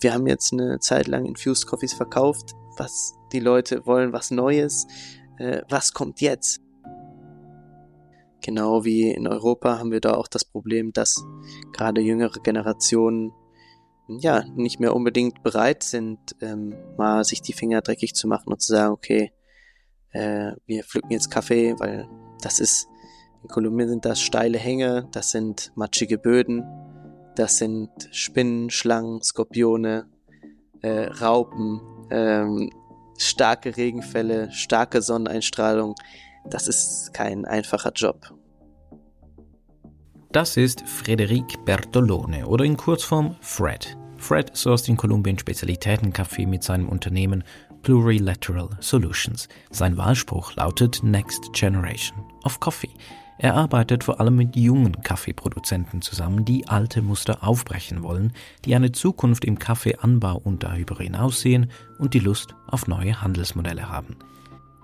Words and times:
wir 0.00 0.14
haben 0.14 0.26
jetzt 0.26 0.52
eine 0.52 0.78
Zeit 0.78 1.06
lang 1.08 1.24
Infused 1.24 1.66
Coffees 1.66 1.92
verkauft, 1.92 2.52
was 2.76 3.14
die 3.32 3.40
Leute 3.40 3.86
wollen, 3.86 4.12
was 4.12 4.30
Neues, 4.30 4.86
äh, 5.38 5.62
was 5.68 5.92
kommt 5.92 6.20
jetzt? 6.20 6.60
Genau 8.40 8.84
wie 8.84 9.10
in 9.10 9.26
Europa 9.26 9.78
haben 9.78 9.90
wir 9.90 10.00
da 10.00 10.14
auch 10.14 10.28
das 10.28 10.44
Problem, 10.44 10.92
dass 10.92 11.24
gerade 11.72 12.00
jüngere 12.00 12.40
Generationen 12.40 13.32
ja 14.06 14.44
nicht 14.54 14.80
mehr 14.80 14.94
unbedingt 14.94 15.42
bereit 15.42 15.82
sind, 15.82 16.18
ähm, 16.40 16.74
mal 16.96 17.24
sich 17.24 17.42
die 17.42 17.52
Finger 17.52 17.82
dreckig 17.82 18.14
zu 18.14 18.28
machen 18.28 18.52
und 18.52 18.62
zu 18.62 18.72
sagen, 18.72 18.92
okay, 18.92 19.32
äh, 20.12 20.52
wir 20.66 20.84
pflücken 20.84 21.10
jetzt 21.10 21.30
Kaffee, 21.30 21.74
weil 21.78 22.08
das 22.40 22.60
ist 22.60 22.88
in 23.42 23.48
Kolumbien 23.48 23.88
sind 23.88 24.04
das 24.04 24.20
steile 24.20 24.58
Hänge, 24.58 25.08
das 25.12 25.30
sind 25.30 25.72
matschige 25.76 26.18
Böden, 26.18 26.64
das 27.38 27.58
sind 27.58 27.90
Spinnen, 28.10 28.68
Schlangen, 28.68 29.22
Skorpione, 29.22 30.06
äh, 30.82 31.04
Raupen, 31.04 31.80
ähm, 32.10 32.70
starke 33.16 33.76
Regenfälle, 33.76 34.50
starke 34.50 35.02
Sonneneinstrahlung. 35.02 35.94
Das 36.50 36.66
ist 36.66 37.14
kein 37.14 37.44
einfacher 37.44 37.92
Job. 37.94 38.34
Das 40.32 40.56
ist 40.56 40.82
Frederic 40.86 41.64
Bertolone 41.64 42.46
oder 42.46 42.64
in 42.64 42.76
Kurzform 42.76 43.36
Fred. 43.40 43.96
Fred 44.16 44.56
sourced 44.56 44.88
in 44.88 44.96
Kolumbien 44.96 45.38
Spezialitätenkaffee 45.38 46.44
mit 46.44 46.64
seinem 46.64 46.88
Unternehmen 46.88 47.44
Plurilateral 47.82 48.70
Solutions. 48.80 49.48
Sein 49.70 49.96
Wahlspruch 49.96 50.56
lautet 50.56 51.04
Next 51.04 51.52
Generation 51.52 52.18
of 52.44 52.58
Coffee. 52.58 52.90
Er 53.40 53.54
arbeitet 53.54 54.02
vor 54.02 54.20
allem 54.20 54.34
mit 54.34 54.56
jungen 54.56 55.00
Kaffeeproduzenten 55.00 56.02
zusammen, 56.02 56.44
die 56.44 56.66
alte 56.66 57.02
Muster 57.02 57.44
aufbrechen 57.46 58.02
wollen, 58.02 58.32
die 58.64 58.74
eine 58.74 58.90
Zukunft 58.90 59.44
im 59.44 59.60
Kaffeeanbau 59.60 60.36
und 60.36 60.64
darüber 60.64 60.96
hinaus 60.96 61.40
sehen 61.40 61.70
und 61.98 62.14
die 62.14 62.18
Lust 62.18 62.56
auf 62.66 62.88
neue 62.88 63.22
Handelsmodelle 63.22 63.88
haben. 63.88 64.16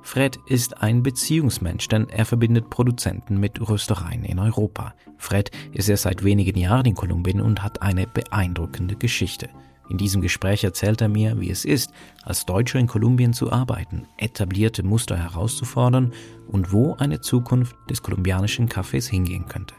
Fred 0.02 0.38
ist 0.46 0.82
ein 0.82 1.02
Beziehungsmensch, 1.02 1.88
denn 1.88 2.08
er 2.10 2.26
verbindet 2.26 2.70
Produzenten 2.70 3.40
mit 3.40 3.58
Röstereien 3.58 4.22
in 4.22 4.38
Europa. 4.38 4.94
Fred 5.16 5.50
ist 5.72 5.88
erst 5.88 6.04
seit 6.04 6.22
wenigen 6.22 6.58
Jahren 6.58 6.84
in 6.84 6.94
Kolumbien 6.94 7.40
und 7.40 7.62
hat 7.62 7.82
eine 7.82 8.06
beeindruckende 8.06 8.96
Geschichte. 8.96 9.48
In 9.88 9.98
diesem 9.98 10.22
Gespräch 10.22 10.64
erzählt 10.64 11.00
er 11.00 11.08
mir, 11.08 11.38
wie 11.40 11.50
es 11.50 11.64
ist, 11.64 11.92
als 12.22 12.46
Deutscher 12.46 12.78
in 12.78 12.86
Kolumbien 12.86 13.32
zu 13.32 13.52
arbeiten, 13.52 14.06
etablierte 14.16 14.82
Muster 14.82 15.16
herauszufordern 15.16 16.12
und 16.48 16.72
wo 16.72 16.94
eine 16.94 17.20
Zukunft 17.20 17.76
des 17.90 18.02
kolumbianischen 18.02 18.68
Kaffees 18.68 19.08
hingehen 19.08 19.46
könnte. 19.46 19.74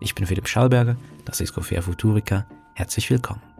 Ich 0.00 0.14
bin 0.14 0.26
Philipp 0.26 0.48
Schallberger, 0.48 0.96
das 1.24 1.40
ist 1.40 1.54
Coffea 1.54 1.82
Futurica. 1.82 2.46
Herzlich 2.74 3.08
willkommen. 3.10 3.53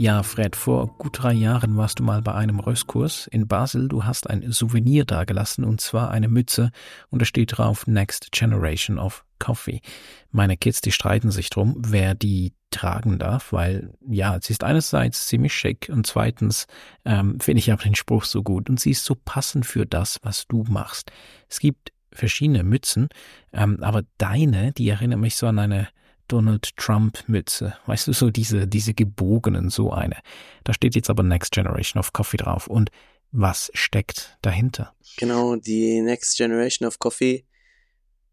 Ja, 0.00 0.22
Fred, 0.22 0.56
vor 0.56 0.96
gut 0.96 1.22
drei 1.22 1.34
Jahren 1.34 1.76
warst 1.76 1.98
du 1.98 2.02
mal 2.02 2.22
bei 2.22 2.32
einem 2.32 2.58
Röstkurs 2.58 3.26
in 3.26 3.46
Basel. 3.46 3.86
Du 3.86 4.04
hast 4.04 4.30
ein 4.30 4.50
Souvenir 4.50 5.04
dagelassen 5.04 5.62
und 5.62 5.82
zwar 5.82 6.10
eine 6.10 6.28
Mütze 6.28 6.70
und 7.10 7.20
da 7.20 7.26
steht 7.26 7.58
drauf 7.58 7.86
Next 7.86 8.32
Generation 8.32 8.98
of 8.98 9.26
Coffee. 9.38 9.82
Meine 10.30 10.56
Kids, 10.56 10.80
die 10.80 10.90
streiten 10.90 11.30
sich 11.30 11.50
drum, 11.50 11.76
wer 11.76 12.14
die 12.14 12.54
tragen 12.70 13.18
darf, 13.18 13.52
weil 13.52 13.92
ja, 14.08 14.38
sie 14.40 14.54
ist 14.54 14.64
einerseits 14.64 15.26
ziemlich 15.26 15.52
schick 15.52 15.90
und 15.92 16.06
zweitens 16.06 16.66
ähm, 17.04 17.38
finde 17.38 17.58
ich 17.58 17.70
auch 17.70 17.82
den 17.82 17.94
Spruch 17.94 18.24
so 18.24 18.42
gut 18.42 18.70
und 18.70 18.80
sie 18.80 18.92
ist 18.92 19.04
so 19.04 19.14
passend 19.14 19.66
für 19.66 19.84
das, 19.84 20.18
was 20.22 20.46
du 20.46 20.64
machst. 20.66 21.12
Es 21.46 21.60
gibt 21.60 21.92
verschiedene 22.10 22.64
Mützen, 22.64 23.10
ähm, 23.52 23.82
aber 23.82 24.04
deine, 24.16 24.72
die 24.72 24.88
erinnert 24.88 25.20
mich 25.20 25.36
so 25.36 25.46
an 25.46 25.58
eine 25.58 25.88
Donald 26.32 26.76
Trump 26.76 27.28
Mütze. 27.28 27.76
Weißt 27.86 28.06
du, 28.06 28.12
so 28.12 28.30
diese, 28.30 28.66
diese 28.66 28.94
gebogenen, 28.94 29.70
so 29.70 29.92
eine. 29.92 30.16
Da 30.64 30.72
steht 30.72 30.94
jetzt 30.94 31.10
aber 31.10 31.22
Next 31.22 31.52
Generation 31.52 31.98
of 31.98 32.12
Coffee 32.12 32.36
drauf. 32.36 32.66
Und 32.66 32.90
was 33.32 33.70
steckt 33.74 34.38
dahinter? 34.42 34.94
Genau, 35.16 35.56
die 35.56 36.00
Next 36.00 36.36
Generation 36.36 36.86
of 36.86 36.98
Coffee 36.98 37.44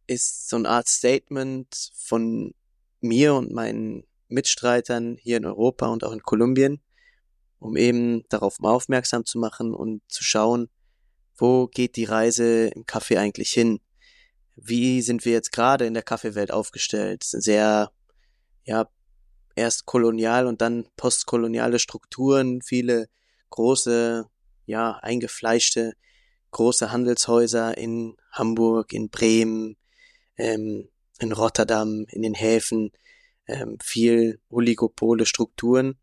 ist 0.05 0.49
so 0.49 0.57
eine 0.57 0.69
Art 0.69 0.87
Statement 0.87 1.91
von 1.95 2.53
mir 3.01 3.35
und 3.35 3.51
meinen 3.51 4.03
Mitstreitern 4.27 5.17
hier 5.19 5.37
in 5.37 5.45
Europa 5.45 5.87
und 5.87 6.03
auch 6.03 6.11
in 6.11 6.21
Kolumbien, 6.21 6.81
um 7.59 7.77
eben 7.77 8.23
darauf 8.29 8.57
aufmerksam 8.61 9.25
zu 9.25 9.39
machen 9.39 9.73
und 9.73 10.01
zu 10.07 10.23
schauen, 10.23 10.69
wo 11.35 11.67
geht 11.67 11.95
die 11.95 12.05
Reise 12.05 12.67
im 12.67 12.85
Kaffee 12.85 13.17
eigentlich 13.17 13.51
hin? 13.51 13.79
Wie 14.57 15.01
sind 15.01 15.23
wir 15.23 15.31
jetzt 15.31 15.51
gerade 15.51 15.85
in 15.85 15.93
der 15.93 16.03
Kaffeewelt 16.03 16.51
aufgestellt? 16.51 17.23
Sehr, 17.23 17.91
ja, 18.65 18.89
erst 19.55 19.85
kolonial 19.85 20.47
und 20.47 20.61
dann 20.61 20.87
postkoloniale 20.97 21.79
Strukturen, 21.79 22.61
viele 22.61 23.07
große, 23.49 24.25
ja, 24.65 24.99
eingefleischte 25.01 25.93
große 26.51 26.91
Handelshäuser 26.91 27.77
in 27.77 28.15
Hamburg, 28.31 28.93
in 28.93 29.09
Bremen, 29.09 29.77
ähm, 30.37 30.89
in 31.19 31.31
Rotterdam, 31.31 32.05
in 32.09 32.21
den 32.21 32.33
Häfen, 32.33 32.91
ähm, 33.47 33.77
viel 33.83 34.39
oligopole 34.49 35.25
Strukturen. 35.25 35.97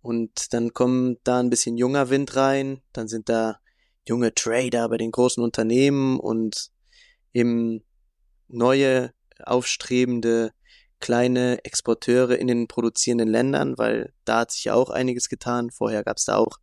Und 0.00 0.52
dann 0.52 0.74
kommt 0.74 1.20
da 1.24 1.40
ein 1.40 1.50
bisschen 1.50 1.76
junger 1.76 2.10
Wind 2.10 2.36
rein, 2.36 2.82
dann 2.92 3.08
sind 3.08 3.28
da 3.28 3.60
junge 4.06 4.34
Trader 4.34 4.88
bei 4.88 4.96
den 4.96 5.10
großen 5.10 5.42
Unternehmen 5.42 6.18
und 6.18 6.70
eben 7.32 7.84
neue, 8.48 9.12
aufstrebende 9.44 10.52
kleine 11.00 11.64
Exporteure 11.64 12.36
in 12.36 12.48
den 12.48 12.66
produzierenden 12.66 13.28
Ländern, 13.28 13.78
weil 13.78 14.12
da 14.24 14.40
hat 14.40 14.52
sich 14.52 14.64
ja 14.64 14.74
auch 14.74 14.90
einiges 14.90 15.28
getan. 15.28 15.70
Vorher 15.70 16.02
gab 16.02 16.16
es 16.16 16.24
da 16.24 16.36
auch, 16.36 16.58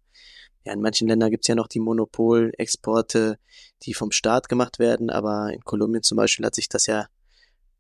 ja, 0.66 0.74
in 0.74 0.82
manchen 0.82 1.08
Ländern 1.08 1.32
gibt 1.32 1.46
es 1.46 1.48
ja 1.48 1.56
noch 1.56 1.68
die 1.68 1.80
Monopolexporte, 1.80 3.40
die 3.84 3.94
vom 3.94 4.12
Staat 4.12 4.50
gemacht 4.50 4.80
werden, 4.80 5.10
aber 5.10 5.54
in 5.54 5.62
Kolumbien 5.62 6.04
zum 6.04 6.18
Beispiel 6.18 6.46
hat 6.46 6.56
sich 6.56 6.70
das 6.70 6.88
ja 6.88 7.08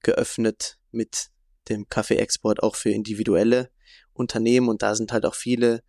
geöffnet 0.02 0.78
mit 0.91 1.29
dem 1.67 1.90
Kaffeeexport 1.90 2.62
auch 2.62 2.75
für 2.75 2.91
individuelle 2.91 3.72
Unternehmen 4.13 4.69
und 4.69 4.81
da 4.81 4.96
sind 4.96 5.12
halt 5.12 5.25
auch 5.25 5.35
viele, 5.35 5.84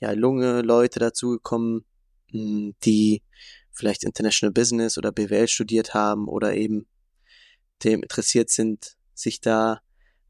ja, 0.00 0.12
junge 0.12 0.62
Leute 0.62 0.98
dazugekommen, 0.98 1.84
hm, 2.30 2.74
die 2.84 3.22
vielleicht 3.72 4.04
International 4.04 4.52
Business 4.52 4.98
oder 4.98 5.12
BWL 5.12 5.48
studiert 5.48 5.94
haben 5.94 6.28
oder 6.28 6.54
eben 6.54 6.86
dem 7.84 8.02
interessiert 8.02 8.50
sind, 8.50 8.96
sich 9.14 9.40
da 9.40 9.80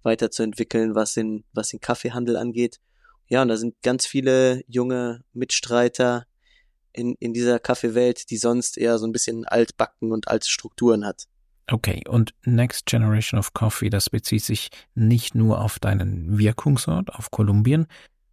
weiterzuentwickeln, 0.03 0.95
was 0.95 1.15
den, 1.15 1.45
was 1.53 1.69
den 1.69 1.81
Kaffeehandel 1.81 2.37
angeht. 2.37 2.81
Ja, 3.29 3.43
und 3.43 3.49
da 3.49 3.57
sind 3.57 3.81
ganz 3.83 4.07
viele 4.07 4.63
junge 4.67 5.25
Mitstreiter 5.33 6.27
in, 6.93 7.15
in 7.21 7.33
dieser 7.33 7.59
Kaffeewelt, 7.59 8.31
die 8.31 8.37
sonst 8.37 8.77
eher 8.77 8.99
so 8.99 9.07
ein 9.07 9.13
bisschen 9.13 9.45
altbacken 9.45 10.13
und 10.13 10.29
alte 10.29 10.49
Strukturen 10.49 11.05
hat. 11.05 11.27
Okay, 11.71 12.03
und 12.09 12.35
Next 12.45 12.87
Generation 12.87 13.39
of 13.39 13.53
Coffee, 13.55 13.91
das 13.91 14.11
bezieht 14.11 14.43
sich 14.43 14.71
nicht 14.95 15.37
nur 15.37 15.61
auf 15.61 15.79
deinen 15.79 16.39
Wirkungsort, 16.39 17.11
auf 17.15 17.31
Kolumbien, 17.31 17.87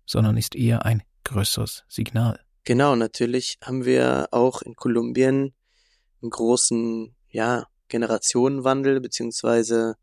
sondern 0.08 0.38
ist 0.38 0.56
eher 0.56 0.86
ein 0.86 1.04
größeres 1.24 1.84
Signal. 1.88 2.40
Genau, 2.68 2.98
natürlich 2.98 3.58
haben 3.64 3.86
wir 3.86 4.28
auch 4.32 4.62
in 4.62 4.76
Kolumbien 4.76 5.54
einen 6.22 6.32
großen, 6.32 7.16
ja, 7.30 7.66
Generationenwandel 7.88 9.00
beziehungsweise 9.00 9.96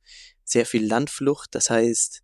sehr 0.45 0.65
viel 0.65 0.87
Landflucht. 0.87 1.55
Das 1.55 1.69
heißt, 1.69 2.23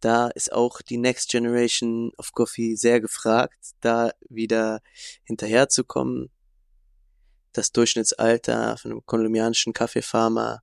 da 0.00 0.28
ist 0.28 0.50
auch 0.50 0.80
die 0.80 0.96
Next 0.96 1.30
Generation 1.30 2.10
of 2.16 2.32
Coffee 2.32 2.74
sehr 2.74 3.02
gefragt, 3.02 3.74
da 3.82 4.12
wieder 4.30 4.80
hinterherzukommen. 5.24 6.30
Das 7.52 7.70
Durchschnittsalter 7.72 8.78
von 8.78 8.92
einem 8.92 9.04
kolumbianischen 9.04 9.74
Kaffeefarmer 9.74 10.62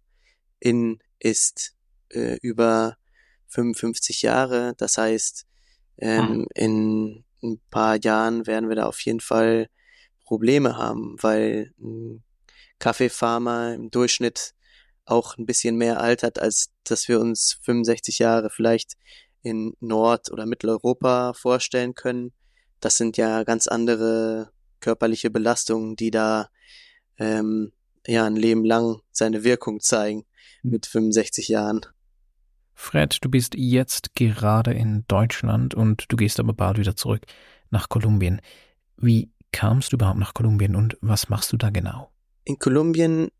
in 0.59 1.03
ist 1.19 1.75
äh, 2.09 2.39
über 2.41 2.97
55 3.49 4.23
Jahre. 4.23 4.73
Das 4.77 4.97
heißt, 4.97 5.45
ähm, 5.99 6.31
mhm. 6.31 6.47
in 6.55 7.25
ein 7.41 7.59
paar 7.69 7.97
Jahren 8.01 8.47
werden 8.47 8.69
wir 8.69 8.75
da 8.75 8.85
auf 8.85 8.99
jeden 9.01 9.19
Fall 9.19 9.69
Probleme 10.25 10.77
haben, 10.77 11.15
weil 11.21 11.73
ein 11.79 12.23
Kaffeefarmer 12.79 13.73
im 13.73 13.89
Durchschnitt 13.91 14.53
auch 15.05 15.37
ein 15.37 15.45
bisschen 15.45 15.75
mehr 15.75 15.99
altert, 15.99 16.39
als 16.39 16.71
dass 16.83 17.07
wir 17.07 17.19
uns 17.19 17.59
65 17.63 18.19
Jahre 18.19 18.49
vielleicht 18.49 18.93
in 19.41 19.73
Nord- 19.79 20.31
oder 20.31 20.45
Mitteleuropa 20.45 21.33
vorstellen 21.33 21.95
können. 21.95 22.31
Das 22.79 22.97
sind 22.97 23.17
ja 23.17 23.43
ganz 23.43 23.67
andere 23.67 24.51
körperliche 24.79 25.29
Belastungen, 25.29 25.95
die 25.95 26.11
da 26.11 26.49
ähm, 27.17 27.73
ja 28.05 28.25
ein 28.25 28.35
Leben 28.35 28.63
lang 28.63 29.01
seine 29.11 29.43
Wirkung 29.43 29.79
zeigen 29.79 30.25
hm. 30.61 30.71
mit 30.71 30.85
65 30.85 31.47
Jahren. 31.47 31.81
Fred, 32.81 33.17
du 33.21 33.29
bist 33.29 33.55
jetzt 33.55 34.15
gerade 34.15 34.71
in 34.71 35.03
Deutschland 35.09 35.75
und 35.75 36.05
du 36.07 36.15
gehst 36.15 36.39
aber 36.39 36.53
bald 36.53 36.77
wieder 36.77 36.95
zurück 36.95 37.23
nach 37.71 37.89
Kolumbien. 37.89 38.41
Wie 38.95 39.33
kamst 39.51 39.91
du 39.91 39.97
überhaupt 39.97 40.17
nach 40.17 40.33
Kolumbien 40.33 40.77
und 40.77 40.97
was 41.01 41.27
machst 41.27 41.51
du 41.51 41.57
da 41.57 41.71
genau? 41.71 42.09
In 42.45 42.57
Kolumbien 42.57 43.31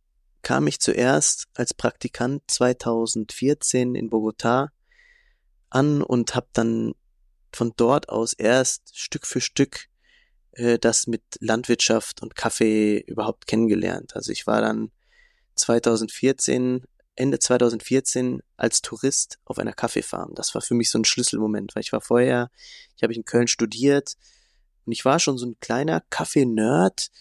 kam 0.42 0.68
ich 0.68 0.82
zuerst 0.82 1.48
als 1.56 1.74
Praktikant 1.74 2.44
2014 2.48 3.96
in 3.96 4.10
Bogotá 4.10 4.68
an 5.70 6.04
und 6.04 6.36
habe 6.36 6.48
dann 6.52 6.94
von 7.54 7.72
dort 7.78 8.10
aus 8.10 8.34
erst 8.34 8.92
Stück 9.00 9.26
für 9.26 9.40
Stück 9.40 9.88
äh, 10.52 10.78
das 10.78 11.08
mit 11.08 11.24
Landwirtschaft 11.40 12.22
und 12.22 12.36
Kaffee 12.36 13.00
überhaupt 13.08 13.48
kennengelernt. 13.48 14.18
Also 14.18 14.34
ich 14.34 14.46
war 14.46 14.60
dann 14.60 14.92
2014, 15.56 16.84
Ende 17.20 17.40
2014 17.40 18.42
als 18.56 18.82
Tourist 18.82 19.40
auf 19.46 19.60
einer 19.60 19.74
Kaffeefarm. 19.74 20.34
Das 20.36 20.56
war 20.56 20.62
für 20.62 20.74
mich 20.74 20.90
so 20.90 20.98
ein 21.00 21.06
Schlüsselmoment, 21.06 21.76
weil 21.76 21.82
ich 21.82 21.92
war 21.92 22.02
vorher, 22.02 22.50
ich 22.96 23.04
habe 23.04 23.14
in 23.14 23.26
Köln 23.26 23.48
studiert 23.48 24.16
und 24.86 24.94
ich 24.94 25.06
war 25.06 25.20
schon 25.20 25.38
so 25.38 25.46
ein 25.46 25.60
kleiner 25.60 26.02
Kaffee-Nerd, 26.10 27.12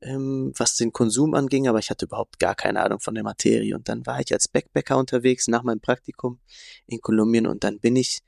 ähm, 0.00 0.52
was 0.56 0.76
den 0.76 0.92
Konsum 0.92 1.34
anging, 1.34 1.66
aber 1.66 1.78
ich 1.78 1.90
hatte 1.90 2.04
überhaupt 2.04 2.38
gar 2.38 2.54
keine 2.54 2.80
Ahnung 2.82 3.00
von 3.00 3.14
der 3.14 3.24
Materie. 3.24 3.74
Und 3.74 3.88
dann 3.88 4.06
war 4.06 4.20
ich 4.20 4.32
als 4.32 4.48
Backpacker 4.48 4.98
unterwegs 4.98 5.48
nach 5.48 5.62
meinem 5.62 5.80
Praktikum 5.80 6.40
in 6.86 7.00
Kolumbien 7.00 7.46
und 7.46 7.64
dann 7.64 7.80
bin 7.80 7.96
ich 7.96 8.20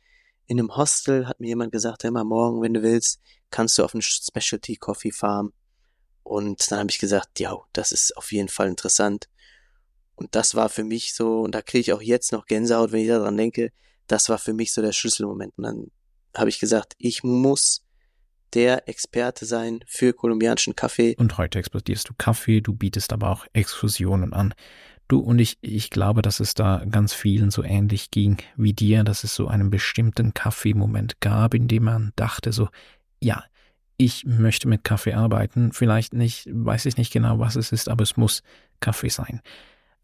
in 0.46 0.58
einem 0.58 0.76
Hostel, 0.76 1.28
hat 1.28 1.38
mir 1.38 1.48
jemand 1.48 1.70
gesagt, 1.70 2.02
immer 2.02 2.24
morgen, 2.24 2.60
wenn 2.62 2.74
du 2.74 2.82
willst, 2.82 3.20
kannst 3.50 3.78
du 3.78 3.84
auf 3.84 3.94
eine 3.94 4.02
Specialty 4.02 4.76
Coffee 4.76 5.12
Farm. 5.12 5.52
Und 6.24 6.70
dann 6.70 6.80
habe 6.80 6.90
ich 6.90 6.98
gesagt, 6.98 7.38
ja, 7.40 7.56
das 7.72 7.92
ist 7.92 8.16
auf 8.16 8.32
jeden 8.32 8.48
Fall 8.48 8.68
interessant. 8.68 9.28
Und 10.20 10.34
das 10.36 10.54
war 10.54 10.68
für 10.68 10.84
mich 10.84 11.14
so, 11.14 11.40
und 11.40 11.54
da 11.54 11.62
kriege 11.62 11.80
ich 11.80 11.92
auch 11.94 12.02
jetzt 12.02 12.30
noch 12.30 12.44
Gänsehaut, 12.44 12.92
wenn 12.92 13.00
ich 13.00 13.08
daran 13.08 13.36
denke, 13.36 13.72
das 14.06 14.28
war 14.28 14.38
für 14.38 14.52
mich 14.52 14.72
so 14.72 14.82
der 14.82 14.92
Schlüsselmoment. 14.92 15.54
Und 15.56 15.64
dann 15.64 15.90
habe 16.36 16.50
ich 16.50 16.60
gesagt, 16.60 16.94
ich 16.98 17.24
muss 17.24 17.82
der 18.52 18.88
Experte 18.88 19.46
sein 19.46 19.80
für 19.86 20.12
kolumbianischen 20.12 20.76
Kaffee. 20.76 21.16
Und 21.16 21.38
heute 21.38 21.58
exportierst 21.58 22.08
du 22.08 22.14
Kaffee, 22.18 22.60
du 22.60 22.74
bietest 22.74 23.12
aber 23.12 23.30
auch 23.30 23.46
Exkursionen 23.54 24.34
an. 24.34 24.52
Du 25.08 25.20
und 25.20 25.38
ich, 25.38 25.56
ich 25.62 25.90
glaube, 25.90 26.22
dass 26.22 26.38
es 26.38 26.54
da 26.54 26.84
ganz 26.88 27.14
vielen 27.14 27.50
so 27.50 27.62
ähnlich 27.64 28.10
ging 28.10 28.38
wie 28.56 28.72
dir, 28.72 29.02
dass 29.04 29.24
es 29.24 29.34
so 29.34 29.48
einen 29.48 29.70
bestimmten 29.70 30.34
Kaffeemoment 30.34 31.20
gab, 31.20 31.54
in 31.54 31.66
dem 31.66 31.84
man 31.84 32.12
dachte 32.14 32.52
so, 32.52 32.68
ja, 33.20 33.44
ich 33.96 34.24
möchte 34.24 34.68
mit 34.68 34.84
Kaffee 34.84 35.14
arbeiten, 35.14 35.72
vielleicht 35.72 36.14
nicht, 36.14 36.46
weiß 36.50 36.86
ich 36.86 36.96
nicht 36.96 37.12
genau, 37.12 37.38
was 37.38 37.56
es 37.56 37.72
ist, 37.72 37.88
aber 37.88 38.02
es 38.02 38.16
muss 38.16 38.42
Kaffee 38.80 39.08
sein. 39.08 39.40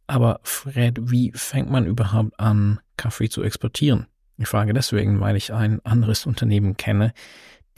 Aber 0.07 0.41
Fred, 0.43 1.11
wie 1.11 1.33
fängt 1.35 1.71
man 1.71 1.87
überhaupt 1.87 2.39
an, 2.39 2.81
Kaffee 2.97 3.29
zu 3.29 3.43
exportieren? 3.43 4.07
Ich 4.39 4.49
frage 4.49 4.73
deswegen, 4.73 5.21
weil 5.21 5.37
ich 5.37 5.53
ein 5.53 5.85
anderes 5.85 6.27
Unternehmen 6.27 6.77
kenne, 6.77 7.13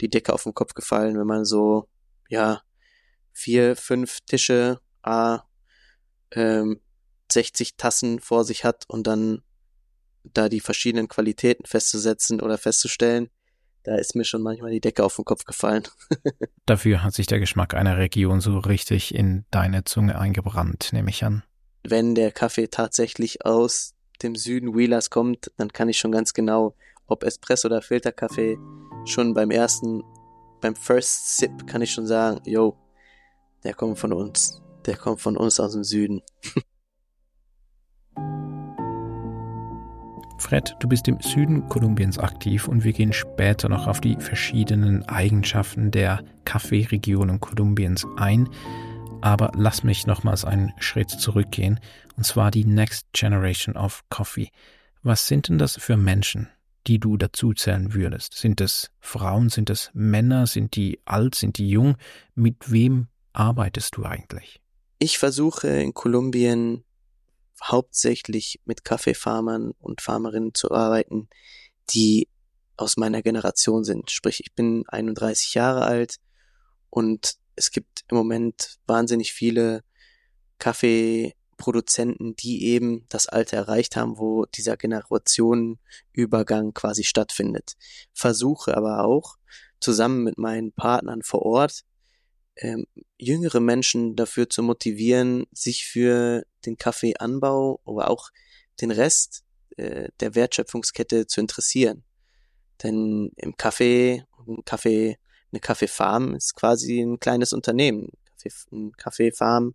die 0.00 0.10
Decke 0.10 0.34
auf 0.34 0.42
den 0.42 0.54
Kopf 0.54 0.74
gefallen, 0.74 1.18
wenn 1.18 1.26
man 1.26 1.44
so, 1.44 1.88
ja, 2.32 2.62
vier, 3.32 3.76
fünf 3.76 4.20
Tische, 4.22 4.80
a 5.02 5.42
ähm, 6.32 6.80
60 7.30 7.76
Tassen 7.76 8.20
vor 8.20 8.44
sich 8.44 8.64
hat 8.64 8.84
und 8.88 9.06
dann 9.06 9.42
da 10.24 10.48
die 10.48 10.60
verschiedenen 10.60 11.08
Qualitäten 11.08 11.66
festzusetzen 11.66 12.40
oder 12.40 12.56
festzustellen, 12.56 13.28
da 13.82 13.96
ist 13.96 14.14
mir 14.14 14.24
schon 14.24 14.42
manchmal 14.42 14.70
die 14.70 14.80
Decke 14.80 15.04
auf 15.04 15.16
den 15.16 15.26
Kopf 15.26 15.44
gefallen. 15.44 15.82
Dafür 16.66 17.02
hat 17.02 17.12
sich 17.12 17.26
der 17.26 17.38
Geschmack 17.38 17.74
einer 17.74 17.98
Region 17.98 18.40
so 18.40 18.58
richtig 18.58 19.14
in 19.14 19.44
deine 19.50 19.84
Zunge 19.84 20.18
eingebrannt, 20.18 20.90
nehme 20.92 21.10
ich 21.10 21.24
an. 21.24 21.42
Wenn 21.82 22.14
der 22.14 22.32
Kaffee 22.32 22.68
tatsächlich 22.68 23.44
aus 23.44 23.94
dem 24.22 24.36
Süden 24.36 24.74
Wheelers 24.74 25.10
kommt, 25.10 25.50
dann 25.58 25.72
kann 25.72 25.90
ich 25.90 25.98
schon 25.98 26.12
ganz 26.12 26.32
genau, 26.32 26.76
ob 27.06 27.24
Espresso 27.24 27.68
oder 27.68 27.82
Filterkaffee, 27.82 28.56
schon 29.04 29.34
beim 29.34 29.50
ersten, 29.50 30.02
beim 30.62 30.74
First 30.76 31.36
Sip 31.36 31.66
kann 31.66 31.82
ich 31.82 31.92
schon 31.92 32.06
sagen, 32.06 32.40
yo, 32.46 32.78
der 33.64 33.74
kommt 33.74 33.98
von 33.98 34.14
uns. 34.14 34.62
Der 34.86 34.96
kommt 34.96 35.20
von 35.20 35.36
uns 35.36 35.60
aus 35.60 35.72
dem 35.72 35.84
Süden. 35.84 36.22
Fred, 40.38 40.74
du 40.80 40.88
bist 40.88 41.06
im 41.06 41.20
Süden 41.20 41.68
Kolumbiens 41.68 42.18
aktiv 42.18 42.66
und 42.66 42.82
wir 42.84 42.92
gehen 42.92 43.12
später 43.12 43.68
noch 43.68 43.86
auf 43.86 44.00
die 44.00 44.16
verschiedenen 44.16 45.08
Eigenschaften 45.08 45.90
der 45.92 46.24
Kaffeeregionen 46.44 47.38
Kolumbiens 47.38 48.06
ein. 48.16 48.48
Aber 49.20 49.52
lass 49.54 49.84
mich 49.84 50.06
nochmals 50.06 50.44
einen 50.44 50.72
Schritt 50.78 51.10
zurückgehen, 51.10 51.78
und 52.16 52.24
zwar 52.24 52.50
die 52.50 52.64
Next 52.64 53.06
Generation 53.12 53.76
of 53.76 54.02
Coffee. 54.10 54.50
Was 55.04 55.28
sind 55.28 55.48
denn 55.48 55.58
das 55.58 55.76
für 55.76 55.96
Menschen, 55.96 56.48
die 56.86 56.98
du 56.98 57.16
dazuzählen 57.16 57.94
würdest? 57.94 58.34
Sind 58.34 58.60
es 58.60 58.90
Frauen, 59.00 59.48
sind 59.48 59.70
es 59.70 59.90
Männer, 59.94 60.46
sind 60.46 60.76
die 60.76 61.00
alt, 61.04 61.34
sind 61.34 61.58
die 61.58 61.68
jung? 61.68 61.96
Mit 62.34 62.70
wem 62.70 63.08
arbeitest 63.32 63.96
du 63.96 64.04
eigentlich? 64.04 64.60
Ich 64.98 65.18
versuche 65.18 65.68
in 65.68 65.94
Kolumbien 65.94 66.84
hauptsächlich 67.62 68.60
mit 68.64 68.84
Kaffeefarmern 68.84 69.72
und 69.78 70.00
Farmerinnen 70.00 70.54
zu 70.54 70.70
arbeiten, 70.72 71.28
die 71.90 72.28
aus 72.76 72.96
meiner 72.96 73.22
Generation 73.22 73.84
sind. 73.84 74.10
Sprich, 74.10 74.40
ich 74.40 74.54
bin 74.54 74.84
31 74.88 75.54
Jahre 75.54 75.84
alt 75.84 76.16
und 76.90 77.36
es 77.54 77.70
gibt 77.70 78.04
im 78.08 78.16
Moment 78.16 78.78
wahnsinnig 78.86 79.32
viele 79.32 79.84
Kaffeeproduzenten, 81.62 82.34
die 82.36 82.64
eben 82.64 83.06
das 83.08 83.28
Alter 83.28 83.56
erreicht 83.56 83.96
haben, 83.96 84.18
wo 84.18 84.44
dieser 84.46 84.76
Generationenübergang 84.76 86.74
quasi 86.74 87.04
stattfindet. 87.04 87.74
Versuche 88.12 88.76
aber 88.76 89.04
auch 89.04 89.36
zusammen 89.80 90.24
mit 90.24 90.38
meinen 90.38 90.72
Partnern 90.72 91.22
vor 91.22 91.42
Ort 91.42 91.84
ähm, 92.56 92.86
jüngere 93.16 93.60
Menschen 93.60 94.16
dafür 94.16 94.50
zu 94.50 94.62
motivieren, 94.62 95.46
sich 95.52 95.86
für 95.86 96.44
den 96.66 96.76
Kaffeeanbau, 96.76 97.80
aber 97.84 98.10
auch 98.10 98.30
den 98.80 98.90
Rest 98.90 99.44
äh, 99.76 100.08
der 100.20 100.34
Wertschöpfungskette 100.34 101.26
zu 101.26 101.40
interessieren. 101.40 102.04
Denn 102.82 103.30
im 103.36 103.56
Kaffee, 103.56 104.24
ein 104.46 104.64
Kaffee, 104.64 105.18
eine 105.50 105.60
Kaffeefarm 105.60 106.34
ist 106.34 106.54
quasi 106.54 107.00
ein 107.00 107.20
kleines 107.20 107.52
Unternehmen. 107.52 108.10
Eine 108.72 108.90
Kaffeefarm 108.96 109.74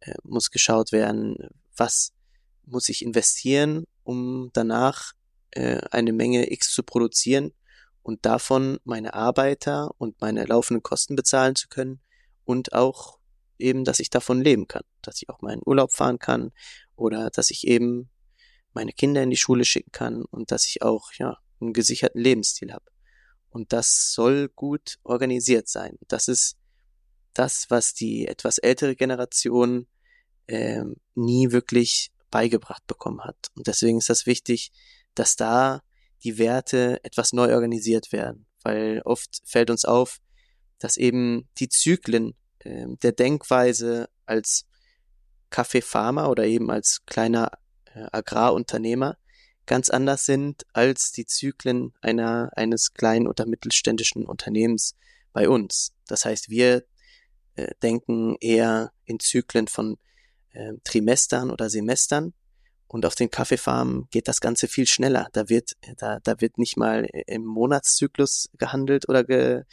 äh, 0.00 0.14
muss 0.22 0.50
geschaut 0.50 0.92
werden, 0.92 1.36
was 1.76 2.12
muss 2.64 2.88
ich 2.88 3.02
investieren, 3.02 3.84
um 4.04 4.50
danach 4.52 5.12
äh, 5.52 5.80
eine 5.90 6.12
Menge 6.12 6.50
X 6.52 6.72
zu 6.72 6.82
produzieren 6.82 7.52
und 8.02 8.24
davon 8.26 8.78
meine 8.84 9.14
Arbeiter 9.14 9.90
und 9.98 10.20
meine 10.20 10.44
laufenden 10.44 10.82
Kosten 10.82 11.16
bezahlen 11.16 11.56
zu 11.56 11.68
können 11.68 12.00
und 12.44 12.72
auch 12.72 13.18
eben, 13.58 13.84
dass 13.84 14.00
ich 14.00 14.10
davon 14.10 14.42
leben 14.42 14.68
kann, 14.68 14.84
dass 15.02 15.20
ich 15.20 15.28
auch 15.28 15.40
meinen 15.40 15.62
Urlaub 15.64 15.92
fahren 15.92 16.18
kann 16.18 16.52
oder 16.96 17.30
dass 17.30 17.50
ich 17.50 17.66
eben 17.66 18.10
meine 18.72 18.92
Kinder 18.92 19.22
in 19.22 19.30
die 19.30 19.36
Schule 19.36 19.64
schicken 19.64 19.92
kann 19.92 20.24
und 20.24 20.50
dass 20.52 20.66
ich 20.66 20.82
auch 20.82 21.12
ja 21.14 21.38
einen 21.60 21.72
gesicherten 21.72 22.20
Lebensstil 22.20 22.72
habe. 22.72 22.84
Und 23.50 23.72
das 23.72 24.12
soll 24.12 24.48
gut 24.48 24.98
organisiert 25.02 25.68
sein. 25.68 25.98
Das 26.06 26.28
ist 26.28 26.57
das, 27.38 27.66
was 27.68 27.94
die 27.94 28.26
etwas 28.26 28.58
ältere 28.58 28.96
Generation 28.96 29.86
ähm, 30.48 30.96
nie 31.14 31.52
wirklich 31.52 32.10
beigebracht 32.30 32.86
bekommen 32.86 33.22
hat. 33.22 33.48
Und 33.54 33.66
deswegen 33.66 33.98
ist 33.98 34.10
das 34.10 34.26
wichtig, 34.26 34.72
dass 35.14 35.36
da 35.36 35.82
die 36.24 36.38
Werte 36.38 37.02
etwas 37.04 37.32
neu 37.32 37.54
organisiert 37.54 38.12
werden, 38.12 38.46
weil 38.62 39.02
oft 39.04 39.40
fällt 39.44 39.70
uns 39.70 39.84
auf, 39.84 40.20
dass 40.78 40.96
eben 40.96 41.48
die 41.58 41.68
Zyklen 41.68 42.34
äh, 42.60 42.86
der 43.02 43.12
Denkweise 43.12 44.08
als 44.26 44.66
Kaffeefarmer 45.50 46.28
oder 46.28 46.44
eben 46.44 46.70
als 46.70 47.04
kleiner 47.06 47.52
äh, 47.94 48.06
Agrarunternehmer 48.12 49.16
ganz 49.66 49.90
anders 49.90 50.24
sind 50.24 50.66
als 50.72 51.12
die 51.12 51.26
Zyklen 51.26 51.92
einer, 52.00 52.50
eines 52.56 52.94
kleinen 52.94 53.28
oder 53.28 53.46
mittelständischen 53.46 54.24
Unternehmens 54.24 54.96
bei 55.32 55.48
uns. 55.48 55.92
Das 56.06 56.24
heißt, 56.24 56.48
wir 56.48 56.84
äh, 57.58 57.74
denken 57.82 58.36
eher 58.40 58.92
in 59.04 59.18
Zyklen 59.18 59.68
von 59.68 59.96
äh, 60.52 60.72
Trimestern 60.84 61.50
oder 61.50 61.68
Semestern 61.68 62.32
und 62.88 63.04
auf 63.04 63.14
den 63.14 63.30
Kaffeefarmen 63.30 64.08
geht 64.10 64.28
das 64.28 64.40
Ganze 64.40 64.66
viel 64.66 64.86
schneller. 64.86 65.28
Da 65.32 65.50
wird, 65.50 65.72
da, 65.98 66.20
da 66.20 66.40
wird 66.40 66.56
nicht 66.56 66.78
mal 66.78 67.06
im 67.26 67.44
Monatszyklus 67.44 68.48
gehandelt 68.56 69.08
oder 69.08 69.24
ge 69.24 69.64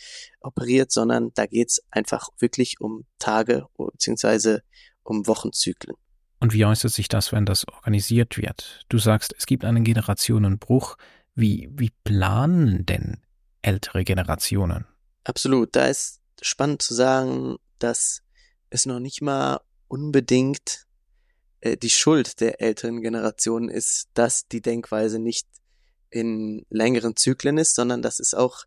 operiert, 0.42 0.92
sondern 0.92 1.32
da 1.34 1.46
geht's 1.46 1.82
einfach 1.92 2.28
wirklich 2.40 2.82
um 2.82 3.06
Tage 3.18 3.68
beziehungsweise 3.78 4.64
um 5.04 5.28
Wochenzyklen. 5.28 5.96
Und 6.40 6.54
wie 6.54 6.66
äußert 6.66 6.92
sich 6.92 7.08
das, 7.08 7.32
wenn 7.32 7.46
das 7.46 7.66
organisiert 7.70 8.38
wird? 8.38 8.84
Du 8.90 8.98
sagst, 8.98 9.34
es 9.38 9.46
gibt 9.46 9.64
einen 9.64 9.86
Generationenbruch. 9.86 10.98
Wie, 11.36 11.70
wie 11.72 11.92
planen 12.04 12.86
denn 12.86 13.22
ältere 13.62 14.04
Generationen? 14.04 14.86
Absolut. 15.24 15.74
Da 15.76 15.86
ist 15.86 16.20
spannend 16.42 16.82
zu 16.82 16.94
sagen, 16.94 17.58
dass 17.80 18.22
es 18.70 18.86
noch 18.86 19.00
nicht 19.00 19.22
mal 19.22 19.62
unbedingt 19.88 20.86
äh, 21.62 21.78
die 21.78 21.90
Schuld 21.90 22.40
der 22.42 22.62
älteren 22.62 23.02
Generationen 23.02 23.70
ist, 23.70 24.10
dass 24.14 24.48
die 24.48 24.62
Denkweise 24.62 25.20
nicht 25.20 25.48
in 26.10 26.66
längeren 26.70 27.16
Zyklen 27.16 27.58
ist, 27.58 27.76
sondern 27.76 28.02
das 28.02 28.20
ist 28.20 28.36
auch 28.36 28.66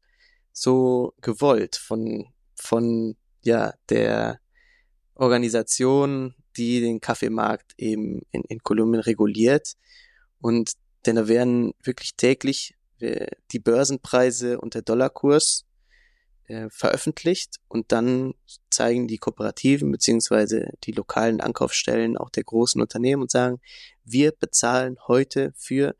so 0.53 1.15
gewollt 1.21 1.77
von, 1.77 2.27
von, 2.55 3.17
ja, 3.43 3.75
der 3.89 4.41
Organisation, 5.15 6.35
die 6.57 6.81
den 6.81 7.01
Kaffeemarkt 7.01 7.75
eben 7.79 8.23
in, 8.33 8.43
in 8.43 8.63
Kolumbien 8.63 9.01
reguliert. 9.01 9.75
Und 10.41 10.73
denn 11.07 11.17
da 11.17 11.29
werden 11.29 11.75
wirklich 11.83 12.17
täglich 12.17 12.75
äh, 13.01 13.29
die 13.53 13.61
Börsenpreise 13.61 14.61
und 14.61 14.75
der 14.75 14.83
Dollarkurs 14.83 15.65
äh, 16.49 16.69
veröffentlicht 16.71 17.57
und 17.69 17.93
dann 17.93 18.35
zeigen 18.71 19.07
die 19.07 19.19
Kooperativen 19.19 19.91
beziehungsweise 19.93 20.71
die 20.85 20.93
lokalen 20.93 21.41
Ankaufsstellen 21.41 22.17
auch 22.17 22.31
der 22.31 22.45
großen 22.45 22.81
Unternehmen 22.81 23.23
und 23.23 23.31
sagen, 23.31 23.61
wir 24.05 24.33
bezahlen 24.33 24.97
heute 25.07 25.53
für 25.57 25.95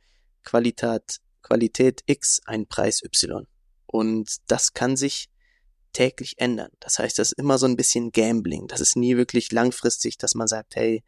Qualität, 0.45 1.21
Qualität 1.43 2.03
X 2.07 2.41
einen 2.47 2.67
Preis 2.67 3.03
Y. 3.03 3.47
Und 3.87 4.37
das 4.47 4.73
kann 4.73 4.97
sich 4.97 5.29
täglich 5.93 6.39
ändern. 6.39 6.71
Das 6.81 6.99
heißt, 6.99 7.19
das 7.19 7.33
ist 7.33 7.39
immer 7.39 7.59
so 7.59 7.67
ein 7.67 7.77
bisschen 7.77 8.13
Gambling. 8.13 8.67
Das 8.69 8.81
ist 8.81 8.97
nie 8.97 9.17
wirklich 9.17 9.53
langfristig, 9.53 10.19
dass 10.19 10.35
man 10.35 10.49
sagt, 10.49 10.77
hey, 10.77 11.03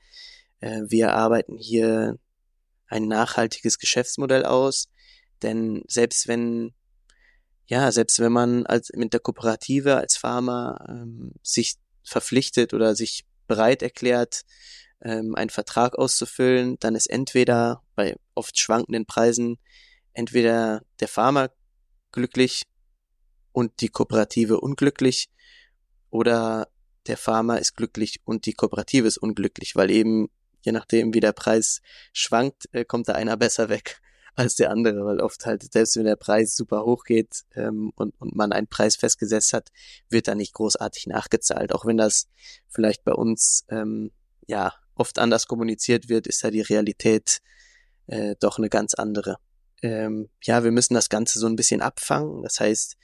äh, 0.61 0.83
wir 0.89 1.15
arbeiten 1.15 1.57
hier 1.57 2.19
ein 2.89 3.07
nachhaltiges 3.07 3.79
Geschäftsmodell 3.79 4.45
aus. 4.45 4.89
Denn 5.43 5.83
selbst 5.87 6.29
wenn, 6.29 6.75
ja, 7.71 7.93
selbst 7.93 8.19
wenn 8.19 8.33
man 8.33 8.67
als 8.67 8.91
mit 8.97 9.13
der 9.13 9.21
Kooperative 9.21 9.97
als 9.97 10.17
Farmer 10.17 10.85
ähm, 10.89 11.35
sich 11.41 11.77
verpflichtet 12.03 12.75
oder 12.75 12.97
sich 12.97 13.25
bereit 13.47 13.81
erklärt, 13.85 14.43
ähm, 15.03 15.37
einen 15.37 15.51
Vertrag 15.51 15.97
auszufüllen, 15.97 16.79
dann 16.81 16.97
ist 16.97 17.07
entweder 17.07 17.85
bei 17.95 18.17
oft 18.35 18.59
schwankenden 18.59 19.07
Preisen 19.07 19.57
entweder 20.15 20.83
der 20.99 21.07
Farmer 21.07 21.53
glücklich 22.11 22.65
und 23.53 23.81
die 23.81 23.89
Kooperative 23.89 24.61
unglücklich 24.61 25.31
oder 26.11 26.67
der 27.07 27.17
Farmer 27.17 27.61
ist 27.61 27.77
glücklich 27.77 28.21
und 28.25 28.47
die 28.47 28.55
Kooperative 28.55 29.07
ist 29.07 29.19
unglücklich, 29.19 29.77
weil 29.77 29.93
eben 29.93 30.29
je 30.63 30.73
nachdem, 30.73 31.15
wie 31.15 31.21
der 31.21 31.33
Preis 31.33 31.83
schwankt, 32.13 32.65
äh, 32.73 32.85
kommt 32.85 33.09
da 33.09 33.13
einer 33.13 33.37
besser 33.37 33.69
weg 33.69 34.01
als 34.41 34.57
der 34.57 34.71
andere, 34.71 35.05
weil 35.05 35.21
oft 35.21 35.45
halt, 35.45 35.71
selbst 35.73 35.97
wenn 35.97 36.07
der 36.07 36.17
Preis 36.17 36.57
super 36.57 36.85
hoch 36.85 37.05
geht 37.05 37.45
ähm, 37.55 37.93
und, 37.95 38.15
und 38.19 38.35
man 38.35 38.53
einen 38.53 38.67
Preis 38.67 38.97
festgesetzt 38.97 39.53
hat, 39.53 39.69
wird 40.09 40.29
da 40.29 40.35
nicht 40.35 40.55
großartig 40.55 41.07
nachgezahlt. 41.07 41.75
Auch 41.75 41.85
wenn 41.85 41.99
das 41.99 42.27
vielleicht 42.69 43.05
bei 43.05 43.13
uns 43.13 43.65
ähm, 43.69 44.11
ja 44.47 44.73
oft 44.95 45.19
anders 45.19 45.47
kommuniziert 45.47 46.09
wird, 46.09 46.27
ist 46.27 46.43
da 46.43 46.51
die 46.51 46.63
Realität 46.63 47.41
äh, 48.07 48.35
doch 48.41 48.59
eine 48.59 48.71
ganz 48.71 48.95
andere. 48.95 49.37
Ähm, 49.83 50.31
ja, 50.43 50.65
wir 50.65 50.73
müssen 50.73 50.95
das 50.95 51.11
Ganze 51.11 51.39
so 51.39 51.47
ein 51.47 51.57
bisschen 51.57 51.83
abfangen. 51.83 52.43
Das 52.43 52.61
heißt, 52.61 52.97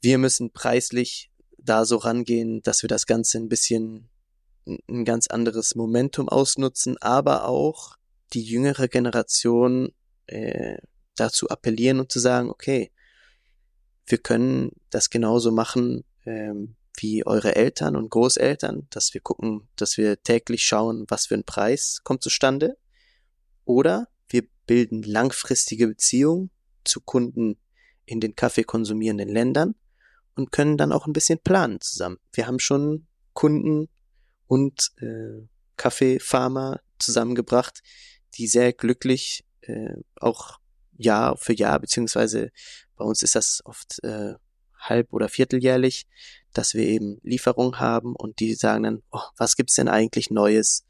wir 0.00 0.16
müssen 0.16 0.52
preislich 0.52 1.30
da 1.58 1.84
so 1.84 1.96
rangehen, 1.96 2.62
dass 2.62 2.82
wir 2.82 2.88
das 2.88 3.06
Ganze 3.06 3.38
ein 3.38 3.50
bisschen 3.50 4.08
ein 4.88 5.04
ganz 5.04 5.26
anderes 5.26 5.74
Momentum 5.74 6.28
ausnutzen, 6.30 6.96
aber 6.98 7.44
auch 7.44 7.96
die 8.32 8.42
jüngere 8.42 8.88
Generation 8.88 9.92
äh, 10.30 10.78
dazu 11.16 11.48
appellieren 11.48 12.00
und 12.00 12.10
zu 12.10 12.18
sagen, 12.18 12.50
okay, 12.50 12.90
wir 14.06 14.18
können 14.18 14.72
das 14.90 15.10
genauso 15.10 15.52
machen 15.52 16.04
ähm, 16.24 16.76
wie 16.96 17.24
eure 17.24 17.56
Eltern 17.56 17.96
und 17.96 18.10
Großeltern, 18.10 18.86
dass 18.90 19.14
wir 19.14 19.20
gucken, 19.20 19.68
dass 19.76 19.96
wir 19.96 20.22
täglich 20.22 20.64
schauen, 20.64 21.04
was 21.08 21.26
für 21.26 21.34
ein 21.34 21.44
Preis 21.44 22.00
kommt 22.04 22.22
zustande. 22.22 22.76
Oder 23.64 24.08
wir 24.28 24.44
bilden 24.66 25.02
langfristige 25.02 25.88
Beziehungen 25.88 26.50
zu 26.84 27.00
Kunden 27.00 27.58
in 28.04 28.20
den 28.20 28.34
Kaffee 28.34 28.64
konsumierenden 28.64 29.28
Ländern 29.28 29.74
und 30.34 30.52
können 30.52 30.76
dann 30.76 30.92
auch 30.92 31.06
ein 31.06 31.12
bisschen 31.12 31.38
planen 31.38 31.80
zusammen. 31.80 32.18
Wir 32.32 32.46
haben 32.46 32.58
schon 32.58 33.06
Kunden 33.32 33.88
und 34.46 34.90
äh, 34.98 35.46
Kaffeefarmer 35.76 36.80
zusammengebracht, 36.98 37.82
die 38.34 38.46
sehr 38.46 38.72
glücklich 38.72 39.44
äh, 39.62 39.94
auch 40.16 40.58
Jahr 40.96 41.36
für 41.36 41.54
Jahr, 41.54 41.78
beziehungsweise 41.80 42.50
bei 42.96 43.04
uns 43.04 43.22
ist 43.22 43.34
das 43.34 43.62
oft 43.64 44.02
äh, 44.04 44.34
halb- 44.78 45.12
oder 45.12 45.28
vierteljährlich, 45.28 46.06
dass 46.52 46.74
wir 46.74 46.84
eben 46.84 47.18
Lieferungen 47.22 47.78
haben 47.80 48.14
und 48.14 48.40
die 48.40 48.54
sagen 48.54 48.82
dann, 48.84 49.02
oh, 49.10 49.22
was 49.36 49.56
gibt's 49.56 49.74
denn 49.74 49.88
eigentlich 49.88 50.30
Neues? 50.30 50.84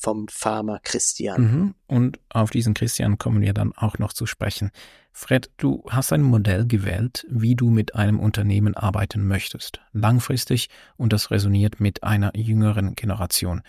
vom 0.00 0.28
Farmer 0.28 0.80
Christian. 0.82 1.42
Mhm. 1.42 1.74
Und 1.86 2.18
auf 2.30 2.50
diesen 2.50 2.72
Christian 2.72 3.18
kommen 3.18 3.42
wir 3.42 3.52
dann 3.52 3.74
auch 3.76 3.98
noch 3.98 4.14
zu 4.14 4.24
sprechen. 4.24 4.70
Fred, 5.12 5.50
du 5.58 5.84
hast 5.88 6.12
ein 6.12 6.22
Modell 6.22 6.66
gewählt, 6.66 7.26
wie 7.28 7.54
du 7.54 7.68
mit 7.68 7.94
einem 7.94 8.18
Unternehmen 8.18 8.74
arbeiten 8.74 9.26
möchtest. 9.26 9.80
Langfristig 9.92 10.68
und 10.96 11.12
das 11.12 11.30
resoniert 11.30 11.80
mit 11.80 12.02
einer 12.02 12.34
jüngeren 12.34 12.94
Generation. 12.94 13.60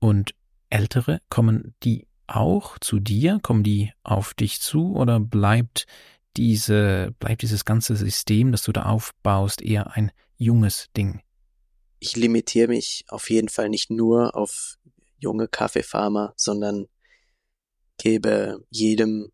Und 0.00 0.34
ältere, 0.70 1.20
kommen 1.28 1.74
die 1.84 2.08
auch 2.36 2.78
zu 2.78 2.98
dir? 2.98 3.38
Kommen 3.42 3.62
die 3.62 3.92
auf 4.02 4.34
dich 4.34 4.60
zu 4.60 4.94
oder 4.94 5.20
bleibt 5.20 5.86
diese, 6.36 7.14
bleibt 7.18 7.42
dieses 7.42 7.64
ganze 7.64 7.96
System, 7.96 8.52
das 8.52 8.62
du 8.62 8.72
da 8.72 8.84
aufbaust, 8.84 9.62
eher 9.62 9.92
ein 9.96 10.12
junges 10.36 10.88
Ding? 10.96 11.20
Ich 11.98 12.16
limitiere 12.16 12.68
mich 12.68 13.04
auf 13.08 13.30
jeden 13.30 13.48
Fall 13.48 13.68
nicht 13.68 13.90
nur 13.90 14.34
auf 14.34 14.78
junge 15.18 15.48
Kaffeefarmer, 15.48 16.32
sondern 16.36 16.86
gebe 17.98 18.64
jedem, 18.70 19.32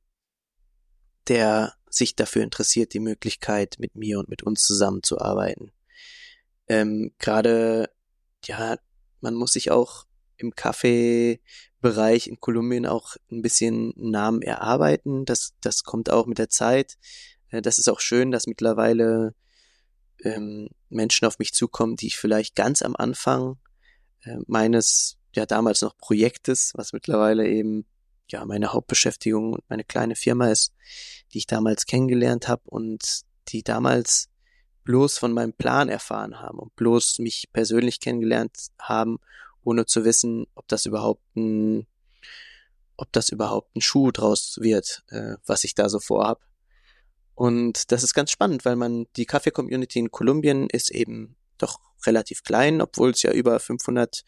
der 1.28 1.74
sich 1.88 2.16
dafür 2.16 2.42
interessiert, 2.42 2.92
die 2.92 3.00
Möglichkeit, 3.00 3.76
mit 3.78 3.94
mir 3.94 4.18
und 4.18 4.28
mit 4.28 4.42
uns 4.42 4.66
zusammenzuarbeiten. 4.66 5.72
Ähm, 6.68 7.12
Gerade, 7.18 7.90
ja, 8.44 8.78
man 9.20 9.34
muss 9.34 9.52
sich 9.52 9.70
auch 9.70 10.04
im 10.36 10.54
Kaffeebereich 11.86 12.26
in 12.26 12.40
Kolumbien 12.40 12.86
auch 12.86 13.16
ein 13.30 13.42
bisschen 13.42 13.92
Namen 13.96 14.42
erarbeiten. 14.42 15.24
Das, 15.24 15.54
das 15.60 15.84
kommt 15.84 16.10
auch 16.10 16.26
mit 16.26 16.38
der 16.38 16.48
Zeit. 16.48 16.96
Äh, 17.50 17.62
das 17.62 17.78
ist 17.78 17.88
auch 17.88 18.00
schön, 18.00 18.30
dass 18.30 18.46
mittlerweile 18.46 19.34
ähm, 20.22 20.68
Menschen 20.88 21.26
auf 21.26 21.38
mich 21.38 21.52
zukommen, 21.52 21.96
die 21.96 22.08
ich 22.08 22.16
vielleicht 22.16 22.56
ganz 22.56 22.82
am 22.82 22.96
Anfang 22.96 23.58
äh, 24.22 24.36
meines 24.46 25.18
ja 25.34 25.46
damals 25.46 25.82
noch 25.82 25.96
Projektes, 25.98 26.72
was 26.74 26.92
mittlerweile 26.92 27.46
eben 27.46 27.86
ja 28.28 28.44
meine 28.44 28.72
Hauptbeschäftigung 28.72 29.52
und 29.52 29.64
meine 29.68 29.84
kleine 29.84 30.16
Firma 30.16 30.50
ist, 30.50 30.72
die 31.32 31.38
ich 31.38 31.46
damals 31.46 31.86
kennengelernt 31.86 32.48
habe 32.48 32.62
und 32.66 33.20
die 33.48 33.62
damals 33.62 34.28
bloß 34.84 35.18
von 35.18 35.32
meinem 35.32 35.52
Plan 35.52 35.88
erfahren 35.88 36.40
haben 36.40 36.58
und 36.58 36.74
bloß 36.76 37.18
mich 37.18 37.48
persönlich 37.52 38.00
kennengelernt 38.00 38.68
haben, 38.78 39.18
ohne 39.66 39.84
zu 39.84 40.04
wissen, 40.04 40.46
ob 40.54 40.68
das 40.68 40.86
überhaupt 40.86 41.24
ein, 41.36 41.86
ob 42.96 43.12
das 43.12 43.28
überhaupt 43.28 43.74
ein 43.76 43.80
Schuh 43.80 44.12
draus 44.12 44.58
wird, 44.60 45.02
äh, 45.08 45.34
was 45.44 45.64
ich 45.64 45.74
da 45.74 45.88
so 45.88 45.98
vorhab. 45.98 46.40
Und 47.34 47.90
das 47.92 48.02
ist 48.02 48.14
ganz 48.14 48.30
spannend, 48.30 48.64
weil 48.64 48.76
man 48.76 49.06
die 49.16 49.26
Kaffee-Community 49.26 49.98
in 49.98 50.10
Kolumbien 50.10 50.70
ist 50.70 50.90
eben 50.90 51.36
doch 51.58 51.80
relativ 52.06 52.44
klein, 52.44 52.80
obwohl 52.80 53.10
es 53.10 53.22
ja 53.22 53.32
über 53.32 53.58
500 53.58 54.24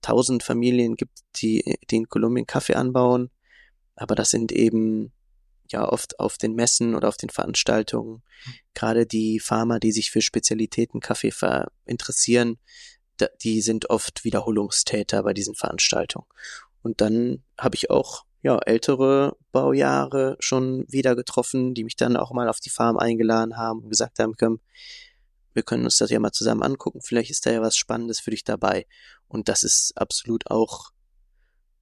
tausend 0.00 0.44
Familien 0.44 0.94
gibt, 0.94 1.18
die, 1.36 1.76
die 1.90 1.96
in 1.96 2.08
Kolumbien 2.08 2.46
Kaffee 2.46 2.74
anbauen. 2.74 3.30
Aber 3.96 4.14
das 4.14 4.30
sind 4.30 4.52
eben 4.52 5.12
ja 5.70 5.86
oft 5.86 6.20
auf 6.20 6.38
den 6.38 6.54
Messen 6.54 6.94
oder 6.94 7.08
auf 7.08 7.16
den 7.16 7.30
Veranstaltungen. 7.30 8.22
Gerade 8.74 9.06
die 9.06 9.40
Farmer, 9.40 9.80
die 9.80 9.92
sich 9.92 10.10
für 10.10 10.22
Spezialitäten 10.22 11.00
Kaffee 11.00 11.32
interessieren, 11.84 12.58
die 13.42 13.60
sind 13.60 13.90
oft 13.90 14.24
Wiederholungstäter 14.24 15.22
bei 15.22 15.34
diesen 15.34 15.54
Veranstaltungen. 15.54 16.26
Und 16.82 17.00
dann 17.00 17.42
habe 17.58 17.74
ich 17.74 17.90
auch 17.90 18.24
ja 18.42 18.58
ältere 18.58 19.36
Baujahre 19.52 20.36
schon 20.40 20.84
wieder 20.88 21.16
getroffen, 21.16 21.74
die 21.74 21.84
mich 21.84 21.96
dann 21.96 22.16
auch 22.16 22.32
mal 22.32 22.48
auf 22.48 22.60
die 22.60 22.70
Farm 22.70 22.96
eingeladen 22.96 23.56
haben 23.56 23.80
und 23.80 23.90
gesagt 23.90 24.18
haben, 24.18 24.34
komm, 24.38 24.60
wir 25.54 25.62
können 25.64 25.84
uns 25.84 25.98
das 25.98 26.10
ja 26.10 26.20
mal 26.20 26.32
zusammen 26.32 26.62
angucken, 26.62 27.00
vielleicht 27.02 27.30
ist 27.30 27.44
da 27.44 27.50
ja 27.50 27.60
was 27.60 27.76
Spannendes 27.76 28.20
für 28.20 28.30
dich 28.30 28.44
dabei. 28.44 28.86
Und 29.26 29.48
das 29.48 29.64
ist 29.64 29.92
absolut 29.96 30.50
auch 30.50 30.90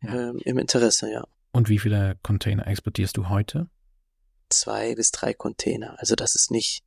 ja. 0.03 0.31
ähm, 0.31 0.41
im 0.45 0.59
Interesse, 0.59 1.11
ja. 1.13 1.25
Und 1.53 1.69
wie 1.69 1.79
viele 1.79 2.19
Container 2.23 2.67
exportierst 2.67 3.17
du 3.17 3.29
heute? 3.29 3.69
Zwei 4.49 4.95
bis 4.95 5.11
drei 5.11 5.35
Container. 5.35 5.99
Also 5.99 6.15
das 6.15 6.35
ist 6.35 6.51
nicht, 6.51 6.85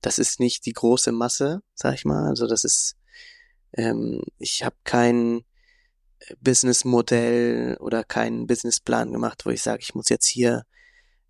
das 0.00 0.18
ist 0.18 0.40
nicht 0.40 0.66
die 0.66 0.72
große 0.72 1.12
Masse, 1.12 1.62
sag 1.74 1.94
ich 1.94 2.04
mal. 2.04 2.28
Also 2.28 2.46
das 2.46 2.64
ist, 2.64 2.96
ähm, 3.76 4.22
ich 4.38 4.64
habe 4.64 4.76
kein 4.84 5.44
Businessmodell 6.40 7.76
oder 7.80 8.04
keinen 8.04 8.46
Businessplan 8.46 9.12
gemacht, 9.12 9.44
wo 9.44 9.50
ich 9.50 9.62
sage, 9.62 9.82
ich 9.82 9.94
muss 9.94 10.08
jetzt 10.08 10.26
hier 10.26 10.64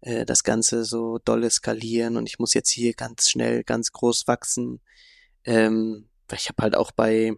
äh, 0.01 0.25
das 0.25 0.45
Ganze 0.45 0.85
so 0.85 1.19
doll 1.19 1.49
skalieren 1.51 2.17
und 2.17 2.29
ich 2.29 2.39
muss 2.39 2.55
jetzt 2.55 2.71
hier 2.71 2.95
ganz 2.95 3.29
schnell, 3.31 3.65
ganz 3.65 3.93
groß 3.93 4.27
wachsen. 4.27 4.81
Ähm, 5.45 6.09
ich 6.33 6.49
habe 6.49 6.63
halt 6.63 6.77
auch 6.77 6.93
bei, 6.93 7.33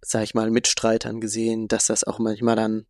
sag 0.00 0.24
ich 0.24 0.34
mal, 0.34 0.50
Mitstreitern 0.50 1.20
gesehen, 1.20 1.68
dass 1.68 1.86
das 1.86 2.04
auch 2.04 2.18
manchmal 2.18 2.56
dann 2.56 2.86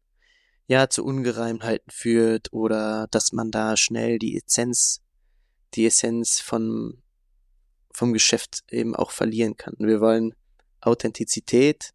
ja 0.66 0.88
zu 0.88 1.04
Ungereimheiten 1.04 1.90
führt 1.90 2.52
oder 2.52 3.08
dass 3.10 3.32
man 3.32 3.50
da 3.50 3.76
schnell 3.76 4.18
die 4.18 4.36
Essenz, 4.36 5.02
die 5.74 5.86
Essenz 5.86 6.40
von 6.40 7.02
vom 7.94 8.14
Geschäft 8.14 8.64
eben 8.70 8.96
auch 8.96 9.10
verlieren 9.10 9.58
kann. 9.58 9.74
Wir 9.78 10.00
wollen 10.00 10.34
Authentizität 10.82 11.92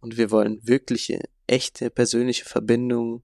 und 0.00 0.16
wir 0.16 0.30
wollen 0.30 0.60
wirkliche, 0.62 1.20
echte, 1.46 1.90
persönliche 1.90 2.44
Verbindung 2.44 3.22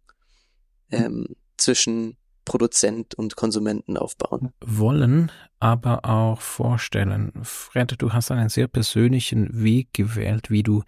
ähm, 0.90 1.36
zwischen 1.56 2.16
Produzent 2.44 3.14
und 3.14 3.36
Konsumenten 3.36 3.96
aufbauen. 3.96 4.52
Wollen, 4.60 5.32
aber 5.60 6.04
auch 6.04 6.40
vorstellen. 6.40 7.32
Fred, 7.42 7.94
du 7.98 8.12
hast 8.12 8.30
einen 8.30 8.48
sehr 8.48 8.68
persönlichen 8.68 9.62
Weg 9.62 9.92
gewählt, 9.92 10.50
wie 10.50 10.62
du 10.62 10.82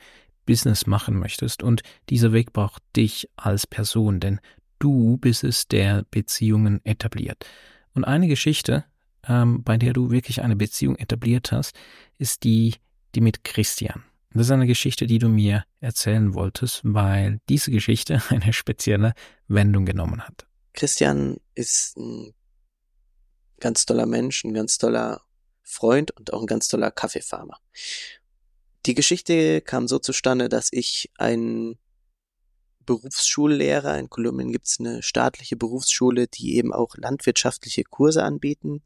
Business 0.44 0.87
machen 0.87 1.18
möchtest. 1.18 1.62
Und 1.62 1.82
dieser 2.08 2.32
Weg 2.32 2.52
braucht 2.52 2.82
dich 2.94 3.28
als 3.37 3.66
Person, 3.66 4.20
denn 4.20 4.40
du 4.78 5.18
bist 5.18 5.44
es, 5.44 5.66
der 5.68 6.04
Beziehungen 6.11 6.85
etabliert. 6.85 7.44
Und 7.94 8.04
eine 8.04 8.28
Geschichte, 8.28 8.85
ähm, 9.26 9.62
bei 9.62 9.76
der 9.76 9.92
du 9.92 10.11
wirklich 10.11 10.42
eine 10.42 10.56
Beziehung 10.56 10.96
etabliert 10.96 11.52
hast, 11.52 11.76
ist 12.18 12.44
die, 12.44 12.75
die 13.16 13.20
mit 13.20 13.42
Christian. 13.42 14.04
Das 14.32 14.46
ist 14.46 14.50
eine 14.50 14.66
Geschichte, 14.66 15.06
die 15.06 15.18
du 15.18 15.28
mir 15.28 15.64
erzählen 15.80 16.35
wolltest, 16.35 16.82
weil 16.85 17.40
diese 17.49 17.70
Geschichte 17.70 18.23
eine 18.28 18.52
spezielle 18.52 19.14
Wendung 19.49 19.87
genommen 19.87 20.23
hat. 20.23 20.46
Christian 20.75 21.38
ist 21.54 21.96
ein 21.96 22.35
ganz 23.58 23.87
toller 23.87 24.06
Mensch, 24.06 24.44
ein 24.44 24.52
ganz 24.52 24.76
toller 24.76 25.23
Freund 25.62 26.11
und 26.12 26.32
auch 26.32 26.42
ein 26.42 26.46
ganz 26.46 26.68
toller 26.68 26.90
Kaffeefarmer. 26.90 27.58
Die 28.85 28.94
Geschichte 28.94 29.62
kam 29.62 29.88
so 29.88 29.99
zustande, 29.99 30.49
dass 30.49 30.68
ich 30.70 31.11
ein 31.16 31.78
Berufsschullehrer, 32.85 33.99
in 33.99 34.08
Kolumbien 34.08 34.52
gibt 34.52 34.68
es 34.68 34.78
eine 34.78 35.02
staatliche 35.02 35.56
Berufsschule, 35.56 36.28
die 36.28 36.56
eben 36.56 36.72
auch 36.72 36.96
landwirtschaftliche 36.96 37.83
Kurse 37.83 38.22
anbieten. 38.22 38.83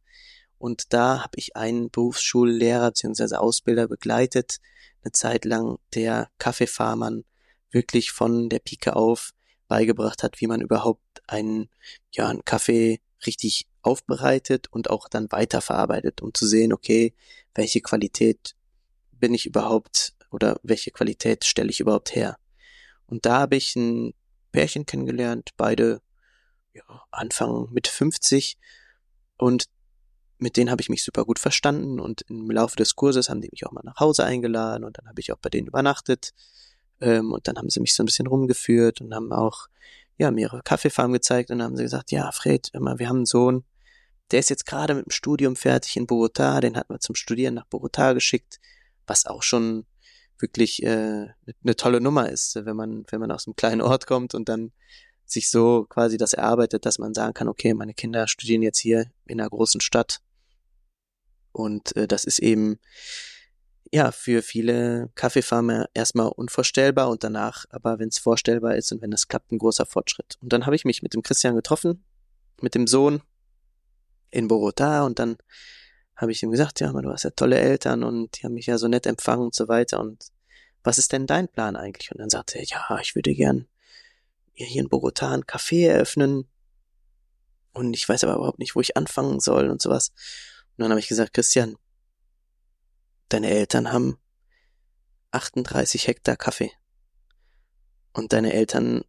Und 0.60 0.92
da 0.92 1.22
habe 1.22 1.38
ich 1.38 1.56
einen 1.56 1.90
Berufsschullehrer 1.90 2.90
bzw. 2.90 3.36
Ausbilder 3.36 3.88
begleitet, 3.88 4.58
eine 5.02 5.12
Zeit 5.12 5.46
lang, 5.46 5.78
der 5.94 6.28
Kaffeefarmern 6.36 7.24
wirklich 7.70 8.12
von 8.12 8.50
der 8.50 8.58
Pike 8.58 8.94
auf 8.94 9.32
beigebracht 9.68 10.22
hat, 10.22 10.38
wie 10.42 10.46
man 10.46 10.60
überhaupt 10.60 11.22
einen, 11.26 11.70
ja, 12.12 12.28
einen 12.28 12.44
Kaffee 12.44 13.00
richtig 13.24 13.68
aufbereitet 13.80 14.66
und 14.70 14.90
auch 14.90 15.08
dann 15.08 15.32
weiterverarbeitet, 15.32 16.20
um 16.20 16.34
zu 16.34 16.46
sehen, 16.46 16.74
okay, 16.74 17.14
welche 17.54 17.80
Qualität 17.80 18.54
bin 19.12 19.32
ich 19.32 19.46
überhaupt 19.46 20.12
oder 20.30 20.60
welche 20.62 20.90
Qualität 20.90 21.46
stelle 21.46 21.70
ich 21.70 21.80
überhaupt 21.80 22.14
her. 22.14 22.36
Und 23.06 23.24
da 23.24 23.38
habe 23.38 23.56
ich 23.56 23.76
ein 23.76 24.12
Pärchen 24.52 24.84
kennengelernt, 24.84 25.52
beide 25.56 26.02
ja, 26.74 26.82
Anfang 27.10 27.68
mit 27.70 27.88
50 27.88 28.58
und 29.38 29.70
mit 30.40 30.56
denen 30.56 30.70
habe 30.70 30.82
ich 30.82 30.88
mich 30.88 31.04
super 31.04 31.24
gut 31.24 31.38
verstanden 31.38 32.00
und 32.00 32.22
im 32.28 32.50
Laufe 32.50 32.76
des 32.76 32.96
Kurses 32.96 33.28
haben 33.28 33.40
die 33.40 33.50
mich 33.50 33.66
auch 33.66 33.72
mal 33.72 33.82
nach 33.84 34.00
Hause 34.00 34.24
eingeladen 34.24 34.84
und 34.84 34.98
dann 34.98 35.06
habe 35.06 35.20
ich 35.20 35.32
auch 35.32 35.38
bei 35.38 35.50
denen 35.50 35.68
übernachtet 35.68 36.32
ähm, 37.00 37.32
und 37.32 37.46
dann 37.46 37.56
haben 37.56 37.70
sie 37.70 37.80
mich 37.80 37.94
so 37.94 38.02
ein 38.02 38.06
bisschen 38.06 38.26
rumgeführt 38.26 39.00
und 39.00 39.14
haben 39.14 39.32
auch 39.32 39.68
ja 40.18 40.30
mehrere 40.30 40.62
Kaffeefarmen 40.62 41.12
gezeigt 41.12 41.50
und 41.50 41.58
dann 41.58 41.68
haben 41.68 41.76
sie 41.76 41.84
gesagt, 41.84 42.10
ja 42.10 42.30
Fred, 42.32 42.70
immer, 42.72 42.98
wir 42.98 43.08
haben 43.08 43.18
einen 43.18 43.26
Sohn, 43.26 43.64
der 44.30 44.40
ist 44.40 44.50
jetzt 44.50 44.66
gerade 44.66 44.94
mit 44.94 45.06
dem 45.06 45.10
Studium 45.10 45.56
fertig 45.56 45.96
in 45.96 46.06
Bogota, 46.06 46.60
den 46.60 46.76
hatten 46.76 46.94
wir 46.94 47.00
zum 47.00 47.14
Studieren 47.14 47.54
nach 47.54 47.66
Bogota 47.66 48.12
geschickt, 48.12 48.60
was 49.06 49.26
auch 49.26 49.42
schon 49.42 49.86
wirklich 50.38 50.82
äh, 50.82 51.28
eine 51.62 51.76
tolle 51.76 52.00
Nummer 52.00 52.28
ist, 52.30 52.54
wenn 52.54 52.76
man 52.76 53.04
wenn 53.10 53.20
man 53.20 53.30
aus 53.30 53.46
einem 53.46 53.56
kleinen 53.56 53.80
Ort 53.80 54.06
kommt 54.06 54.34
und 54.34 54.48
dann 54.48 54.72
sich 55.26 55.50
so 55.50 55.86
quasi 55.88 56.16
das 56.16 56.32
erarbeitet, 56.32 56.86
dass 56.86 56.98
man 56.98 57.14
sagen 57.14 57.34
kann, 57.34 57.48
okay, 57.48 57.74
meine 57.74 57.94
Kinder 57.94 58.26
studieren 58.26 58.62
jetzt 58.62 58.78
hier 58.78 59.06
in 59.26 59.40
einer 59.40 59.48
großen 59.48 59.80
Stadt 59.80 60.20
und 61.52 61.96
äh, 61.96 62.06
das 62.06 62.24
ist 62.24 62.38
eben 62.38 62.78
ja 63.92 64.12
für 64.12 64.42
viele 64.42 65.10
Kaffeefarmer 65.14 65.88
erstmal 65.94 66.28
unvorstellbar 66.28 67.08
und 67.10 67.24
danach, 67.24 67.64
aber 67.70 67.98
wenn 67.98 68.08
es 68.08 68.18
vorstellbar 68.18 68.76
ist 68.76 68.92
und 68.92 69.02
wenn 69.02 69.10
das 69.10 69.28
klappt, 69.28 69.50
ein 69.52 69.58
großer 69.58 69.86
Fortschritt. 69.86 70.36
Und 70.40 70.52
dann 70.52 70.66
habe 70.66 70.76
ich 70.76 70.84
mich 70.84 71.02
mit 71.02 71.14
dem 71.14 71.22
Christian 71.22 71.56
getroffen, 71.56 72.04
mit 72.60 72.74
dem 72.74 72.86
Sohn 72.86 73.22
in 74.30 74.46
Bogota 74.48 75.04
und 75.04 75.18
dann 75.18 75.36
habe 76.14 76.32
ich 76.32 76.42
ihm 76.42 76.50
gesagt, 76.50 76.80
ja, 76.80 76.92
du 76.92 77.10
hast 77.10 77.24
ja 77.24 77.30
tolle 77.30 77.58
Eltern 77.58 78.04
und 78.04 78.38
die 78.38 78.44
haben 78.44 78.54
mich 78.54 78.66
ja 78.66 78.78
so 78.78 78.86
nett 78.86 79.06
empfangen 79.06 79.46
und 79.46 79.54
so 79.54 79.68
weiter 79.68 80.00
und 80.00 80.26
was 80.82 80.98
ist 80.98 81.12
denn 81.12 81.26
dein 81.26 81.48
Plan 81.48 81.76
eigentlich? 81.76 82.10
Und 82.10 82.18
dann 82.18 82.30
sagte 82.30 82.58
er, 82.58 82.64
ja, 82.64 82.98
ich 83.02 83.14
würde 83.14 83.34
gern 83.34 83.66
hier 84.52 84.82
in 84.82 84.88
Bogota 84.88 85.32
ein 85.32 85.44
Café 85.44 85.88
eröffnen 85.88 86.48
und 87.72 87.94
ich 87.94 88.08
weiß 88.08 88.24
aber 88.24 88.36
überhaupt 88.36 88.58
nicht, 88.58 88.74
wo 88.74 88.80
ich 88.80 88.96
anfangen 88.96 89.40
soll 89.40 89.70
und 89.70 89.80
sowas. 89.80 90.12
Und 90.80 90.84
dann 90.84 90.92
habe 90.92 91.00
ich 91.00 91.08
gesagt, 91.08 91.34
Christian, 91.34 91.76
deine 93.28 93.50
Eltern 93.50 93.92
haben 93.92 94.16
38 95.30 96.06
Hektar 96.06 96.38
Kaffee. 96.38 96.72
Und 98.14 98.32
deine 98.32 98.54
Eltern 98.54 99.04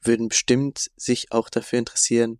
würden 0.00 0.28
bestimmt 0.28 0.92
sich 0.94 1.32
auch 1.32 1.50
dafür 1.50 1.80
interessieren, 1.80 2.38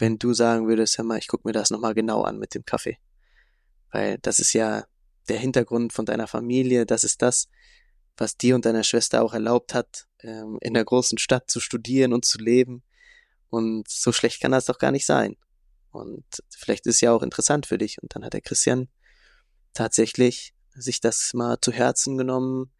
wenn 0.00 0.18
du 0.18 0.34
sagen 0.34 0.66
würdest, 0.66 0.98
hör 0.98 1.04
mal, 1.04 1.18
ich 1.18 1.28
guck 1.28 1.44
mir 1.44 1.52
das 1.52 1.70
nochmal 1.70 1.94
genau 1.94 2.22
an 2.22 2.40
mit 2.40 2.56
dem 2.56 2.64
Kaffee. 2.64 2.98
Weil 3.92 4.18
das 4.18 4.40
ist 4.40 4.52
ja 4.52 4.84
der 5.28 5.38
Hintergrund 5.38 5.92
von 5.92 6.06
deiner 6.06 6.26
Familie, 6.26 6.86
das 6.86 7.04
ist 7.04 7.22
das, 7.22 7.48
was 8.16 8.36
dir 8.36 8.56
und 8.56 8.64
deiner 8.64 8.82
Schwester 8.82 9.22
auch 9.22 9.32
erlaubt 9.32 9.74
hat, 9.74 10.08
ähm, 10.24 10.58
in 10.60 10.74
der 10.74 10.84
großen 10.84 11.18
Stadt 11.18 11.52
zu 11.52 11.60
studieren 11.60 12.12
und 12.12 12.24
zu 12.24 12.38
leben. 12.38 12.82
Und 13.48 13.88
so 13.88 14.10
schlecht 14.10 14.40
kann 14.40 14.50
das 14.50 14.64
doch 14.64 14.80
gar 14.80 14.90
nicht 14.90 15.06
sein. 15.06 15.36
Und 15.90 16.24
vielleicht 16.50 16.86
ist 16.86 16.96
es 16.96 17.00
ja 17.00 17.12
auch 17.12 17.22
interessant 17.22 17.66
für 17.66 17.78
dich. 17.78 18.02
Und 18.02 18.14
dann 18.14 18.24
hat 18.24 18.34
der 18.34 18.40
Christian 18.40 18.88
tatsächlich 19.74 20.54
sich 20.74 21.00
das 21.00 21.32
mal 21.34 21.58
zu 21.60 21.72
Herzen 21.72 22.16
genommen, 22.16 22.72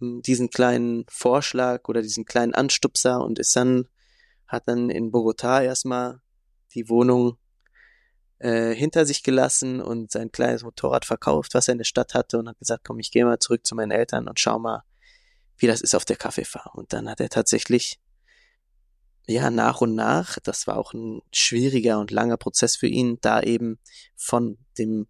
ähm, 0.00 0.22
diesen 0.22 0.50
kleinen 0.50 1.04
Vorschlag 1.08 1.88
oder 1.88 2.02
diesen 2.02 2.24
kleinen 2.24 2.54
Anstupser 2.54 3.20
und 3.20 3.38
ist 3.38 3.54
dann, 3.56 3.88
hat 4.46 4.68
dann 4.68 4.90
in 4.90 5.10
Bogota 5.10 5.62
erstmal 5.62 6.20
die 6.74 6.88
Wohnung 6.88 7.38
äh, 8.38 8.74
hinter 8.74 9.06
sich 9.06 9.22
gelassen 9.22 9.80
und 9.80 10.10
sein 10.10 10.32
kleines 10.32 10.64
Motorrad 10.64 11.04
verkauft, 11.04 11.54
was 11.54 11.68
er 11.68 11.72
in 11.72 11.78
der 11.78 11.84
Stadt 11.84 12.14
hatte 12.14 12.38
und 12.38 12.48
hat 12.48 12.58
gesagt, 12.58 12.84
komm, 12.84 12.98
ich 12.98 13.10
gehe 13.10 13.24
mal 13.24 13.38
zurück 13.38 13.64
zu 13.66 13.74
meinen 13.74 13.92
Eltern 13.92 14.28
und 14.28 14.40
schau 14.40 14.58
mal, 14.58 14.82
wie 15.56 15.66
das 15.66 15.80
ist 15.80 15.94
auf 15.94 16.04
der 16.04 16.16
Kaffeefahrt. 16.16 16.74
Und 16.74 16.92
dann 16.92 17.08
hat 17.08 17.20
er 17.20 17.28
tatsächlich 17.28 18.00
ja, 19.26 19.50
nach 19.50 19.80
und 19.80 19.94
nach, 19.94 20.38
das 20.40 20.66
war 20.66 20.76
auch 20.76 20.92
ein 20.92 21.22
schwieriger 21.32 21.98
und 21.98 22.10
langer 22.10 22.36
Prozess 22.36 22.76
für 22.76 22.86
ihn, 22.86 23.18
da 23.20 23.42
eben 23.42 23.78
von 24.16 24.58
dem, 24.78 25.06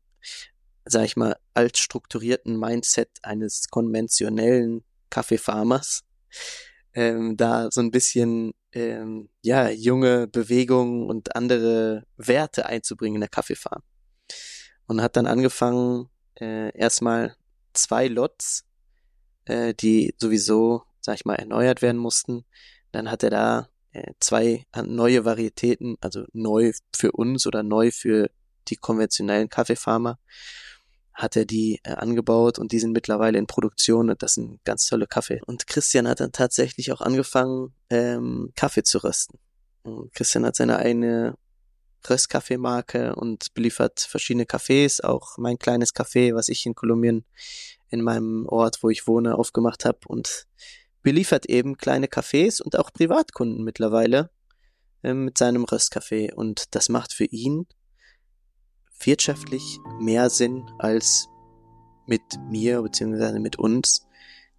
sag 0.85 1.05
ich 1.05 1.17
mal, 1.17 1.37
altstrukturierten 1.55 2.59
Mindset 2.59 3.11
eines 3.23 3.69
konventionellen 3.69 4.85
Kaffeefarmers, 5.11 6.05
ähm, 6.95 7.37
da 7.37 7.69
so 7.71 7.81
ein 7.81 7.91
bisschen, 7.91 8.53
ähm, 8.73 9.29
ja, 9.43 9.69
junge 9.69 10.29
Bewegungen 10.29 11.09
und 11.09 11.35
andere 11.35 12.05
Werte 12.17 12.67
einzubringen 12.67 13.17
in 13.17 13.21
der 13.21 13.31
Kaffeefarm. 13.31 13.83
Und 14.87 15.01
hat 15.01 15.17
dann 15.17 15.27
angefangen, 15.27 16.09
äh, 16.41 16.77
erstmal 16.77 17.37
zwei 17.73 18.07
Lots 18.07 18.65
äh, 19.47 19.75
die 19.75 20.15
sowieso, 20.19 20.83
sag 21.01 21.17
ich 21.17 21.25
mal, 21.25 21.37
erneuert 21.37 21.83
werden 21.83 21.99
mussten. 21.99 22.45
Dann 22.93 23.11
hat 23.11 23.23
er 23.23 23.31
da 23.31 23.69
zwei 24.21 24.65
neue 24.85 25.25
Varietäten, 25.25 25.97
also 26.01 26.25
neu 26.33 26.73
für 26.95 27.13
uns 27.13 27.47
oder 27.47 27.63
neu 27.63 27.91
für 27.91 28.31
die 28.69 28.77
konventionellen 28.77 29.49
Kaffeefarmer, 29.49 30.19
hat 31.13 31.37
er 31.37 31.45
die 31.45 31.81
äh, 31.85 31.93
angebaut 31.93 32.59
und 32.59 32.73
die 32.73 32.81
sind 32.81 32.93
mittlerweile 32.93 33.39
in 33.39 33.47
Produktion 33.47 34.11
und 34.11 34.23
das 34.23 34.35
sind 34.35 34.65
ganz 34.65 34.87
tolle 34.87 35.07
Kaffee. 35.07 35.41
Und 35.47 35.67
Christian 35.69 36.09
hat 36.09 36.21
dann 36.21 36.33
tatsächlich 36.33 36.91
auch 36.91 37.01
angefangen, 37.01 37.73
ähm, 37.89 38.53
Kaffee 38.57 38.83
zu 38.83 38.99
rösten. 38.99 39.39
Und 39.83 40.13
Christian 40.13 40.45
hat 40.45 40.57
seine 40.57 40.79
eigene 40.79 41.37
Röstkaffeemarke 42.09 43.15
und 43.15 43.55
beliefert 43.55 44.01
verschiedene 44.01 44.45
Cafés, 44.45 45.03
auch 45.03 45.39
mein 45.39 45.59
kleines 45.59 45.95
Café, 45.95 46.35
was 46.35 46.49
ich 46.49 46.67
in 46.67 46.75
Kolumbien 46.75 47.25
in 47.91 48.03
meinem 48.03 48.47
Ort, 48.47 48.83
wo 48.83 48.91
ich 48.91 49.07
wohne, 49.07 49.39
aufgemacht 49.39 49.85
habe 49.85 50.01
und 50.09 50.47
beliefert 51.05 51.47
eben 51.47 51.77
kleine 51.77 52.07
Cafés 52.09 52.61
und 52.61 52.77
auch 52.77 52.93
Privatkunden 52.93 53.63
mittlerweile 53.63 54.31
äh, 55.05 55.15
mit 55.15 55.39
seinem 55.39 55.63
Röstkaffee 55.63 56.33
und 56.33 56.75
das 56.75 56.89
macht 56.89 57.13
für 57.13 57.27
ihn 57.27 57.67
wirtschaftlich 59.05 59.79
mehr 60.01 60.31
Sinn 60.31 60.65
als 60.79 61.29
mit 62.07 62.23
mir 62.51 62.83
bzw. 62.83 63.39
mit 63.39 63.57
uns 63.57 64.07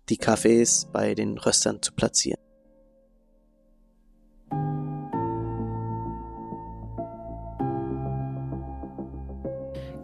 die 0.07 0.17
Cafés 0.17 0.89
bei 0.91 1.15
den 1.15 1.37
Röstern 1.39 1.81
zu 1.81 1.91
platzieren. 1.93 2.39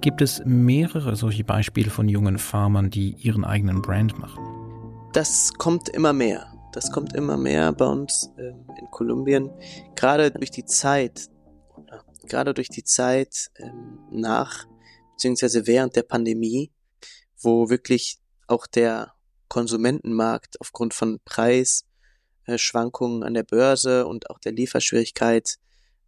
Gibt 0.01 0.23
es 0.23 0.41
mehrere 0.45 1.15
solche 1.15 1.43
Beispiele 1.43 1.91
von 1.91 2.10
jungen 2.10 2.39
Farmern, 2.39 2.89
die 2.89 3.12
ihren 3.19 3.45
eigenen 3.45 3.84
Brand 3.84 4.17
machen? 4.17 4.51
Das 5.13 5.54
kommt 5.56 5.89
immer 5.89 6.13
mehr. 6.13 6.54
Das 6.71 6.89
kommt 6.89 7.13
immer 7.13 7.36
mehr 7.36 7.74
bei 7.74 7.86
uns 7.86 8.32
äh, 8.38 8.54
in 8.80 8.89
Kolumbien. 8.91 9.52
Gerade 9.95 10.32
durch 10.32 10.52
die 10.52 10.63
Zeit, 10.63 11.28
gerade 12.28 12.54
durch 12.54 12.69
die 12.69 12.86
Zeit 12.86 13.52
ähm, 13.58 14.00
nach 14.10 14.65
beziehungsweise 15.12 15.67
während 15.67 15.97
der 15.97 16.04
Pandemie, 16.04 16.71
wo 17.38 17.69
wirklich 17.69 18.19
auch 18.47 18.65
der 18.67 19.13
Konsumentenmarkt 19.50 20.62
aufgrund 20.62 20.93
von 20.93 21.19
Preisschwankungen 21.26 23.24
an 23.24 23.34
der 23.34 23.43
Börse 23.43 24.08
und 24.08 24.30
auch 24.30 24.39
der 24.39 24.54
Lieferschwierigkeit 24.54 25.58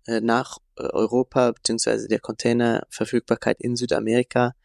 äh, 0.07 0.21
nach 0.21 0.59
äh, 0.77 0.83
Europa 0.83 1.51
beziehungsweise 1.51 2.07
der 2.07 2.21
Containerverfügbarkeit 2.21 3.59
in 3.59 3.75
Südamerika 3.75 4.55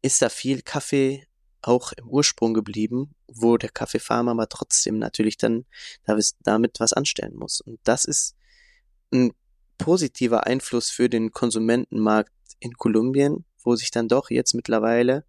ist 0.00 0.22
da 0.22 0.30
viel 0.30 0.62
Kaffee 0.62 1.27
auch 1.68 1.92
im 1.92 2.08
Ursprung 2.08 2.54
geblieben, 2.54 3.14
wo 3.26 3.56
der 3.56 3.68
Kaffeefarmer 3.70 4.32
aber 4.32 4.48
trotzdem 4.48 4.98
natürlich 4.98 5.36
dann 5.36 5.66
damit 6.04 6.80
was 6.80 6.92
anstellen 6.92 7.36
muss. 7.36 7.60
Und 7.60 7.78
das 7.84 8.04
ist 8.04 8.34
ein 9.12 9.32
positiver 9.76 10.46
Einfluss 10.46 10.90
für 10.90 11.08
den 11.08 11.30
Konsumentenmarkt 11.30 12.32
in 12.58 12.74
Kolumbien, 12.74 13.44
wo 13.62 13.76
sich 13.76 13.90
dann 13.90 14.08
doch 14.08 14.30
jetzt 14.30 14.54
mittlerweile 14.54 15.24